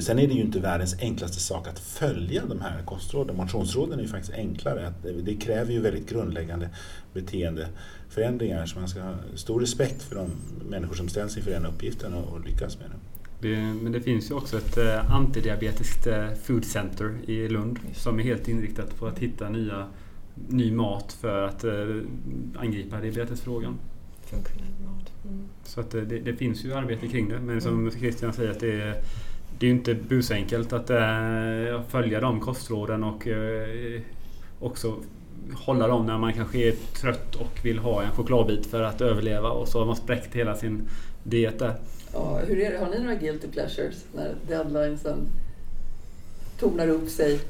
sen 0.00 0.18
är 0.18 0.26
det 0.28 0.34
ju 0.34 0.40
inte 0.40 0.60
världens 0.60 1.00
enklaste 1.00 1.40
sak 1.40 1.68
att 1.68 1.78
följa 1.78 2.42
de 2.46 2.60
här 2.60 2.82
kostråden. 2.82 3.36
Motionsråden 3.36 3.98
är 3.98 4.02
ju 4.02 4.08
faktiskt 4.08 4.34
enklare. 4.34 4.92
Det 5.22 5.34
kräver 5.34 5.72
ju 5.72 5.80
väldigt 5.80 6.10
grundläggande 6.10 6.68
beteendeförändringar. 7.12 8.66
Så 8.66 8.78
man 8.78 8.88
ska 8.88 9.00
ha 9.00 9.14
stor 9.34 9.60
respekt 9.60 10.02
för 10.02 10.16
de 10.16 10.30
människor 10.68 10.94
som 10.94 11.08
ställs 11.08 11.36
inför 11.36 11.50
den 11.50 11.66
uppgiften 11.66 12.14
och, 12.14 12.32
och 12.32 12.40
lyckas 12.44 12.78
med 12.78 12.90
den. 12.90 13.00
Det, 13.40 13.56
men 13.56 13.92
det 13.92 14.00
finns 14.00 14.30
ju 14.30 14.34
också 14.34 14.58
ett 14.58 14.78
eh, 14.78 15.14
antidiabetiskt 15.14 16.06
eh, 16.06 16.30
food 16.42 16.64
center 16.64 17.18
i 17.26 17.48
Lund 17.48 17.78
som 17.94 18.18
är 18.18 18.22
helt 18.22 18.48
inriktat 18.48 18.96
på 18.96 19.06
att 19.06 19.18
hitta 19.18 19.48
nya, 19.48 19.86
ny 20.48 20.72
mat 20.72 21.12
för 21.12 21.42
att 21.42 21.64
eh, 21.64 21.72
angripa 22.56 23.00
diabetesfrågan. 23.00 23.78
Mm. 24.32 25.48
Så 25.64 25.80
att 25.80 25.90
det, 25.90 26.04
det, 26.04 26.34
finns 26.34 26.64
ju 26.64 26.74
arbete 26.74 27.08
kring 27.08 27.28
det. 27.28 27.40
Men 27.40 27.60
som 27.60 27.78
mm. 27.78 27.90
Christian 27.90 28.32
säger 28.32 28.50
att 28.50 28.60
det 28.60 28.80
är, 28.80 29.02
det 29.58 29.66
är 29.66 29.70
inte 29.70 29.94
busenkelt 29.94 30.72
att 30.72 30.90
äh, 30.90 31.82
följa 31.88 32.20
de 32.20 32.40
kostråden 32.40 33.04
och 33.04 33.26
äh, 33.26 34.00
också 34.60 34.96
hålla 35.54 35.86
dem 35.86 36.06
när 36.06 36.18
man 36.18 36.32
kanske 36.32 36.58
är 36.58 36.72
trött 36.72 37.34
och 37.34 37.64
vill 37.64 37.78
ha 37.78 38.02
en 38.02 38.10
chokladbit 38.10 38.66
för 38.66 38.82
att 38.82 39.00
överleva 39.00 39.50
och 39.50 39.68
så 39.68 39.78
har 39.78 39.86
man 39.86 39.96
spräckt 39.96 40.34
hela 40.34 40.56
sin 40.56 40.88
diet 41.24 41.58
där. 41.58 41.74
Ja, 42.12 42.40
hur 42.46 42.60
är 42.60 42.70
det? 42.70 42.78
Har 42.78 42.90
ni 42.90 42.98
några 42.98 43.14
guilty 43.14 43.48
pleasures 43.48 44.04
när 44.14 44.34
deadlinesen 44.48 45.28
tornar 46.58 46.88
upp 46.88 47.08
sig? 47.08 47.40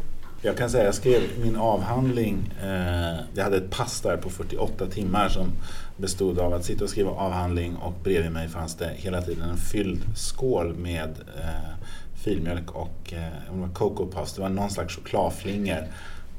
Jag 0.43 0.57
kan 0.57 0.71
säga, 0.71 0.85
jag 0.85 0.95
skrev 0.95 1.23
min 1.43 1.57
avhandling, 1.57 2.55
eh, 2.63 3.21
jag 3.35 3.45
hade 3.45 3.57
ett 3.57 3.71
pass 3.71 4.01
där 4.01 4.17
på 4.17 4.31
48 4.31 4.87
timmar 4.87 5.29
som 5.29 5.53
bestod 5.97 6.39
av 6.39 6.55
att 6.55 6.65
sitta 6.65 6.85
och 6.85 6.91
skriva 6.91 7.11
avhandling 7.11 7.77
och 7.77 7.95
bredvid 8.05 8.33
mig 8.33 8.49
fanns 8.49 8.75
det 8.75 8.91
hela 8.97 9.23
tiden 9.23 9.51
en 9.51 9.57
fylld 9.57 10.01
skål 10.17 10.75
med 10.75 11.11
eh, 11.37 11.85
filmjölk 12.25 12.71
och 12.71 13.13
eh, 13.13 13.73
Cocoa 13.73 14.07
Puffs. 14.07 14.33
Det 14.33 14.43
var 14.43 14.49
någon 14.49 14.71
slags 14.71 14.97
chokladflingor. 14.97 15.87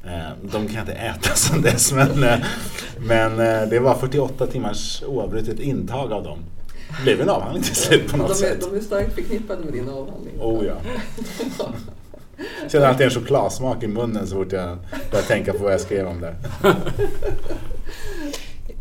Eh, 0.04 0.30
de 0.42 0.66
kan 0.66 0.74
jag 0.74 0.82
inte 0.82 0.92
äta 0.92 1.34
sedan 1.34 1.62
dess 1.62 1.92
men, 1.92 2.24
eh, 2.24 2.38
men 2.98 3.32
eh, 3.32 3.68
det 3.68 3.78
var 3.78 3.94
48 3.94 4.46
timmars 4.46 5.02
oavbrutet 5.06 5.60
intag 5.60 6.12
av 6.12 6.24
dem. 6.24 6.38
Det 6.96 7.02
blev 7.02 7.20
en 7.20 7.28
avhandling 7.28 7.62
till 7.62 7.76
slut 7.76 8.10
på 8.10 8.16
något 8.16 8.38
de 8.38 8.44
är, 8.46 8.48
sätt. 8.48 8.60
De 8.60 8.76
är 8.76 8.80
starkt 8.80 9.14
förknippade 9.14 9.64
med 9.64 9.72
din 9.72 9.88
avhandling. 9.88 10.40
Oh 10.40 10.66
ja. 10.66 10.74
Jag 12.62 12.70
känner 12.70 12.86
alltid 12.86 13.06
en 13.06 13.10
chokladsmak 13.10 13.82
i 13.82 13.86
munnen 13.86 14.26
så 14.26 14.34
fort 14.34 14.52
jag 14.52 14.78
börjar 15.10 15.24
tänka 15.24 15.52
på 15.52 15.64
vad 15.64 15.72
jag 15.72 15.80
skrev 15.80 16.06
om 16.06 16.20
det. 16.20 16.34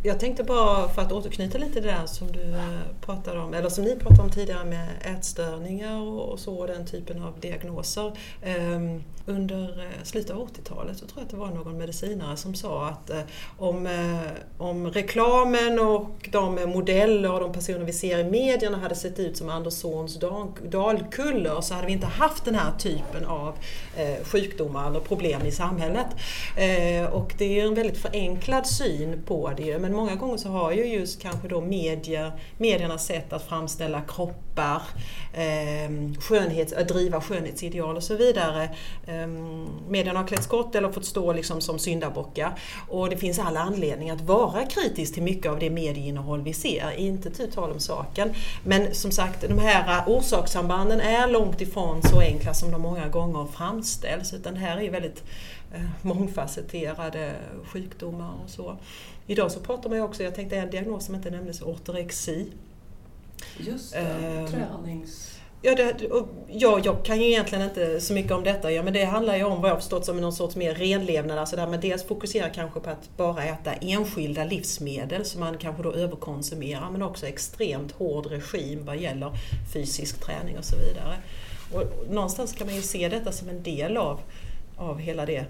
Jag 0.04 0.20
tänkte 0.20 0.44
bara 0.44 0.90
för 0.90 1.02
att 1.02 1.12
återknyta 1.12 1.58
lite 1.58 1.74
till 1.74 1.84
det 1.84 1.92
där 1.92 2.06
som 2.06 2.32
du 2.32 2.42
eh, 2.42 2.80
pratade 3.02 3.40
om, 3.40 3.54
eller 3.54 3.70
som 3.70 3.84
ni 3.84 3.96
pratade 3.96 4.22
om 4.22 4.30
tidigare 4.30 4.66
med 4.66 4.88
ätstörningar 5.02 6.02
och 6.02 6.40
så, 6.40 6.66
den 6.66 6.86
typen 6.86 7.24
av 7.24 7.40
diagnoser. 7.40 8.14
Ehm, 8.44 9.04
under 9.26 9.80
eh, 9.80 10.04
slutet 10.04 10.32
av 10.32 10.48
80-talet 10.48 10.98
så 10.98 11.06
tror 11.06 11.20
jag 11.20 11.24
att 11.24 11.30
det 11.30 11.38
var 11.38 11.50
någon 11.50 11.78
medicinare 11.78 12.38
som 12.38 12.56
sa 12.56 12.88
att 12.88 13.10
eh, 13.10 13.22
om, 13.58 13.88
om 14.58 14.92
reklamen 14.92 15.80
och 15.80 16.30
de 16.32 16.56
modeller 16.56 17.32
och 17.32 17.40
de 17.40 17.54
personer 17.54 17.86
vi 17.86 17.94
ser 17.94 18.20
i 18.20 18.24
medierna 18.24 18.78
hade 18.78 18.96
sett 18.96 19.20
ut 19.20 19.38
som 19.38 19.50
Anderssons 19.50 20.20
dalkullor 20.64 21.62
så 21.62 21.74
hade 21.74 21.88
vi 21.88 21.94
inte 21.94 22.08
haft 22.08 22.46
den 22.46 22.56
här 22.56 22.72
typen 22.78 23.26
av 23.26 23.54
sjukdomar 24.24 24.88
eller 24.88 25.00
problem 25.00 25.46
i 25.46 25.52
samhället. 25.52 26.08
Och 27.12 27.34
det 27.38 27.60
är 27.60 27.66
en 27.66 27.76
väldigt 27.76 27.98
förenklad 27.98 28.68
syn 28.68 29.24
på 29.26 29.52
det 29.58 29.80
men 29.90 29.98
många 29.98 30.16
gånger 30.16 30.38
så 30.38 30.50
har 30.50 30.72
ju 30.72 30.86
just 30.86 31.22
kanske 31.22 31.48
då 31.48 31.62
medier, 31.62 32.32
mediernas 32.58 33.06
sätt 33.06 33.34
att 33.34 33.48
framställa 33.48 34.02
kroppar, 34.02 34.82
eh, 35.34 36.20
skönhets, 36.20 36.74
att 36.74 36.88
driva 36.88 37.22
skönhetsideal 37.22 37.96
och 37.96 38.04
så 38.04 38.16
vidare. 38.16 38.64
Eh, 39.08 39.28
medierna 39.90 40.20
har 40.20 40.28
klätt 40.28 40.44
skott 40.44 40.76
eller 40.76 40.92
fått 40.92 41.06
stå 41.06 41.34
liksom 41.34 41.62
som 41.62 41.80
syndabockar. 41.80 42.60
Och 42.88 43.10
det 43.10 43.18
finns 43.18 43.40
alla 43.40 43.60
anledning 43.60 44.10
att 44.10 44.22
vara 44.22 44.66
kritisk 44.66 45.14
till 45.14 45.24
mycket 45.24 45.52
av 45.52 45.60
det 45.60 45.70
medieinnehåll 45.70 46.42
vi 46.42 46.54
ser, 46.54 46.92
inte 46.98 47.30
tu 47.30 47.52
tal 47.52 47.72
om 47.72 47.80
saken. 47.80 48.34
Men 48.64 48.96
som 48.96 49.12
sagt, 49.12 49.42
de 49.48 49.60
här 49.60 50.04
orsakssambanden 50.08 51.02
är 51.02 51.28
långt 51.28 51.62
ifrån 51.62 52.02
så 52.04 52.20
enkla 52.20 52.54
som 52.54 52.72
de 52.72 52.82
många 52.82 53.08
gånger 53.08 53.48
framställs, 53.54 54.34
utan 54.34 54.56
här 54.56 54.82
är 54.82 54.92
väldigt 54.92 55.24
mångfacetterade 56.02 57.36
sjukdomar 57.66 58.34
och 58.44 58.50
så. 58.50 58.78
Idag 59.28 59.52
så 59.52 59.60
pratar 59.60 59.90
man 59.90 59.98
ju 59.98 60.04
också, 60.04 60.24
jag 60.24 60.36
tänkte 60.36 60.58
en 60.58 60.70
diagnos 60.70 61.06
som 61.06 61.16
inte 61.16 61.30
nämndes, 61.30 61.62
ortorexi. 61.62 62.52
Just 63.58 63.94
det, 63.94 64.00
eh, 64.00 64.48
tränings... 64.48 65.40
Ja, 65.62 65.76
det, 65.76 65.96
ja, 66.48 66.80
jag 66.84 67.06
kan 67.06 67.22
ju 67.22 67.28
egentligen 67.28 67.64
inte 67.64 68.02
så 68.02 68.14
mycket 68.14 68.32
om 68.32 68.44
detta, 68.44 68.72
ja, 68.72 68.84
men 68.84 68.94
det 68.94 69.06
handlar 69.06 69.36
ju 69.36 69.44
om 69.44 69.62
vad 69.62 69.72
jag 69.72 69.78
förstått 69.78 70.06
som 70.06 70.22
någon 70.22 70.34
sorts 70.34 70.56
mer 70.56 70.76
renlevnad, 70.76 71.38
alltså 71.38 71.56
där 71.56 71.68
man 71.68 71.80
dels 71.80 72.04
fokuserar 72.04 72.50
kanske 72.50 72.80
på 72.80 72.90
att 72.90 73.18
bara 73.18 73.44
äta 73.44 73.74
enskilda 73.74 74.44
livsmedel 74.44 75.26
som 75.26 75.40
man 75.40 75.58
kanske 75.58 75.84
då 75.84 75.94
överkonsumerar, 75.94 76.90
men 76.92 77.02
också 77.02 77.28
extremt 77.28 77.92
hård 77.92 78.26
regim 78.26 78.86
vad 78.86 78.98
gäller 78.98 79.32
fysisk 79.74 80.26
träning 80.26 80.58
och 80.58 80.66
så 80.66 80.76
vidare. 80.78 81.16
Och 81.74 82.12
någonstans 82.14 82.54
kan 82.54 82.68
man 82.68 82.76
ju 82.76 82.82
se 82.82 83.10
detta 83.10 83.32
som 83.32 83.50
en 83.50 83.64
del 83.64 83.98
av, 83.98 84.20
av 84.80 85.00
hela 85.00 85.26
det 85.26 85.46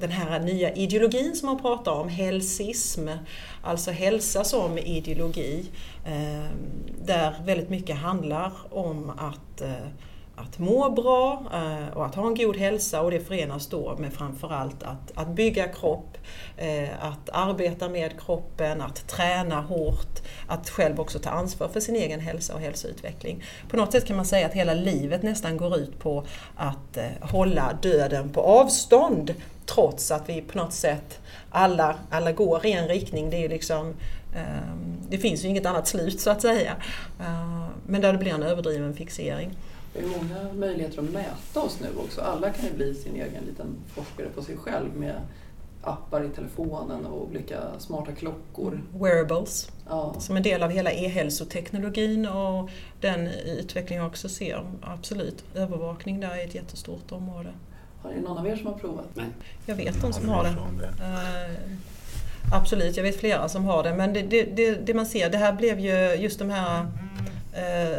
den 0.00 0.10
här 0.10 0.40
nya 0.40 0.74
ideologin 0.74 1.36
som 1.36 1.46
man 1.46 1.58
pratar 1.60 1.92
om, 1.92 2.08
hälsism, 2.08 3.08
alltså 3.62 3.90
hälsa 3.90 4.44
som 4.44 4.78
ideologi, 4.78 5.70
ehm, 6.06 6.48
där 7.04 7.34
väldigt 7.44 7.70
mycket 7.70 7.96
handlar 7.96 8.52
om 8.70 9.10
att 9.10 9.60
eh, 9.60 9.88
att 10.40 10.58
må 10.58 10.90
bra 10.90 11.42
eh, 11.52 11.96
och 11.96 12.06
att 12.06 12.14
ha 12.14 12.26
en 12.26 12.34
god 12.34 12.56
hälsa 12.56 13.02
och 13.02 13.10
det 13.10 13.20
förenas 13.20 13.66
då 13.66 13.96
med 13.98 14.12
framförallt 14.12 14.82
att, 14.82 15.12
att 15.14 15.28
bygga 15.28 15.68
kropp, 15.68 16.17
Eh, 16.56 16.88
att 17.00 17.30
arbeta 17.32 17.88
med 17.88 18.20
kroppen, 18.20 18.80
att 18.80 19.08
träna 19.08 19.60
hårt, 19.60 20.22
att 20.46 20.70
själv 20.70 21.00
också 21.00 21.18
ta 21.18 21.30
ansvar 21.30 21.68
för 21.68 21.80
sin 21.80 21.96
egen 21.96 22.20
hälsa 22.20 22.54
och 22.54 22.60
hälsoutveckling. 22.60 23.44
På 23.68 23.76
något 23.76 23.92
sätt 23.92 24.06
kan 24.06 24.16
man 24.16 24.26
säga 24.26 24.46
att 24.46 24.52
hela 24.52 24.74
livet 24.74 25.22
nästan 25.22 25.56
går 25.56 25.78
ut 25.78 25.98
på 25.98 26.24
att 26.56 26.96
eh, 26.96 27.04
hålla 27.20 27.78
döden 27.82 28.28
på 28.28 28.40
avstånd 28.40 29.34
trots 29.66 30.10
att 30.10 30.28
vi 30.28 30.40
på 30.40 30.58
något 30.58 30.72
sätt 30.72 31.20
alla, 31.50 31.96
alla 32.10 32.32
går 32.32 32.66
i 32.66 32.72
en 32.72 32.88
riktning. 32.88 33.30
Det, 33.30 33.44
är 33.44 33.48
liksom, 33.48 33.94
ehm, 34.34 34.96
det 35.08 35.18
finns 35.18 35.44
ju 35.44 35.48
inget 35.48 35.66
annat 35.66 35.88
slut 35.88 36.20
så 36.20 36.30
att 36.30 36.42
säga. 36.42 36.76
Eh, 37.20 37.66
men 37.86 38.00
där 38.00 38.12
det 38.12 38.18
blir 38.18 38.32
en 38.32 38.42
överdriven 38.42 38.94
fixering. 38.94 39.50
Det 39.92 39.98
är 39.98 40.06
många 40.06 40.52
möjligheter 40.52 40.98
att 40.98 41.10
mäta 41.10 41.60
oss 41.60 41.78
nu 41.80 41.88
också. 42.04 42.20
Alla 42.20 42.50
kan 42.50 42.64
ju 42.64 42.72
bli 42.72 42.94
sin 42.94 43.14
egen 43.14 43.44
liten 43.46 43.76
forskare 43.94 44.28
på 44.34 44.42
sig 44.42 44.56
själv 44.56 44.96
med 44.96 45.14
appar 45.88 46.24
i 46.24 46.28
telefonen 46.28 47.06
och 47.06 47.28
olika 47.28 47.56
smarta 47.78 48.12
klockor. 48.12 48.80
Wearables, 48.94 49.70
ja. 49.88 50.14
som 50.18 50.36
en 50.36 50.42
del 50.42 50.62
av 50.62 50.70
hela 50.70 50.92
e-hälsoteknologin 50.92 52.26
och 52.26 52.70
den 53.00 53.28
utveckling 53.28 53.98
jag 53.98 54.06
också 54.06 54.28
ser. 54.28 54.66
Absolut, 54.82 55.44
övervakning 55.54 56.20
där 56.20 56.30
är 56.30 56.44
ett 56.44 56.54
jättestort 56.54 57.12
område. 57.12 57.48
Har 58.02 58.10
ni 58.10 58.20
någon 58.20 58.38
av 58.38 58.46
er 58.46 58.56
som 58.56 58.66
har 58.66 58.74
provat? 58.74 59.08
Nej. 59.14 59.26
Jag 59.66 59.74
vet 59.74 60.00
de 60.00 60.12
som 60.12 60.28
har 60.28 60.44
det. 60.44 60.50
Uh, 60.50 61.76
absolut, 62.52 62.96
jag 62.96 63.04
vet 63.04 63.16
flera 63.16 63.48
som 63.48 63.64
har 63.64 63.82
det. 63.82 63.94
Men 63.94 64.12
det, 64.12 64.22
det, 64.22 64.44
det, 64.44 64.74
det, 64.74 64.94
man 64.94 65.06
ser, 65.06 65.30
det 65.30 65.38
här 65.38 65.52
blev 65.52 65.80
ju 65.80 66.14
just 66.14 66.38
de 66.38 66.50
här 66.50 66.82
uh, 66.82 67.98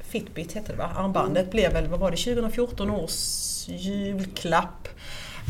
Fitbit 0.00 0.52
hette 0.52 0.72
det 0.72 0.78
va? 0.78 0.90
Armbandet 0.96 1.50
blev 1.50 1.72
väl, 1.72 1.86
vad 1.86 2.00
var 2.00 2.10
det, 2.10 2.16
2014 2.16 2.90
års 2.90 3.68
julklapp. 3.68 4.88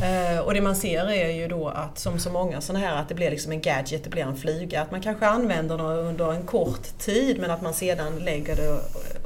Eh, 0.03 0.39
och 0.39 0.55
det 0.55 0.61
man 0.61 0.77
ser 0.77 1.11
är 1.11 1.31
ju 1.31 1.49
då 1.49 1.69
att 1.69 1.99
som 1.99 2.19
så 2.19 2.31
många 2.31 2.61
sådana 2.61 2.87
här 2.87 2.97
att 2.97 3.09
det 3.09 3.15
blir 3.15 3.31
liksom 3.31 3.53
en 3.53 3.61
gadget, 3.61 4.05
det 4.05 4.11
blir 4.11 4.23
en 4.23 4.37
flyga. 4.37 4.83
Att 4.83 4.91
man 4.91 5.01
kanske 5.01 5.27
använder 5.27 5.79
det 5.79 5.85
under 5.85 6.33
en 6.33 6.43
kort 6.43 6.99
tid 6.99 7.41
men 7.41 7.51
att 7.51 7.63
man 7.63 7.75
sedan 7.75 8.19
lägger 8.19 8.57
det 8.57 8.81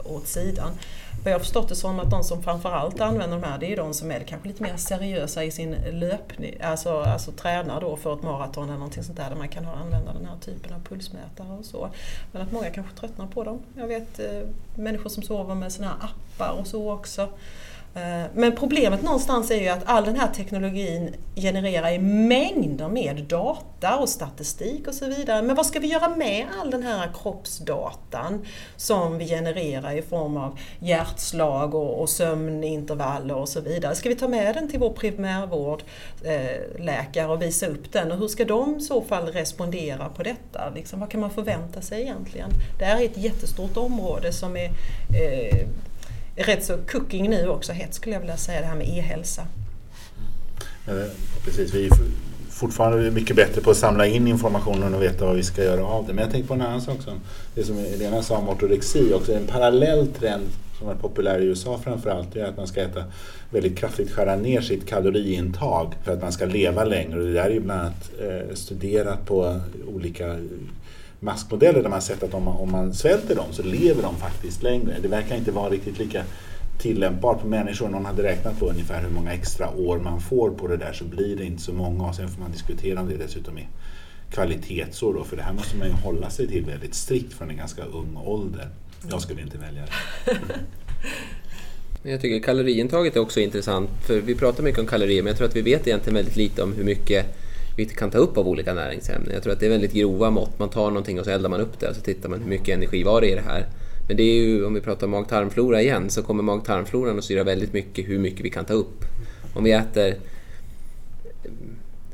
åt 0.05 0.26
sidan. 0.26 0.70
Vad 1.24 1.32
jag 1.32 1.38
har 1.38 1.40
förstått 1.40 1.68
det 1.68 1.76
som 1.76 2.01
att 2.01 2.11
de 2.11 2.24
som 2.24 2.42
framförallt 2.42 3.01
använder 3.01 3.36
de 3.36 3.47
här, 3.47 3.59
det 3.59 3.66
är 3.66 3.70
ju 3.70 3.76
de 3.76 3.95
som 3.95 4.11
är 4.11 4.20
kanske 4.20 4.49
lite 4.49 4.62
mer 4.62 4.76
seriösa 4.76 5.45
i 5.45 5.51
sin 5.51 5.76
löpning, 5.92 6.57
alltså, 6.62 7.01
alltså 7.01 7.32
tränar 7.32 7.80
då 7.80 7.97
för 7.97 8.14
ett 8.14 8.22
maraton 8.22 8.64
eller 8.64 8.74
någonting 8.74 9.03
sånt 9.03 9.18
där, 9.18 9.30
där 9.30 9.36
man 9.36 9.49
kan 9.49 9.66
använda 9.66 10.12
den 10.12 10.26
här 10.26 10.36
typen 10.40 10.72
av 10.72 10.80
pulsmätare 10.80 11.49
och 11.59 11.64
så. 11.64 11.88
Men 12.32 12.42
att 12.42 12.53
många 12.53 12.70
kanske 12.70 12.97
tröttnar 12.97 13.26
på 13.26 13.45
dem. 13.45 13.61
Jag 13.76 13.86
vet 13.86 14.18
eh, 14.18 14.42
människor 14.74 15.11
som 15.11 15.22
sover 15.22 15.55
med 15.55 15.72
sådana 15.72 15.92
här 16.01 16.09
appar 16.09 16.61
och 16.61 16.66
så 16.66 16.92
också. 16.92 17.28
Eh, 17.95 18.24
men 18.34 18.57
problemet 18.57 19.03
någonstans 19.03 19.51
är 19.51 19.61
ju 19.61 19.68
att 19.68 19.82
all 19.84 20.05
den 20.05 20.16
här 20.16 20.28
teknologin 20.28 21.14
genererar 21.36 21.99
mängder 21.99 22.89
med 22.89 23.24
data 23.24 23.97
och 23.97 24.09
statistik 24.09 24.89
och 24.89 24.95
så 24.95 25.07
vidare. 25.07 25.43
Men 25.43 25.57
vad 25.57 25.66
ska 25.66 25.80
vi 25.80 25.89
göra 25.89 26.09
med 26.09 26.47
all 26.61 26.70
den 26.70 26.82
här 26.82 27.11
kroppsdatan 27.22 28.45
som 28.76 29.18
vi 29.18 29.28
genererar 29.28 29.93
i 29.93 30.03
form 30.03 30.36
av 30.36 30.59
hjärtslag 30.78 31.74
och, 31.74 32.01
och 32.01 32.09
sömnintervaller 32.09 33.34
och 33.34 33.49
så 33.49 33.61
vidare? 33.61 33.95
Ska 33.95 34.09
vi 34.09 34.14
ta 34.14 34.28
med 34.28 34.55
den 34.55 34.70
till 34.70 34.80
vår 34.80 34.91
primärvårdläkare 34.91 37.24
eh, 37.24 37.30
och 37.30 37.43
visa 37.43 37.66
upp 37.66 37.93
den? 37.93 38.12
Och 38.12 38.18
hur 38.18 38.28
ska 38.28 38.45
de 38.45 38.76
i 38.76 38.80
så 38.80 39.03
fall 39.03 39.26
respondera 39.26 40.09
på 40.09 40.22
detta? 40.22 40.70
Liksom, 40.74 41.01
vad 41.01 41.11
kan 41.11 41.20
man 41.20 41.30
förvänta 41.30 41.80
sig 41.80 42.03
egentligen? 42.03 42.51
Det 42.78 42.84
här 42.84 43.01
är 43.01 43.05
ett 43.05 43.18
jättestort 43.18 43.76
område 43.76 44.32
som 44.32 44.57
är 44.57 44.64
eh, 44.64 45.68
är 46.39 46.45
rätt 46.45 46.64
så 46.64 46.76
cooking 46.91 47.30
nu 47.30 47.49
också, 47.49 47.72
hett 47.72 47.95
skulle 47.95 48.14
jag 48.14 48.20
vilja 48.20 48.36
säga, 48.36 48.61
det 48.61 48.66
här 48.66 48.76
med 48.76 48.89
e-hälsa. 48.89 49.43
Eh, 50.86 50.95
precis, 51.45 51.74
vi 51.74 51.86
är 51.86 51.93
fortfarande 52.51 53.11
mycket 53.11 53.36
bättre 53.36 53.61
på 53.61 53.70
att 53.70 53.76
samla 53.76 54.07
in 54.07 54.28
informationen 54.28 54.95
och 54.95 55.03
veta 55.03 55.26
vad 55.26 55.36
vi 55.36 55.43
ska 55.43 55.64
göra 55.64 55.84
av 55.84 56.07
det. 56.07 56.12
Men 56.12 56.22
jag 56.22 56.32
tänker 56.32 56.49
på 56.49 56.55
en 56.55 56.62
annan 56.62 56.80
sak 56.80 57.03
som 57.03 57.20
det 57.55 57.64
som 57.64 57.78
Elena 57.78 58.22
sa 58.22 58.36
om 58.36 58.49
ortorexi 58.49 59.12
också. 59.14 59.32
En 59.32 59.47
parallell 59.47 60.07
trend 60.07 60.45
som 60.78 60.89
är 60.89 60.95
populär 60.95 61.41
i 61.41 61.45
USA 61.45 61.78
framförallt 61.84 62.36
är 62.36 62.45
att 62.45 62.57
man 62.57 62.66
ska 62.66 62.80
äta 62.80 63.05
väldigt 63.51 63.78
kraftigt 63.78 64.12
skära 64.12 64.36
ner 64.36 64.61
sitt 64.61 64.86
kaloriintag 64.86 65.95
för 66.05 66.12
att 66.12 66.22
man 66.22 66.32
ska 66.32 66.45
leva 66.45 66.84
längre. 66.84 67.18
Och 67.18 67.26
det 67.26 67.32
där 67.32 67.45
är 67.45 67.51
ju 67.51 67.61
bland 67.61 67.80
annat 67.80 68.11
eh, 68.20 68.55
studerat 68.55 69.26
på 69.26 69.61
olika 69.95 70.36
maskmodeller 71.20 71.82
där 71.82 71.90
man 71.90 72.02
sett 72.02 72.22
att 72.22 72.34
om 72.34 72.42
man, 72.42 72.56
om 72.56 72.72
man 72.72 72.94
svälter 72.94 73.34
dem 73.34 73.46
så 73.52 73.62
lever 73.62 74.02
de 74.02 74.16
faktiskt 74.16 74.62
längre. 74.62 74.96
Det 75.02 75.08
verkar 75.08 75.36
inte 75.36 75.52
vara 75.52 75.70
riktigt 75.70 75.98
lika 75.98 76.24
tillämpbart 76.78 77.40
på 77.40 77.46
människor. 77.46 77.88
Någon 77.88 78.06
hade 78.06 78.22
räknat 78.22 78.58
på 78.58 78.70
ungefär 78.70 79.02
hur 79.02 79.10
många 79.10 79.32
extra 79.32 79.70
år 79.70 79.98
man 79.98 80.20
får 80.20 80.50
på 80.50 80.66
det 80.66 80.76
där 80.76 80.92
så 80.92 81.04
blir 81.04 81.36
det 81.36 81.44
inte 81.44 81.62
så 81.62 81.72
många 81.72 82.08
och 82.08 82.14
sen 82.14 82.28
får 82.28 82.40
man 82.40 82.52
diskutera 82.52 83.00
om 83.00 83.08
det 83.08 83.16
dessutom 83.16 83.58
är 83.58 83.68
kvalitetsår 84.30 85.14
då, 85.14 85.24
för 85.24 85.36
det 85.36 85.42
här 85.42 85.52
måste 85.52 85.76
man 85.76 85.88
ju 85.88 85.94
hålla 85.94 86.30
sig 86.30 86.48
till 86.48 86.64
väldigt 86.64 86.94
strikt 86.94 87.32
från 87.32 87.50
en 87.50 87.56
ganska 87.56 87.82
ung 87.82 88.16
ålder. 88.16 88.68
Jag 89.10 89.22
skulle 89.22 89.42
inte 89.42 89.58
välja 89.58 89.82
det. 89.82 90.32
Jag 92.02 92.20
tycker 92.20 92.46
kaloriintaget 92.46 93.16
är 93.16 93.20
också 93.20 93.40
intressant, 93.40 93.90
för 94.06 94.20
vi 94.20 94.34
pratar 94.34 94.62
mycket 94.62 94.80
om 94.80 94.86
kalorier 94.86 95.22
men 95.22 95.30
jag 95.30 95.36
tror 95.36 95.48
att 95.48 95.56
vi 95.56 95.62
vet 95.62 95.86
egentligen 95.86 96.14
väldigt 96.14 96.36
lite 96.36 96.62
om 96.62 96.72
hur 96.72 96.84
mycket 96.84 97.26
vi 97.79 97.85
kan 97.85 98.11
ta 98.11 98.18
upp 98.18 98.39
av 98.39 98.49
olika 98.49 98.74
näringsämnen. 98.74 99.31
Jag 99.33 99.43
tror 99.43 99.53
att 99.53 99.61
det 99.61 99.66
är 99.66 99.70
väldigt 99.70 99.93
grova 99.93 100.31
mått. 100.31 100.59
Man 100.59 100.68
tar 100.68 100.89
någonting 100.89 101.18
och 101.18 101.24
så 101.24 101.31
eldar 101.31 101.49
man 101.49 101.61
upp 101.61 101.81
det 101.81 101.89
och 101.89 101.97
så 101.97 102.01
tittar 102.01 102.29
man 102.29 102.41
hur 102.43 102.49
mycket 102.49 102.68
energi 102.68 103.03
var 103.03 103.20
det 103.20 103.31
i 103.31 103.35
det 103.35 103.41
här. 103.41 103.66
Men 104.09 104.16
det 104.16 104.22
är 104.22 104.35
ju, 104.35 104.64
om 104.64 104.74
vi 104.74 104.81
pratar 104.81 105.07
mag-tarmflora 105.07 105.83
igen, 105.83 106.11
så 106.11 106.22
kommer 106.22 106.43
mag-tarmfloran 106.43 107.18
att 107.18 107.24
styra 107.24 107.45
väldigt 107.45 107.72
mycket 107.72 108.09
hur 108.09 108.18
mycket 108.18 108.45
vi 108.45 108.51
kan 108.51 108.64
ta 108.64 108.74
upp. 108.74 109.05
Om 109.55 109.64
vi 109.64 109.72
äter 109.72 110.14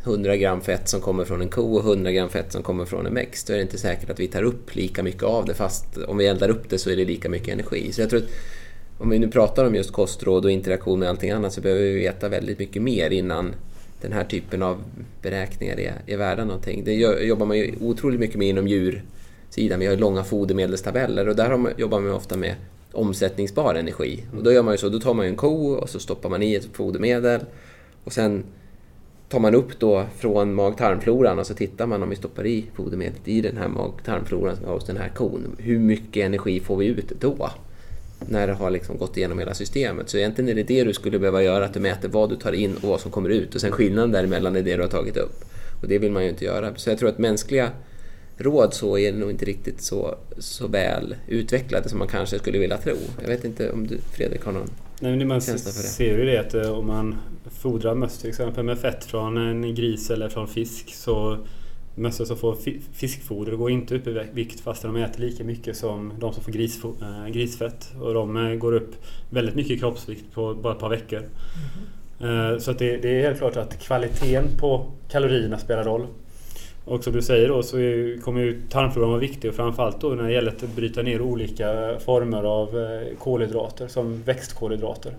100 0.05 0.37
gram 0.37 0.61
fett 0.61 0.89
som 0.89 1.01
kommer 1.01 1.25
från 1.25 1.41
en 1.41 1.49
ko 1.49 1.75
och 1.75 1.85
100 1.85 2.13
gram 2.13 2.29
fett 2.29 2.53
som 2.53 2.63
kommer 2.63 2.85
från 2.85 3.07
en 3.07 3.15
växt, 3.15 3.47
då 3.47 3.53
är 3.53 3.57
det 3.57 3.63
inte 3.63 3.79
säkert 3.79 4.11
att 4.11 4.21
vi 4.21 4.27
tar 4.27 4.43
upp 4.43 4.75
lika 4.75 5.03
mycket 5.03 5.23
av 5.23 5.45
det, 5.45 5.55
fast 5.55 5.99
om 6.09 6.17
vi 6.17 6.27
eldar 6.27 6.49
upp 6.49 6.71
det 6.71 6.79
så 6.79 6.91
är 6.91 6.97
det 6.97 7.05
lika 7.05 7.29
mycket 7.29 7.49
energi. 7.49 7.93
Så 7.93 8.01
jag 8.01 8.11
tror 8.11 8.21
att 8.21 8.31
om 8.99 9.11
vi 9.11 9.19
nu 9.19 9.29
pratar 9.29 9.65
om 9.65 9.75
just 9.75 9.93
kostråd 9.93 10.45
och 10.45 10.51
interaktion 10.51 10.99
med 10.99 11.09
allting 11.09 11.31
annat 11.31 11.53
så 11.53 11.61
behöver 11.61 11.83
vi 11.83 11.95
veta 11.95 12.29
väldigt 12.29 12.59
mycket 12.59 12.83
mer 12.83 13.11
innan 13.11 13.55
den 14.05 14.13
här 14.13 14.25
typen 14.25 14.63
av 14.63 14.83
beräkningar 15.23 15.81
är, 15.81 15.95
är 16.07 16.17
värda 16.17 16.45
någonting. 16.45 16.85
Det 16.85 16.93
jobbar 17.25 17.47
man 17.47 17.59
ju 17.59 17.75
otroligt 17.81 18.21
mycket 18.21 18.37
med 18.37 18.49
inom 18.49 18.69
djursidan. 18.69 19.81
Vi 19.81 19.87
har 19.87 19.97
långa 19.97 20.25
fodermedelstabeller 20.25 21.29
och 21.29 21.37
där 21.37 21.57
man, 21.57 21.73
jobbar 21.77 22.01
man 22.01 22.13
ofta 22.13 22.37
med 22.37 22.55
omsättningsbar 22.93 23.75
energi. 23.75 24.25
Och 24.37 24.43
då 24.43 24.53
gör 24.53 24.63
man 24.63 24.75
ju 24.75 24.79
så, 24.79 24.89
då 24.89 25.01
tar 25.01 25.15
man 25.15 25.27
en 25.27 25.37
ko 25.37 25.73
och 25.73 25.89
så 25.89 25.99
stoppar 25.99 26.31
man 26.31 26.43
i 26.43 26.55
ett 26.55 26.65
fodermedel 26.73 27.41
och 28.05 28.13
sen 28.13 28.45
tar 29.29 29.41
man 29.41 29.55
upp 29.55 29.79
då 29.79 30.05
från 30.17 30.55
mag-tarmfloran 30.55 31.39
och 31.39 31.47
så 31.47 31.55
tittar 31.55 31.87
man 31.87 32.03
om 32.03 32.11
vi 32.11 32.17
stoppar 32.17 32.47
i 32.47 32.65
fodermedlet 32.75 33.29
i 33.29 33.41
den 33.41 33.57
här 33.57 33.69
mag-tarmfloran 33.69 34.55
som 34.55 34.65
vi 34.65 34.67
har 34.67 34.75
hos 34.75 34.87
den 34.87 34.97
här 34.97 35.09
kon. 35.09 35.57
Hur 35.59 35.79
mycket 35.79 36.27
energi 36.27 36.61
får 36.61 36.77
vi 36.77 36.87
ut 36.87 37.13
då? 37.21 37.51
När 38.29 38.47
det 38.47 38.53
har 38.53 38.71
liksom 38.71 38.99
gått 38.99 39.17
igenom 39.17 39.39
hela 39.39 39.55
systemet. 39.55 40.09
Så 40.09 40.17
egentligen 40.17 40.51
är 40.51 40.55
det 40.55 40.63
det 40.63 40.85
du 40.85 40.93
skulle 40.93 41.19
behöva 41.19 41.43
göra, 41.43 41.65
att 41.65 41.75
du 41.75 41.81
mäter 41.81 42.09
vad 42.09 42.31
du 42.31 42.37
tar 42.37 42.53
in 42.53 42.77
och 42.77 42.89
vad 42.89 43.01
som 43.01 43.11
kommer 43.11 43.29
ut 43.31 43.55
och 43.55 43.61
sen 43.61 43.73
skillnaden 43.73 44.13
däremellan 44.13 44.57
är 44.57 44.63
det 44.63 44.77
du 44.77 44.83
har 44.83 44.89
tagit 44.89 45.17
upp. 45.17 45.45
Och 45.83 45.89
det 45.89 45.99
vill 45.99 46.13
man 46.13 46.23
ju 46.23 46.29
inte 46.29 46.45
göra. 46.45 46.75
Så 46.77 46.91
jag 46.91 46.99
tror 46.99 47.09
att 47.09 47.19
mänskliga 47.19 47.71
råd 48.37 48.75
så 48.75 48.99
är 48.99 49.13
nog 49.13 49.31
inte 49.31 49.45
riktigt 49.45 49.83
så, 49.83 50.15
så 50.39 50.67
väl 50.67 51.17
utvecklade 51.29 51.89
som 51.89 51.99
man 51.99 52.09
kanske 52.09 52.39
skulle 52.39 52.59
vilja 52.59 52.79
tro. 52.79 52.97
Jag 53.21 53.29
vet 53.29 53.45
inte 53.45 53.71
om 53.71 53.87
du 53.87 53.99
Fredrik 53.99 54.45
har 54.45 54.53
någon 54.53 54.71
Nej, 55.01 55.17
men 55.17 55.29
man 55.29 55.41
känsla 55.41 55.73
för 55.73 55.83
det? 55.83 55.89
ser 55.89 56.19
ju 56.19 56.25
det 56.25 56.39
att 56.39 56.55
eh, 56.55 56.79
om 56.79 56.87
man 56.87 57.17
fodrar 57.51 57.95
möss 57.95 58.19
till 58.19 58.29
exempel 58.29 58.65
med 58.65 58.79
fett 58.79 59.05
från 59.05 59.37
en 59.37 59.75
gris 59.75 60.11
eller 60.11 60.29
från 60.29 60.49
fisk 60.49 60.95
så 60.95 61.39
mössor 61.95 62.25
som 62.25 62.37
får 62.37 62.57
fiskfoder 62.93 63.57
går 63.57 63.71
inte 63.71 63.95
upp 63.97 64.07
i 64.07 64.23
vikt 64.33 64.61
fast 64.61 64.83
de 64.83 64.97
äter 64.97 65.21
lika 65.21 65.45
mycket 65.45 65.77
som 65.77 66.13
de 66.21 66.33
som 66.33 66.43
får 66.43 66.57
äh, 66.57 67.29
grisfett. 67.33 67.93
Och 68.01 68.15
de 68.15 68.37
äh, 68.37 68.55
går 68.55 68.75
upp 68.75 68.95
väldigt 69.31 69.55
mycket 69.55 69.73
i 69.73 69.79
kroppsvikt 69.79 70.35
på 70.35 70.55
bara 70.55 70.73
ett 70.73 70.79
par 70.79 70.89
veckor. 70.89 71.23
Mm. 72.21 72.61
Så 72.61 72.71
att 72.71 72.79
det, 72.79 72.97
det, 72.97 73.09
är 73.09 73.23
helt 73.23 73.39
klart 73.39 73.57
att 73.57 73.79
kvaliteten 73.79 74.45
på 74.59 74.87
kalorierna 75.09 75.59
spelar 75.59 75.85
roll. 75.85 76.07
Och 76.85 77.05
som 77.05 77.13
du 77.13 77.23
säger 77.23 77.49
då 77.49 77.63
så 77.63 77.77
kommer 78.25 78.41
ju 78.41 78.63
tarmfloran 78.69 79.09
vara 79.09 79.21
viktig 79.21 79.51
och 79.51 79.57
framförallt 79.57 80.01
då 80.01 80.09
när 80.09 80.23
det 80.23 80.33
gäller 80.33 80.51
att 80.51 80.77
bryta 80.77 81.03
ner 81.03 81.21
olika 81.21 81.99
former 82.05 82.43
av 82.43 82.69
kolhydrater 83.19 83.89
som 83.89 84.23
växtkolhydrater. 84.23 85.17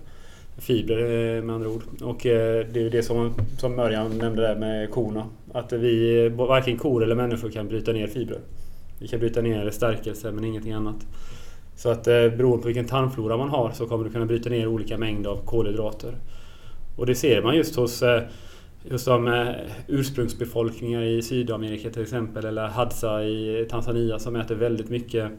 Fibrer 0.58 1.42
med 1.42 1.54
andra 1.54 1.68
ord. 1.68 1.82
Och 2.02 2.18
det 2.22 2.76
är 2.76 2.78
ju 2.78 2.90
det 2.90 3.02
som, 3.02 3.34
som 3.58 3.76
Mörjan 3.76 4.18
nämnde 4.18 4.42
där 4.42 4.56
med 4.56 4.90
korna. 4.90 5.26
Att 5.56 5.72
vi, 5.72 6.28
varken 6.28 6.78
kor 6.78 7.02
eller 7.02 7.14
människor 7.14 7.50
kan 7.50 7.68
bryta 7.68 7.92
ner 7.92 8.06
fibrer. 8.06 8.40
Vi 8.98 9.08
kan 9.08 9.20
bryta 9.20 9.42
ner 9.42 9.70
stärkelse 9.70 10.32
men 10.32 10.44
ingenting 10.44 10.72
annat. 10.72 11.06
Så 11.76 11.90
att 11.90 12.06
eh, 12.06 12.12
beroende 12.14 12.62
på 12.62 12.66
vilken 12.66 12.86
tarmflora 12.86 13.36
man 13.36 13.48
har 13.48 13.70
så 13.70 13.86
kommer 13.86 14.04
du 14.04 14.10
kunna 14.10 14.26
bryta 14.26 14.50
ner 14.50 14.66
olika 14.66 14.98
mängder 14.98 15.30
av 15.30 15.44
kolhydrater. 15.44 16.14
Och 16.96 17.06
det 17.06 17.14
ser 17.14 17.42
man 17.42 17.56
just 17.56 17.76
hos 17.76 18.02
eh, 18.02 18.22
just 18.90 19.06
de 19.06 19.28
eh, 19.28 19.54
ursprungsbefolkningar 19.88 21.02
i 21.02 21.22
Sydamerika 21.22 21.90
till 21.90 22.02
exempel 22.02 22.44
eller 22.44 22.66
Hadza 22.66 23.24
i 23.24 23.66
Tanzania 23.70 24.18
som 24.18 24.36
äter 24.36 24.54
väldigt 24.54 24.88
mycket 24.88 25.30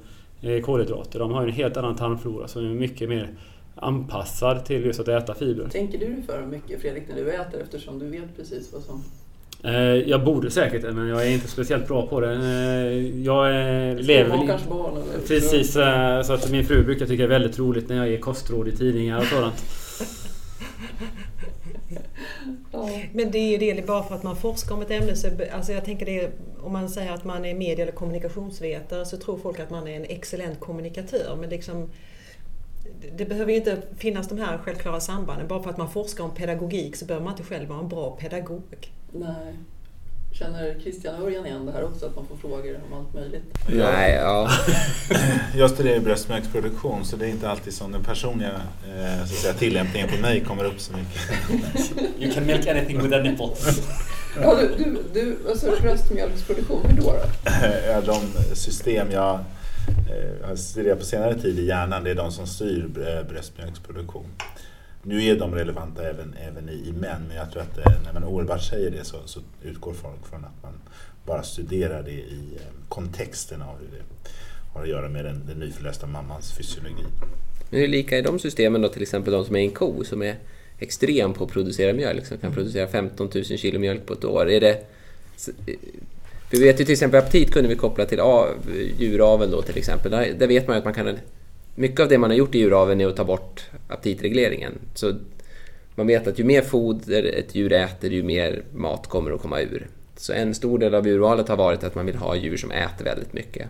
eh, 0.42 0.62
kolhydrater. 0.62 1.20
De 1.20 1.32
har 1.32 1.44
en 1.44 1.54
helt 1.54 1.78
annan 1.78 1.96
tarmflora 1.96 2.48
som 2.48 2.66
är 2.66 2.70
mycket 2.70 3.10
mer 3.10 3.30
anpassad 3.76 4.66
till 4.66 4.86
just 4.86 5.00
att 5.00 5.08
äta 5.08 5.34
fibrer. 5.34 5.70
Tänker 5.70 6.00
du 6.00 6.22
för 6.22 6.46
mycket 6.46 6.82
Fredrik 6.82 7.04
när 7.10 7.16
du 7.16 7.32
äter 7.32 7.62
eftersom 7.62 8.00
du 8.00 8.10
vet 8.10 8.36
precis 8.38 8.74
vad 8.74 8.82
som 8.82 9.04
jag 10.06 10.24
borde 10.24 10.52
säkert 10.52 10.84
men 10.84 11.08
jag 11.08 11.28
är 11.28 11.30
inte 11.30 11.48
speciellt 11.48 11.88
bra 11.88 12.08
på 12.08 12.20
det. 12.20 12.34
Eh, 12.34 13.24
jag 13.26 13.46
lever... 14.02 14.30
barn 14.70 14.94
eller? 14.94 15.28
Precis, 15.28 15.76
eh, 15.76 16.22
så 16.22 16.34
att 16.34 16.52
min 16.52 16.66
fru 16.66 16.84
brukar 16.84 17.06
tycka 17.06 17.28
det 17.28 17.36
är 17.36 17.40
väldigt 17.40 17.60
roligt 17.60 17.90
när 17.90 17.96
jag 17.96 18.10
ger 18.10 18.20
kostråd 18.20 18.68
i 18.68 18.72
tidningar 18.72 19.18
och 19.18 19.26
sådant. 19.26 19.64
Men 23.12 23.32
det 23.32 23.38
är 23.38 23.52
ju 23.52 23.74
det, 23.74 23.88
bara 23.88 24.04
för 24.04 24.16
att 24.16 24.24
man 24.24 24.36
forskar 24.36 24.76
om 24.76 24.82
ett 24.82 24.92
ämne 24.92 25.16
så, 25.16 25.28
alltså 25.54 25.72
jag 25.72 25.86
tänker 25.86 26.06
det, 26.06 26.32
om 26.64 26.74
man 26.74 26.90
säger 26.90 27.12
att 27.12 27.26
man 27.26 27.46
är 27.46 27.54
medie 27.54 27.84
eller 27.84 27.92
kommunikationsvetare 27.92 29.06
så 29.06 29.18
tror 29.18 29.38
folk 29.38 29.60
att 29.60 29.70
man 29.70 29.88
är 29.88 29.96
en 29.96 30.06
excellent 30.06 30.60
kommunikatör. 30.60 31.38
Men 31.40 31.50
liksom, 31.50 31.90
det 33.18 33.26
behöver 33.26 33.52
ju 33.52 33.58
inte 33.58 33.82
finnas 33.98 34.30
de 34.30 34.38
här 34.38 34.58
självklara 34.58 35.00
sambanden. 35.00 35.48
Bara 35.48 35.64
för 35.64 35.70
att 35.70 35.78
man 35.78 35.90
forskar 35.90 36.24
om 36.24 36.36
pedagogik 36.36 36.96
så 36.96 37.06
behöver 37.06 37.24
man 37.24 37.34
inte 37.34 37.44
själv 37.44 37.70
vara 37.70 37.80
en 37.80 37.90
bra 37.90 38.12
pedagog. 38.12 38.92
Nej. 39.12 39.56
Känner 40.32 40.80
Christian 40.80 41.16
och 41.16 41.28
Örjan 41.28 41.46
igen 41.46 41.66
det 41.66 41.72
här 41.72 41.84
också, 41.84 42.06
att 42.06 42.16
man 42.16 42.26
får 42.26 42.36
frågor 42.36 42.80
om 42.88 43.00
allt 43.00 43.14
möjligt? 43.14 43.44
Nej, 43.68 44.16
ja. 44.16 44.50
jag 45.56 45.70
studerar 45.70 46.00
bröstmjölksproduktion 46.00 47.06
så 47.06 47.16
det 47.16 47.26
är 47.26 47.30
inte 47.30 47.50
alltid 47.50 47.74
som 47.74 47.92
den 47.92 48.04
personliga 48.04 48.52
eh, 48.88 49.18
så 49.18 49.24
att 49.24 49.30
säga, 49.30 49.54
tillämpningen 49.54 50.10
på 50.10 50.22
mig 50.22 50.44
kommer 50.44 50.64
upp 50.64 50.80
så 50.80 50.94
mycket. 50.94 51.22
you 52.22 52.34
can 52.34 52.46
milk 52.46 52.68
anything 52.68 53.02
with 53.04 53.16
a 53.16 53.20
nipple. 53.20 53.50
ja, 54.42 54.56
du, 54.56 54.84
du, 54.84 55.04
du, 55.14 55.50
alltså 55.50 55.72
bröstmjölksproduktion, 55.82 56.86
hur 56.86 56.98
då? 56.98 57.04
då? 57.04 57.20
ja, 57.88 58.02
de 58.02 58.56
system 58.56 59.12
jag 59.12 59.34
eh, 59.34 60.48
har 60.48 60.56
studerat 60.56 61.00
på 61.00 61.06
senare 61.06 61.40
tid 61.40 61.60
i 61.60 61.66
hjärnan, 61.66 62.04
det 62.04 62.12
är 62.12 62.16
de 62.16 62.32
som 62.32 62.48
styr 62.48 62.88
bröstmjölksproduktion. 63.30 64.26
Nu 65.08 65.24
är 65.24 65.36
de 65.36 65.56
relevanta 65.56 66.10
även, 66.10 66.36
även 66.48 66.70
i, 66.70 66.74
i 66.74 66.92
män, 66.92 67.22
men 67.28 67.38
jag 67.38 67.52
tror 67.52 67.62
att 67.62 67.78
eh, 67.78 68.02
när 68.06 68.14
man 68.14 68.24
omedelbart 68.24 68.64
säger 68.64 68.92
det 68.92 69.04
så, 69.04 69.18
så, 69.26 69.40
utgår 69.64 69.94
folk 69.94 70.28
från 70.30 70.46
att 70.46 70.64
man 70.64 70.74
bara 71.26 71.44
studerar 71.44 72.04
det 72.04 72.12
i 72.12 72.50
eh, 72.56 72.90
kontexten 72.90 73.62
av 73.62 73.80
hur 73.80 73.88
det 73.98 74.30
har 74.74 74.82
att 74.82 74.90
göra 74.90 75.10
med 75.10 75.26
den, 75.26 75.42
den 75.48 75.60
nyförlösta 75.60 76.08
mammans 76.08 76.58
fysiologi. 76.58 77.04
Men 77.70 77.80
hur 77.80 77.88
lika 77.88 78.18
är 78.18 78.24
de 78.24 78.40
systemen 78.40 78.82
då, 78.82 78.90
till 78.90 79.02
exempel 79.02 79.34
de 79.34 79.46
som 79.46 79.56
är 79.56 79.60
en 79.60 79.72
ko 79.72 80.04
som 80.04 80.22
är 80.24 80.36
extrem 80.80 81.34
på 81.34 81.44
att 81.44 81.52
producera 81.52 81.94
mjölk, 81.94 82.26
som 82.26 82.38
kan 82.38 82.54
producera 82.54 82.88
15 82.88 83.30
000 83.36 83.44
kilo 83.44 83.80
mjölk 83.80 84.06
på 84.06 84.14
ett 84.14 84.26
år? 84.26 84.50
Är 84.50 84.60
det, 84.60 84.72
eh, 84.72 85.76
vi 86.52 86.64
vet 86.64 86.80
ju 86.80 86.86
till 86.86 86.94
exempel 86.94 87.20
aptit 87.20 87.52
kunde 87.52 87.70
vi 87.70 87.76
koppla 87.76 88.06
till 88.06 88.20
djuravel 88.98 89.52
då 89.52 89.62
till 89.62 89.78
exempel. 89.78 90.12
Där, 90.12 90.34
där 90.40 90.48
vet 90.48 90.68
man 90.68 90.76
ju 90.76 90.78
att 90.78 90.86
man 90.86 90.94
kan... 90.94 91.18
Mycket 91.80 92.00
av 92.00 92.10
det 92.10 92.18
man 92.18 92.30
har 92.30 92.38
gjort 92.38 92.56
i 92.56 92.60
djuraveln 92.60 93.02
är 93.02 93.08
att 93.08 93.16
ta 93.16 93.24
bort 93.24 93.66
aptitregleringen. 93.88 94.74
Så 94.94 95.14
man 95.96 96.08
vet 96.08 96.28
att 96.28 96.40
ju 96.40 96.44
mer 96.44 96.62
foder 96.62 97.24
ett 97.24 97.56
djur 97.56 97.74
äter, 97.74 98.12
ju 98.12 98.24
mer 98.24 98.64
mat 98.74 99.08
kommer 99.08 99.32
att 99.32 99.42
komma 99.42 99.62
ur. 99.62 99.88
Så 100.16 100.34
en 100.34 100.56
stor 100.56 100.80
del 100.80 100.96
av 100.96 101.08
urvalet 101.08 101.48
har 101.48 101.58
varit 101.58 101.84
att 101.84 101.96
man 101.96 102.06
vill 102.06 102.16
ha 102.16 102.36
djur 102.36 102.58
som 102.58 102.72
äter 102.72 103.06
väldigt 103.06 103.34
mycket. 103.34 103.68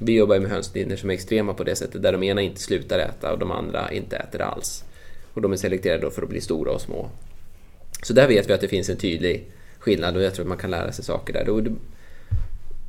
Vi 0.00 0.16
jobbar 0.16 0.38
med 0.38 0.50
hönslinjer 0.50 0.96
som 0.96 1.10
är 1.10 1.14
extrema 1.14 1.54
på 1.54 1.64
det 1.64 1.76
sättet, 1.76 2.02
där 2.02 2.12
de 2.12 2.22
ena 2.22 2.40
inte 2.40 2.60
slutar 2.60 2.98
äta 2.98 3.32
och 3.32 3.38
de 3.38 3.50
andra 3.50 3.92
inte 3.92 4.16
äter 4.16 4.40
alls. 4.40 4.84
Och 5.34 5.42
de 5.42 5.52
är 5.52 5.56
selekterade 5.56 6.10
för 6.10 6.22
att 6.22 6.28
bli 6.28 6.40
stora 6.40 6.72
och 6.72 6.80
små. 6.80 7.10
Så 8.02 8.12
där 8.12 8.28
vet 8.28 8.48
vi 8.48 8.52
att 8.52 8.60
det 8.60 8.68
finns 8.68 8.88
en 8.88 8.96
tydlig 8.96 9.50
skillnad 9.78 10.16
och 10.16 10.22
jag 10.22 10.34
tror 10.34 10.44
att 10.44 10.48
man 10.48 10.58
kan 10.58 10.70
lära 10.70 10.92
sig 10.92 11.04
saker 11.04 11.32
där 11.32 11.44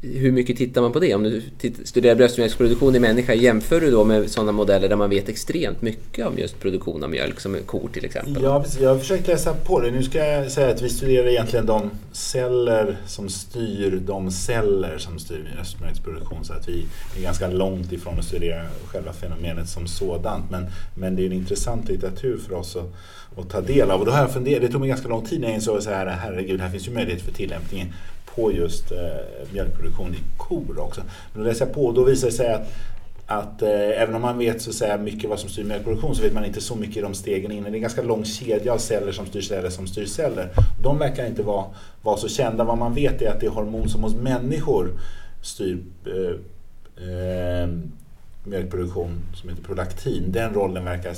hur 0.01 0.31
mycket 0.31 0.57
tittar 0.57 0.81
man 0.81 0.91
på 0.91 0.99
det? 0.99 1.15
Om 1.15 1.23
du 1.23 1.41
studerar 1.83 2.15
bröstmjölksproduktion 2.15 2.95
i 2.95 2.99
människa, 2.99 3.33
jämför 3.33 3.81
du 3.81 3.91
då 3.91 4.03
med 4.03 4.29
sådana 4.29 4.51
modeller 4.51 4.89
där 4.89 4.95
man 4.95 5.09
vet 5.09 5.29
extremt 5.29 5.81
mycket 5.81 6.27
om 6.27 6.37
just 6.37 6.59
produktion 6.59 7.03
av 7.03 7.09
mjölk, 7.09 7.39
som 7.39 7.57
kor 7.65 7.89
till 7.93 8.05
exempel? 8.05 8.43
Ja, 8.43 8.65
jag 8.79 8.89
har 8.89 8.97
försökt 8.97 9.27
läsa 9.27 9.53
på 9.53 9.79
det. 9.79 9.91
Nu 9.91 10.03
ska 10.03 10.25
jag 10.25 10.51
säga 10.51 10.69
att 10.69 10.81
vi 10.81 10.89
studerar 10.89 11.27
egentligen 11.27 11.65
de 11.65 11.89
celler 12.11 12.97
som 13.07 13.29
styr 13.29 14.01
de 14.05 14.31
celler 14.31 14.97
som 14.97 15.19
styr 15.19 15.51
bröstmjölksproduktion, 15.55 16.45
så 16.45 16.53
att 16.53 16.69
vi 16.69 16.85
är 17.17 17.21
ganska 17.21 17.47
långt 17.47 17.91
ifrån 17.91 18.19
att 18.19 18.25
studera 18.25 18.65
själva 18.85 19.13
fenomenet 19.13 19.69
som 19.69 19.87
sådant. 19.87 20.51
Men, 20.51 20.65
men 20.95 21.15
det 21.15 21.21
är 21.21 21.25
en 21.25 21.33
intressant 21.33 21.89
litteratur 21.89 22.37
för 22.37 22.53
oss 22.53 22.75
att, 22.75 22.93
att 23.39 23.49
ta 23.49 23.61
del 23.61 23.91
av. 23.91 23.99
Och 23.99 24.05
då 24.05 24.11
har 24.11 24.19
jag 24.19 24.33
funderat, 24.33 24.61
det 24.61 24.67
tog 24.67 24.81
mig 24.81 24.89
ganska 24.89 25.07
lång 25.07 25.25
tid 25.25 25.41
när 25.41 25.47
jag 25.47 25.55
insåg 25.55 25.77
att 25.77 25.85
herregud, 25.85 26.61
här 26.61 26.69
finns 26.69 26.87
ju 26.87 26.91
möjlighet 26.91 27.21
för 27.21 27.31
tillämpningen 27.31 27.87
på 28.35 28.51
just 28.51 28.91
eh, 28.91 28.97
mjölkproduktion 29.53 30.13
i 30.13 30.19
kor 30.37 30.79
också. 30.79 31.01
Men 31.33 31.43
då 31.43 31.49
läser 31.49 31.65
jag 31.65 31.75
på 31.75 31.85
och 31.85 31.93
då 31.93 32.03
visar 32.03 32.27
det 32.27 32.33
sig 32.33 32.53
att 32.53 32.67
att 33.31 33.61
eh, 33.61 34.01
även 34.01 34.15
om 34.15 34.21
man 34.21 34.37
vet 34.37 34.61
så 34.61 34.69
att 34.69 34.75
säga, 34.75 34.97
mycket 34.97 35.29
vad 35.29 35.39
som 35.39 35.49
styr 35.49 35.63
mjölkproduktion 35.63 36.15
så 36.15 36.21
vet 36.21 36.33
man 36.33 36.45
inte 36.45 36.61
så 36.61 36.75
mycket 36.75 36.97
i 36.97 37.01
de 37.01 37.13
stegen 37.13 37.51
innan. 37.51 37.63
Det 37.63 37.69
är 37.69 37.75
en 37.75 37.81
ganska 37.81 38.01
lång 38.01 38.25
kedja 38.25 38.73
av 38.73 38.77
celler 38.77 39.11
som 39.11 39.25
styr 39.25 39.41
celler 39.41 39.69
som 39.69 39.87
styr 39.87 40.05
celler. 40.05 40.49
De 40.83 40.97
verkar 40.97 41.25
inte 41.25 41.43
vara, 41.43 41.65
vara 42.01 42.17
så 42.17 42.27
kända. 42.27 42.63
Vad 42.63 42.77
man 42.77 42.93
vet 42.93 43.21
är 43.21 43.31
att 43.31 43.39
det 43.39 43.45
är 43.45 43.49
hormon 43.49 43.89
som 43.89 44.03
hos 44.03 44.15
människor 44.15 44.91
styr 45.41 45.83
eh, 46.05 46.35
eh, 47.09 47.69
mjölkproduktion 48.43 49.21
som 49.35 49.49
heter 49.49 49.63
prolaktin. 49.63 50.31
Den 50.31 50.53
rollen 50.53 50.85
verkar 50.85 51.15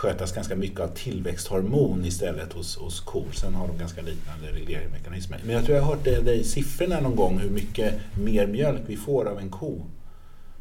skötas 0.00 0.32
ganska 0.32 0.56
mycket 0.56 0.80
av 0.80 0.88
tillväxthormon 0.88 2.04
istället 2.04 2.52
hos, 2.52 2.76
hos 2.76 3.00
kor. 3.00 3.26
Sen 3.32 3.54
har 3.54 3.68
de 3.68 3.78
ganska 3.78 4.02
liknande 4.02 4.60
regleringsmekanismer. 4.60 5.40
Men 5.44 5.54
jag 5.54 5.64
tror 5.64 5.76
jag 5.76 5.84
har 5.84 5.94
hört 5.94 6.04
dig 6.04 6.44
siffrorna 6.44 7.00
någon 7.00 7.16
gång 7.16 7.38
hur 7.38 7.50
mycket 7.50 7.94
mer 8.22 8.46
mjölk 8.46 8.80
vi 8.86 8.96
får 8.96 9.28
av 9.28 9.38
en 9.38 9.48
ko 9.48 9.86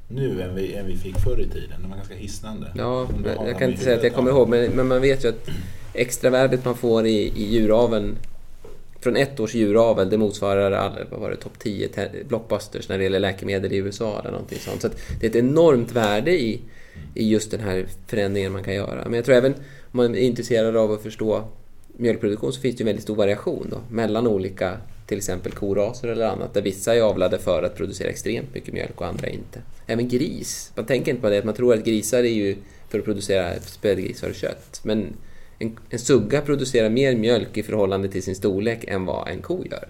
nu 0.08 0.42
än 0.42 0.56
vi, 0.56 0.74
än 0.74 0.88
vi 0.88 0.98
fick 0.98 1.20
förr 1.20 1.40
i 1.40 1.50
tiden. 1.50 1.82
Det 1.82 1.88
var 1.88 1.96
ganska 1.96 2.16
hisnande. 2.16 2.72
Ja, 2.76 3.08
jag 3.46 3.60
kan 3.60 3.70
inte 3.70 3.84
säga 3.84 3.98
att 3.98 4.04
jag 4.04 4.14
kommer 4.14 4.32
ihåg 4.32 4.50
men, 4.50 4.72
men 4.72 4.88
man 4.88 5.02
vet 5.02 5.26
ju 5.26 5.30
att 5.30 5.50
extravärdet 5.94 6.66
man 6.66 6.76
får 6.76 7.06
i, 7.06 7.32
i 7.36 7.44
djuraveln 7.44 8.18
från 9.02 9.16
ett 9.16 9.40
års 9.40 9.56
djuravel, 9.56 10.10
det 10.10 10.18
motsvarar 10.18 10.72
all, 10.72 11.00
vad 11.12 11.20
var 11.20 11.30
det, 11.30 11.36
topp 11.36 11.60
10 11.60 11.90
blockbusters 12.28 12.90
när 12.90 12.98
det 12.98 13.04
gäller 13.04 13.20
läkemedel 13.20 13.74
i 13.74 13.78
USA 13.78 14.20
eller 14.20 14.32
någonting 14.32 14.60
sånt. 14.60 14.82
Så 14.82 14.90
det 15.20 15.26
är 15.26 15.30
ett 15.30 15.36
enormt 15.36 15.92
värde 15.92 16.32
i, 16.32 16.62
i 17.16 17.30
just 17.30 17.52
den 17.52 17.60
här 17.60 17.86
förändringen 18.08 18.52
man 18.52 18.64
kan 18.64 18.76
göra. 18.76 19.04
Men 19.06 19.14
jag 19.14 19.26
tror 19.26 19.36
även 19.36 19.54
om 19.54 19.62
man 19.92 20.16
är 20.16 20.20
intresserad 20.20 20.76
av 20.76 20.92
att 20.92 21.02
förstå 21.02 21.44
mjölkproduktion 21.98 22.54
så 22.54 22.62
finns 22.62 22.76
det 22.76 22.82
en 22.82 22.86
väldigt 22.86 23.04
stor 23.04 23.16
variation 23.16 23.68
då, 23.72 23.82
mellan 23.90 24.28
olika 24.28 24.78
till 25.06 25.18
exempel 25.18 25.52
koraser 25.52 26.08
eller 26.08 26.26
annat 26.26 26.54
där 26.54 26.62
vissa 26.62 26.96
är 26.96 27.02
avlade 27.02 27.40
för 27.40 27.64
att 27.64 27.76
producera 27.76 28.10
extremt 28.10 28.54
mycket 28.54 28.74
mjölk 28.74 29.02
och 29.02 29.08
andra 29.08 29.28
inte. 29.28 29.62
Även 29.88 30.08
gris, 30.08 30.72
man 30.76 30.86
tänker 30.86 31.12
inte 31.12 31.22
på 31.22 31.30
det, 31.30 31.46
man 31.46 31.54
tror 31.54 31.74
att 31.74 31.86
grisar 31.86 32.20
är 32.20 32.34
ju 32.34 32.56
för 32.90 33.00
att 33.00 33.06
producera 33.06 33.60
spädgrisar 33.60 34.30
och 34.30 34.36
kött. 34.36 34.82
Men 34.84 35.14
en, 35.60 35.78
en 35.90 36.00
sugga 36.00 36.42
producerar 36.42 36.90
mer 36.90 37.16
mjölk 37.16 37.58
i 37.58 37.64
förhållande 37.64 38.10
till 38.10 38.24
sin 38.24 38.36
storlek 38.36 38.84
än 38.84 39.06
vad 39.06 39.28
en 39.28 39.42
ko 39.42 39.64
gör. 39.72 39.88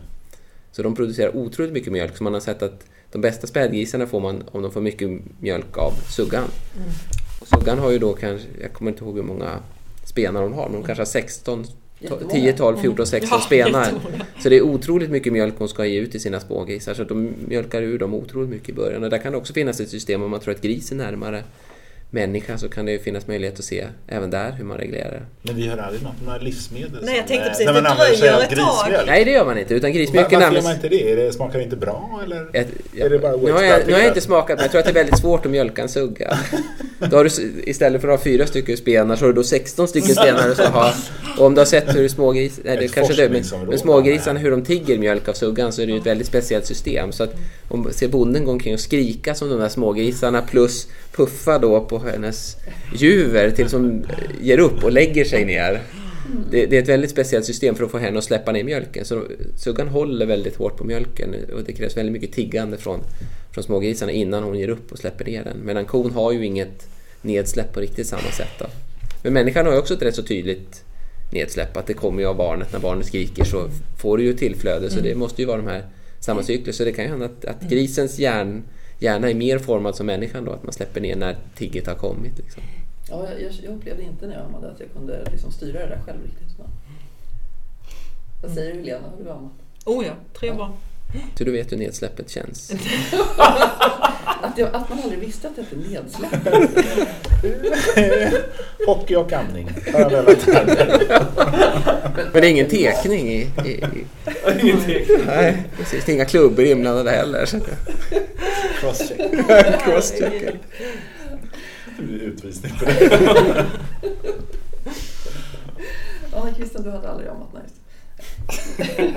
Så 0.72 0.84
de 0.84 0.96
producerar 0.96 1.36
otroligt 1.36 1.74
mycket 1.74 1.94
mjölk, 1.94 2.18
så 2.18 2.24
man 2.24 2.34
har 2.34 2.40
sett 2.40 2.62
att 2.62 2.86
de 3.12 3.22
bästa 3.22 3.48
spädgrisarna 3.48 4.08
får 4.08 4.20
man 4.20 4.44
om 4.52 4.62
de 4.62 4.72
får 4.72 4.82
mycket 4.82 5.10
mjölk 5.40 5.78
av 5.78 5.92
suggan. 6.10 6.44
Mm. 6.76 6.90
Suggan 7.44 7.80
har 7.80 7.92
ju 7.92 8.00
då 8.00 8.14
kanske, 8.14 8.48
jag 8.62 8.74
kommer 8.74 8.92
inte 8.92 9.04
ihåg 9.04 9.16
hur 9.16 9.24
många 9.24 9.60
spenar 10.06 10.44
hon 10.44 10.54
har, 10.54 10.66
men 10.66 10.76
hon 10.76 10.84
kanske 10.84 11.02
har 11.02 11.06
16 11.06 11.66
10, 12.32 12.54
12, 12.54 12.78
14, 12.78 13.06
16 13.08 13.30
ja, 13.32 13.46
spenar. 13.46 13.94
Så 14.40 14.50
det 14.50 14.58
är 14.58 14.62
otroligt 14.62 15.10
mycket 15.10 15.34
mjölk 15.34 15.54
hon 15.58 15.70
ska 15.70 15.86
ge 15.86 16.00
ut 16.00 16.12
till 16.12 16.22
sina 16.22 16.40
smågrisar. 16.40 16.94
Så 16.94 17.04
de 17.04 17.34
mjölkar 17.48 17.82
ur 17.82 18.00
dem 18.00 18.14
otroligt 18.14 18.50
mycket 18.50 18.70
i 18.70 18.74
början. 18.74 19.04
Och 19.04 19.10
där 19.10 19.18
kan 19.18 19.32
det 19.32 19.38
också 19.38 19.54
finnas 19.54 19.80
ett 19.80 19.90
system 19.90 20.24
om 20.24 20.32
man 20.32 20.40
tror 20.40 20.54
att 20.54 20.62
gris 20.62 20.92
är 20.92 20.96
närmare 20.96 21.44
människa 22.12 22.58
så 22.58 22.70
kan 22.70 22.86
det 22.86 22.92
ju 22.92 23.00
finnas 23.00 23.28
möjlighet 23.28 23.60
att 23.60 23.66
se 23.66 23.88
även 24.08 24.30
där 24.30 24.52
hur 24.52 24.64
man 24.64 24.78
reglerar 24.78 25.12
det. 25.12 25.22
Men 25.42 25.56
vi 25.56 25.68
hör 25.68 25.78
aldrig 25.78 26.04
något 26.04 26.26
några 26.26 26.38
livsmedel 26.38 27.00
Nej, 27.02 27.18
jag 27.18 27.28
tänkte 27.28 27.50
precis, 27.50 27.66
det 27.66 27.82
dröjer 27.82 28.44
ett 28.44 28.50
tag. 28.50 29.04
Nej, 29.08 29.26
det 29.26 29.32
gör 29.32 29.46
man 29.46 29.58
inte. 29.58 29.74
Utan 29.74 29.94
grismjölken 29.94 30.40
Varför 30.40 30.56
gör 30.56 30.64
man 30.64 30.76
inte 30.76 30.90
det? 30.90 31.16
det? 31.16 31.34
Smakar 31.34 31.60
det 31.60 31.64
inte 31.64 31.76
bra 31.76 32.22
eller? 32.24 32.50
Ett, 32.54 32.68
ja, 32.92 33.06
är 33.06 33.10
det 33.10 33.20
bara 33.20 33.36
nu, 33.36 33.52
har 33.52 33.64
jag, 33.64 33.88
nu 33.88 33.94
har 33.94 34.00
jag 34.00 34.08
inte 34.08 34.22
smakat, 34.22 34.58
men 34.58 34.64
jag 34.64 34.72
tror 34.72 34.80
att 34.80 34.86
det 34.86 34.92
är 34.92 34.94
väldigt 34.94 35.20
svårt 35.20 35.46
att 35.46 35.52
mjölka 35.52 35.82
en 35.82 35.90
sugga. 35.90 36.38
Då 37.10 37.18
har 37.18 37.24
du, 37.24 37.30
istället 37.66 38.02
för 38.02 38.08
att 38.08 38.20
ha 38.20 38.24
fyra 38.24 38.48
stycken 38.48 38.78
spenar 38.78 39.16
så 39.16 39.26
har 39.26 39.30
du 39.30 39.36
då 39.36 39.44
16 39.44 39.88
stycken 39.88 40.16
stenar 40.16 40.50
du 40.50 40.56
ska 40.56 40.68
ha. 40.68 40.94
Och 41.38 41.46
om 41.46 41.56
du 41.56 41.62
har 41.62 41.66
sett 41.66 41.96
hur 41.96 42.08
smågris, 42.08 42.60
nej, 42.64 42.78
det 42.78 42.88
kanske 42.88 43.14
det, 43.14 43.30
men, 43.30 43.68
men 43.68 43.80
smågrisarna 43.80 44.40
hur 44.40 44.52
de 44.52 44.66
tigger 44.66 44.98
mjölk 44.98 45.28
av 45.28 45.34
suggan 45.34 45.72
så 45.72 45.82
är 45.82 45.86
det 45.86 45.92
ju 45.92 46.00
ett 46.00 46.06
väldigt 46.06 46.28
speciellt 46.28 46.66
system. 46.66 47.12
Så 47.12 47.24
att 47.24 47.36
om 47.68 47.92
ser 47.92 48.08
bonden 48.08 48.46
gå 48.46 48.52
omkring 48.52 48.74
och 48.74 48.80
skrika 48.80 49.36
som 49.36 49.50
de 49.50 49.60
där 49.60 49.70
smågrisarna 49.70 50.42
plus 50.42 50.88
puffa 51.20 51.60
då 51.60 51.86
på 51.86 52.00
hennes 52.00 52.58
juver 52.96 53.52
tills 53.52 53.74
hon 53.74 54.06
ger 54.42 54.60
upp 54.60 54.84
och 54.84 54.92
lägger 54.92 55.26
sig 55.26 55.46
ner. 55.46 55.82
Det, 56.52 56.66
det, 56.66 56.78
är 56.78 56.82
ett 56.82 56.90
väldigt 56.90 57.12
speciellt 57.12 57.46
system 57.46 57.76
för 57.76 57.84
att 57.84 57.92
få 57.92 57.98
henne 57.98 58.18
att 58.18 58.24
släppa 58.24 58.52
ner 58.52 58.64
mjölken. 58.64 59.06
Så 59.06 59.24
suggan 59.56 59.88
håller 59.88 60.26
väldigt 60.26 60.56
hårt 60.56 60.78
på 60.78 60.84
mjölken 60.84 61.36
och 61.54 61.64
det 61.64 61.74
krävs 61.74 61.98
väldigt 61.98 62.14
mycket 62.14 62.32
tiggande 62.32 62.78
från, 62.78 63.00
från 63.52 63.64
smågrisarna 63.64 64.12
innan 64.12 64.44
hon 64.44 64.60
ger 64.60 64.70
upp 64.70 64.92
och 64.92 64.98
släpper 64.98 65.26
ner 65.26 65.44
den. 65.44 65.58
Medan 65.66 65.86
kon 65.86 66.12
har 66.12 66.32
ju 66.32 66.46
inget 66.46 66.88
nedsläpp 67.22 67.74
på 67.74 67.80
riktigt 67.80 68.08
samma 68.08 68.32
sätt. 68.38 68.54
Då. 68.60 68.66
Men 69.24 69.34
människan 69.34 69.66
har 69.66 69.74
ju 69.74 69.80
också 69.80 69.94
ett 69.94 70.02
rätt 70.02 70.16
så 70.16 70.24
tydligt 70.24 70.84
nedsläpp. 71.32 71.78
Att 71.78 71.88
det 71.88 71.94
kommer 71.94 72.22
ju 72.22 72.28
av 72.28 72.38
barnet. 72.38 72.74
När 72.74 72.80
barnet 72.80 73.06
skriker 73.06 73.44
så 73.44 73.70
får 74.02 74.18
du 74.18 74.24
ju 74.24 74.34
tillflöde. 74.34 74.90
Så 74.90 75.00
det 75.00 75.16
måste 75.16 75.42
ju 75.42 75.48
vara 75.48 75.58
de 75.58 75.68
här 75.68 75.84
samma 76.20 76.44
cykler. 76.44 76.74
Så 76.74 76.84
det 76.84 76.92
kan 76.92 77.06
ju 77.06 77.12
hända 77.12 77.26
att, 77.26 77.46
att 77.46 77.70
grisens 77.70 78.20
hjärn 78.20 78.64
gärna 79.00 79.30
är 79.30 79.36
mer 79.36 79.60
formad 79.60 79.96
som 79.96 80.06
människan 80.06 80.46
då, 80.46 80.52
att 80.52 80.64
man 80.64 80.74
släpper 80.74 81.02
ner 81.02 81.16
när 81.16 81.38
tigget 81.56 81.88
har 81.88 81.96
kommit. 81.96 82.38
Liksom. 82.38 82.64
Ja, 83.10 83.28
jag, 83.40 83.52
jag 83.64 83.76
upplevde 83.76 84.04
inte 84.04 84.28
när 84.28 84.34
jag 84.34 84.46
ammade 84.46 84.72
att 84.72 84.80
jag 84.80 84.90
kunde 84.94 85.32
liksom 85.32 85.52
styra 85.52 85.80
det 85.80 85.88
där 85.88 86.02
själv 86.06 86.24
riktigt. 86.24 86.58
Men... 86.58 86.68
Vad 88.42 88.52
säger 88.52 88.74
du 88.74 88.80
Helena, 88.80 89.08
har 89.18 89.24
du 89.24 89.32
ammat? 89.32 89.52
Oh 89.86 90.06
ja, 90.06 90.14
tre 90.34 90.54
barn. 90.54 90.72
Så 91.38 91.44
du 91.44 91.52
vet 91.52 91.72
hur 91.72 91.78
nedsläppet 91.78 92.30
känns? 92.30 92.72
att, 94.42 94.58
jag, 94.58 94.76
att 94.76 94.90
man 94.90 95.00
aldrig 95.04 95.20
visste 95.20 95.48
att 95.48 95.56
det 95.56 95.62
hette 95.62 95.76
nedsläpp. 95.76 96.32
Hockey 98.86 99.16
och 99.16 99.34
amning. 99.34 99.70
Men 102.34 102.42
det 102.42 102.48
är 102.48 102.50
ingen 102.50 102.70
tekning 102.70 103.30
i... 103.32 103.52
i, 103.66 103.70
i. 103.70 104.06
ingen 104.62 104.82
tekning. 104.82 105.18
Nej, 105.26 105.64
precis. 105.78 106.10
Inga 106.10 106.26
klubbor 106.26 106.66
inblandade 106.66 107.12
heller. 107.12 107.46
Crosscheck. 108.80 109.20
Crosscheck. 109.84 110.56
Utvisning 112.00 112.74
på 112.80 112.86
det. 112.86 113.66
Ja, 116.32 116.48
Christian, 116.56 116.84
du 116.84 116.90
hade 116.90 117.10
aldrig 117.10 117.30
ammat 117.30 117.54
nice. 117.54 117.79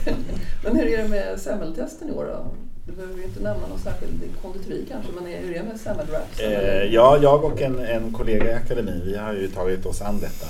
Men 0.65 0.77
hur 0.77 0.87
är 0.87 1.03
det 1.03 1.09
med 1.09 1.41
semmeltesten 1.41 2.09
i 2.09 2.13
år 2.13 2.25
då? 2.25 2.55
Du 2.87 2.93
behöver 2.93 3.19
ju 3.19 3.25
inte 3.25 3.41
nämna 3.41 3.67
någon 3.67 3.79
särskild 3.79 4.23
konditori 4.43 4.87
kanske, 4.91 5.13
men 5.13 5.27
hur 5.27 5.55
är 5.55 5.59
det 5.59 5.69
med 5.69 5.81
semmelwraps? 5.81 6.41
Eh, 6.41 6.85
ja, 6.85 7.19
jag 7.23 7.45
och 7.45 7.63
en, 7.63 7.79
en 7.79 8.13
kollega 8.13 8.51
i 8.51 8.55
akademin, 8.55 9.03
vi 9.05 9.17
har 9.17 9.33
ju 9.33 9.49
tagit 9.49 9.87
oss 9.87 10.03
an 10.03 10.21
detta 10.21 10.47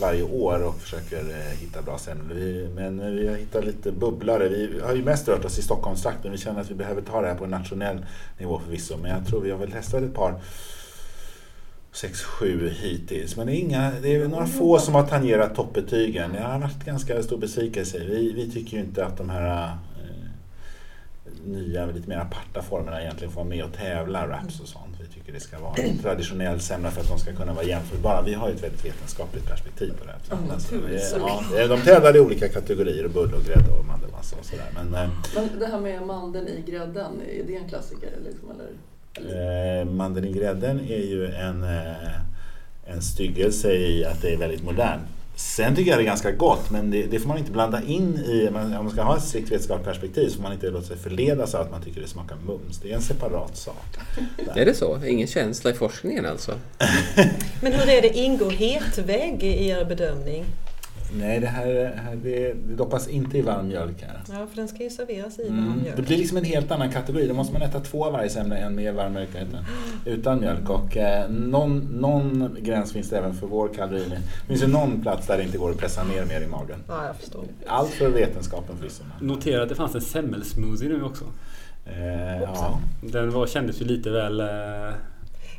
varje 0.00 0.22
år 0.22 0.62
och 0.62 0.74
försöker 0.74 1.18
eh, 1.18 1.58
hitta 1.60 1.82
bra 1.82 1.98
semlor. 1.98 2.68
Men 2.74 3.16
vi 3.16 3.28
har 3.28 3.36
hittat 3.36 3.64
lite 3.64 3.92
bubblare. 3.92 4.48
Vi 4.48 4.80
har 4.84 4.94
ju 4.94 5.02
mest 5.02 5.28
rört 5.28 5.44
oss 5.44 5.58
i 5.58 5.62
Stockholmstrakten. 5.62 6.32
Vi 6.32 6.38
känner 6.38 6.60
att 6.60 6.70
vi 6.70 6.74
behöver 6.74 7.02
ta 7.02 7.20
det 7.20 7.28
här 7.28 7.34
på 7.34 7.44
en 7.44 7.50
nationell 7.50 8.06
nivå 8.38 8.60
förvisso. 8.64 8.96
Men 8.96 9.10
jag 9.10 9.26
tror 9.26 9.40
vi 9.40 9.50
har 9.50 9.58
väl 9.58 9.72
testat 9.72 10.02
ett 10.02 10.14
par 10.14 10.34
sex, 11.94 12.22
sju 12.22 12.68
hittills. 12.68 13.36
Men 13.36 13.46
det 13.46 13.52
är, 13.52 13.60
inga, 13.60 13.92
det 14.02 14.14
är 14.14 14.28
några 14.28 14.46
få 14.46 14.78
som 14.78 14.94
har 14.94 15.06
tangerat 15.06 15.54
toppbetygen. 15.54 16.32
Det 16.32 16.40
har 16.40 16.58
varit 16.58 16.84
ganska 16.84 17.22
stor 17.22 17.38
besvikelse. 17.38 17.98
Vi, 17.98 18.32
vi 18.32 18.50
tycker 18.50 18.76
ju 18.76 18.82
inte 18.82 19.06
att 19.06 19.16
de 19.16 19.30
här 19.30 19.64
eh, 19.64 19.72
nya, 21.46 21.86
lite 21.86 22.08
mer 22.08 22.16
aparta 22.16 22.62
formerna 22.62 23.02
egentligen 23.02 23.32
får 23.32 23.40
vara 23.40 23.48
med 23.48 23.64
och 23.64 23.72
tävla, 23.72 24.28
raps 24.28 24.60
och 24.60 24.68
sånt. 24.68 24.96
Vi 25.00 25.06
tycker 25.06 25.32
det 25.32 25.40
ska 25.40 25.58
vara 25.58 25.74
en 25.82 25.98
traditionell 25.98 26.60
semla 26.60 26.90
för 26.90 27.00
att 27.00 27.08
de 27.08 27.18
ska 27.18 27.32
kunna 27.32 27.52
vara 27.52 27.64
jämförbara. 27.64 28.22
Vi 28.22 28.34
har 28.34 28.48
ju 28.48 28.54
ett 28.54 28.62
väldigt 28.62 28.84
vetenskapligt 28.84 29.46
perspektiv 29.46 29.92
på 29.98 30.04
det. 30.04 30.34
Mm, 30.34 30.50
alltså, 30.50 30.74
det, 30.74 31.58
ja, 31.58 31.68
de 31.68 31.80
tävlar 31.80 32.16
i 32.16 32.20
olika 32.20 32.48
kategorier, 32.48 33.04
och 33.04 33.10
bulle 33.10 33.36
och 33.36 33.44
grädde 33.44 33.70
och 33.78 33.84
mandelmassa 33.84 34.36
och 34.40 34.44
sådär. 34.44 34.66
Men, 34.74 34.90
men 35.34 35.58
det 35.58 35.66
här 35.66 35.80
med 35.80 36.06
mandeln 36.06 36.48
i 36.48 36.70
grädden, 36.70 37.20
är 37.30 37.44
det 37.44 37.56
en 37.56 37.68
klassiker? 37.68 38.10
Liksom, 38.24 38.50
eller? 38.50 38.68
Eh, 39.16 39.84
mandeln 39.84 40.26
i 40.26 40.32
grädden 40.32 40.80
är 40.80 41.04
ju 41.04 41.26
en, 41.26 41.62
eh, 41.62 42.14
en 42.84 43.02
styggelse 43.02 43.72
i 43.72 44.04
att 44.04 44.22
det 44.22 44.32
är 44.32 44.36
väldigt 44.36 44.64
modernt. 44.64 45.02
Sen 45.36 45.76
tycker 45.76 45.90
jag 45.90 46.00
det 46.00 46.02
är 46.02 46.06
ganska 46.06 46.30
gott 46.30 46.70
men 46.70 46.90
det, 46.90 47.02
det 47.02 47.20
får 47.20 47.28
man 47.28 47.38
inte 47.38 47.50
blanda 47.50 47.82
in 47.82 48.18
i, 48.18 48.48
om 48.48 48.54
man 48.54 48.90
ska 48.90 49.02
ha 49.02 49.16
ett 49.16 49.22
strikt 49.22 49.50
vetenskapligt 49.50 49.86
perspektiv 49.86 50.28
så 50.28 50.34
får 50.34 50.42
man 50.42 50.52
inte 50.52 50.70
låta 50.70 50.86
sig 50.86 50.96
förledas 50.96 51.54
av 51.54 51.60
att 51.60 51.70
man 51.70 51.82
tycker 51.82 52.00
det 52.00 52.08
smakar 52.08 52.36
mums. 52.46 52.78
Det 52.82 52.90
är 52.90 52.94
en 52.94 53.02
separat 53.02 53.56
sak. 53.56 53.98
Är 54.54 54.64
det 54.64 54.74
så? 54.74 55.04
Ingen 55.04 55.26
känsla 55.26 55.70
i 55.70 55.74
forskningen 55.74 56.26
alltså? 56.26 56.52
Men 57.62 57.72
hur 57.72 57.88
är 57.88 58.02
det, 58.02 58.18
ingår 58.18 58.50
hetvägg 58.50 59.42
i 59.42 59.68
er 59.68 59.84
bedömning? 59.84 60.44
Nej, 61.18 61.40
det 61.40 61.46
här, 61.46 61.94
här 62.04 62.16
det, 62.22 62.52
det 62.52 62.74
doppas 62.74 63.08
inte 63.08 63.38
i 63.38 63.42
varm 63.42 63.68
mjölk 63.68 64.02
här. 64.02 64.20
Ja, 64.28 64.46
för 64.46 64.56
den 64.56 64.68
ska 64.68 64.82
ju 64.82 64.90
serveras 64.90 65.38
i 65.38 65.48
varm 65.48 65.58
Mm. 65.58 65.82
mjölk. 65.82 65.96
Det 65.96 66.02
blir 66.02 66.16
liksom 66.18 66.36
en 66.36 66.44
helt 66.44 66.70
annan 66.70 66.90
kategori. 66.90 67.28
Då 67.28 67.34
måste 67.34 67.52
man 67.52 67.62
äta 67.62 67.80
två 67.80 68.04
av 68.04 68.12
varje 68.12 68.28
semla, 68.28 68.56
en 68.56 68.74
med 68.74 68.94
varm 68.94 69.12
mjölk 69.12 69.28
och 69.34 70.08
utan 70.08 70.40
mjölk. 70.40 70.70
Och 70.70 70.96
eh, 70.96 71.30
någon, 71.30 71.78
någon 71.78 72.56
gräns 72.60 72.92
finns 72.92 73.10
det 73.10 73.18
även 73.18 73.34
för 73.34 73.46
vår 73.46 73.68
kalori. 73.68 74.04
Det 74.08 74.46
finns 74.46 74.62
ju 74.62 74.66
någon 74.66 75.02
plats 75.02 75.26
där 75.26 75.36
det 75.38 75.44
inte 75.44 75.58
går 75.58 75.70
att 75.70 75.78
pressa 75.78 76.04
ner 76.04 76.24
mer 76.24 76.40
i 76.40 76.46
magen. 76.46 76.78
Ja, 76.88 77.06
jag 77.06 77.16
förstår. 77.16 77.44
Allt 77.66 77.90
för 77.90 78.08
vetenskapen 78.08 78.76
förvisso. 78.76 79.02
Notera 79.20 79.62
att 79.62 79.68
det 79.68 79.74
fanns 79.74 79.94
en 79.94 80.00
semmelsmoothie 80.00 80.88
nu 80.88 81.02
också. 81.04 81.24
Eh, 81.86 82.42
ja. 82.42 82.80
Den 83.00 83.30
var, 83.30 83.46
kändes 83.46 83.80
ju 83.80 83.84
lite 83.84 84.10
väl... 84.10 84.40
Eh, 84.40 84.46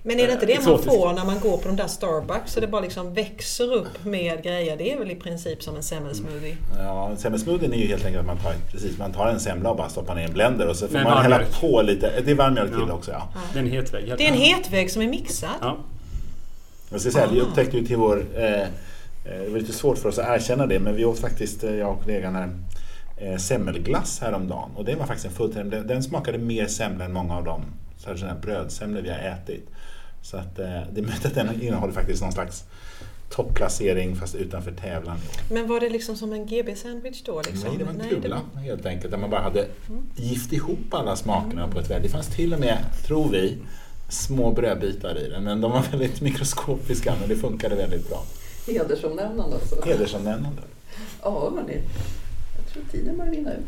Men 0.08 0.20
är 0.20 0.28
det 0.28 0.34
inte 0.34 0.46
det 0.46 0.54
man 0.54 0.62
Exotisk. 0.74 0.90
får 0.90 1.14
när 1.14 1.26
man 1.26 1.40
går 1.40 1.58
på 1.58 1.68
de 1.68 1.76
där 1.76 1.88
Starbucks 1.88 2.54
så 2.54 2.60
det 2.60 2.68
bara 2.68 2.82
liksom 2.82 3.14
växer 3.14 3.74
upp 3.74 4.06
med 4.06 4.44
grejer? 4.44 4.78
Det 4.78 4.92
är 4.94 5.00
väl 5.00 5.12
i 5.12 5.16
princip 5.16 5.64
som 5.64 5.76
en 5.76 5.84
semmelsmoothie? 5.84 6.58
Ja, 6.78 7.12
semmelsmoothien 7.18 7.74
är 7.74 7.78
ju 7.78 7.88
helt 7.88 8.06
enkelt 8.06 8.20
att 8.22 8.26
man 8.28 8.38
tar, 8.38 8.54
precis, 8.72 8.98
man 8.98 9.14
tar 9.14 9.28
en 9.28 9.40
semla 9.40 9.70
och 9.70 9.78
bara 9.78 9.90
stoppar 9.90 10.16
ner 10.16 10.22
i 10.22 10.26
en 10.26 10.34
blender 10.34 10.68
och 10.68 10.76
så 10.76 10.88
får 10.88 10.94
Med 10.94 11.04
man 11.04 11.22
hälla 11.24 11.40
på 11.62 11.82
lite. 11.82 12.22
Det 12.26 12.32
är 12.32 12.36
varm 12.36 12.54
mjölk 12.54 12.72
till 12.72 12.80
Ja. 12.88 12.94
också 12.94 13.12
ja. 13.12 13.28
det 13.54 13.60
är 13.60 13.64
en 13.64 13.72
hetvägg. 13.72 14.06
helt 14.08 14.18
Det 14.18 14.26
är 14.28 14.32
en 14.32 14.38
hetvägg 14.38 14.92
som 14.92 15.02
är 15.02 15.08
mixad? 15.08 15.50
Ja. 15.62 15.78
Jag 16.90 17.02
ska 17.02 17.12
säga, 17.12 17.28
vi 17.32 17.40
Ah. 17.42 17.44
upptäckte 17.44 17.78
ju 17.78 17.86
till 17.86 17.98
vår... 17.98 18.26
Eh, 18.36 18.62
eh, 18.62 18.68
det 19.26 19.50
var 19.52 19.60
lite 19.60 19.74
svårt 19.74 19.98
för 19.98 20.10
oss 20.10 20.20
att 20.20 20.28
erkänna 20.40 20.66
det, 20.68 20.80
men 20.80 20.96
vi 20.96 21.06
åt 21.06 21.20
faktiskt, 21.20 21.64
eh, 21.64 21.76
jag 21.76 21.90
och 21.92 22.02
kollegan 22.02 22.36
här, 22.36 22.50
eh, 23.18 23.38
semmelglass 23.38 24.20
häromdagen. 24.22 24.70
Och 24.76 24.86
det 24.86 24.96
var 24.96 25.06
faktiskt 25.06 25.26
en 25.26 25.32
fullträff. 25.34 25.68
Den, 25.72 25.88
den 25.88 26.04
smakade 26.04 26.38
mer 26.38 26.68
semla 26.68 27.06
än 27.06 27.14
många 27.14 27.38
av 27.38 27.44
de 27.44 27.62
traditionella 28.04 28.40
brödsemlor 28.40 29.02
vi 29.02 29.10
har 29.10 29.18
ätit. 29.18 29.70
Så 30.26 30.38
att, 30.38 30.60
eh, 30.60 30.66
det 30.66 31.02
är 31.02 31.06
möjligt 31.06 31.26
att 31.26 31.36
den 31.36 31.62
innehåller 31.62 31.94
faktiskt 31.94 32.22
någon 32.22 32.32
slags 32.32 32.64
topplacering 33.30 34.16
fast 34.16 34.36
utanför 34.36 34.72
tävlan. 34.72 35.18
Men 35.50 35.68
var 35.68 35.80
det 35.80 35.90
liksom 35.90 36.16
som 36.16 36.34
en 36.34 36.46
GB-sandwich 36.46 37.24
då? 37.26 37.42
Liksom? 37.42 37.70
Nej, 37.70 37.78
det 37.78 37.84
var 37.84 37.92
en 37.92 38.22
kula 38.22 38.42
helt 38.56 38.86
enkelt. 38.86 39.12
Där 39.12 39.18
man 39.18 39.30
bara 39.30 39.42
hade 39.42 39.68
gift 40.16 40.54
ihop 40.54 40.94
alla 40.94 41.16
smakerna 41.16 41.68
på 41.68 41.80
ett 41.80 41.90
väldigt... 41.90 42.12
Det 42.12 42.18
fanns 42.18 42.36
till 42.36 42.54
och 42.54 42.60
med, 42.60 42.78
tror 43.08 43.30
vi, 43.30 43.58
små 44.10 44.52
brödbitar 44.52 45.18
i 45.18 45.30
den. 45.30 45.44
Men 45.44 45.62
de 45.62 45.72
var 45.72 45.82
väldigt 45.92 46.22
mikroskopiska 46.22 47.14
men 47.20 47.30
det 47.30 47.36
funkade 47.36 47.76
väldigt 47.76 48.10
bra. 48.10 48.24
Hedersomnämnande 48.68 49.56
också. 49.56 49.86
Hedersomnämnande. 49.86 50.62
Ja, 51.22 51.52
hörni. 51.56 51.82
Jag 52.58 52.74
tror 52.74 52.84
tiden 52.92 53.18
börjar 53.18 53.32
rinna 53.32 53.54
ut. 53.54 53.66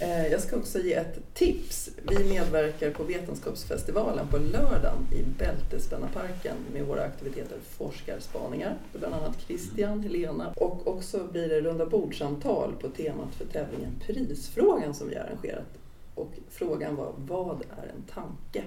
Eh, 0.00 0.26
Jag 0.26 0.40
ska 0.40 0.56
också 0.56 0.78
ge 0.78 0.92
ett 0.94 1.34
tips. 1.34 1.90
Vi 2.08 2.24
medverkar 2.24 2.90
på 2.90 3.04
Vetenskapsfestivalen 3.04 4.28
på 4.28 4.38
lördagen 4.38 5.06
i 5.12 5.22
Bältespännarparken 5.38 6.56
med 6.72 6.84
våra 6.86 7.02
aktiviteter 7.02 7.58
Forskarspaningar. 7.62 8.76
Bland 8.92 9.14
annat 9.14 9.40
Christian, 9.46 10.02
Helena 10.02 10.52
och 10.56 10.86
också 10.88 11.28
blir 11.32 11.48
det 11.48 11.60
runda 11.60 11.86
bordsamtal 11.86 12.74
på 12.80 12.88
temat 12.88 13.34
för 13.34 13.44
tävlingen 13.44 13.92
Prisfrågan 14.06 14.94
som 14.94 15.08
vi 15.08 15.16
arrangerat. 15.16 15.78
Och 16.14 16.32
frågan 16.50 16.96
var 16.96 17.12
Vad 17.16 17.60
är 17.60 17.86
en 17.96 18.02
tanke? 18.14 18.64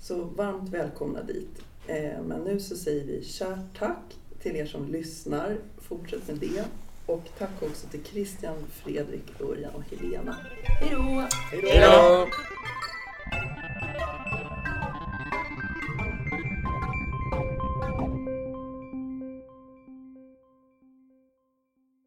Så 0.00 0.22
varmt 0.24 0.68
välkomna 0.68 1.22
dit. 1.22 1.62
Eh, 1.86 2.22
Men 2.22 2.40
nu 2.44 2.60
så 2.60 2.76
säger 2.76 3.04
vi 3.06 3.24
kärt 3.24 3.78
tack 3.78 4.16
till 4.42 4.56
er 4.56 4.66
som 4.66 4.88
lyssnar. 4.92 5.56
Fortsätt 5.78 6.28
med 6.28 6.36
det. 6.36 6.64
Och 7.06 7.28
tack 7.38 7.62
också 7.62 7.86
till 7.86 8.04
Christian, 8.04 8.54
Fredrik, 8.84 9.40
Örjan 9.40 9.74
och 9.74 9.82
Helena. 9.90 10.36
Hej 10.62 10.90
då! 10.90 11.26
Hej 11.52 11.80
då! 11.80 12.26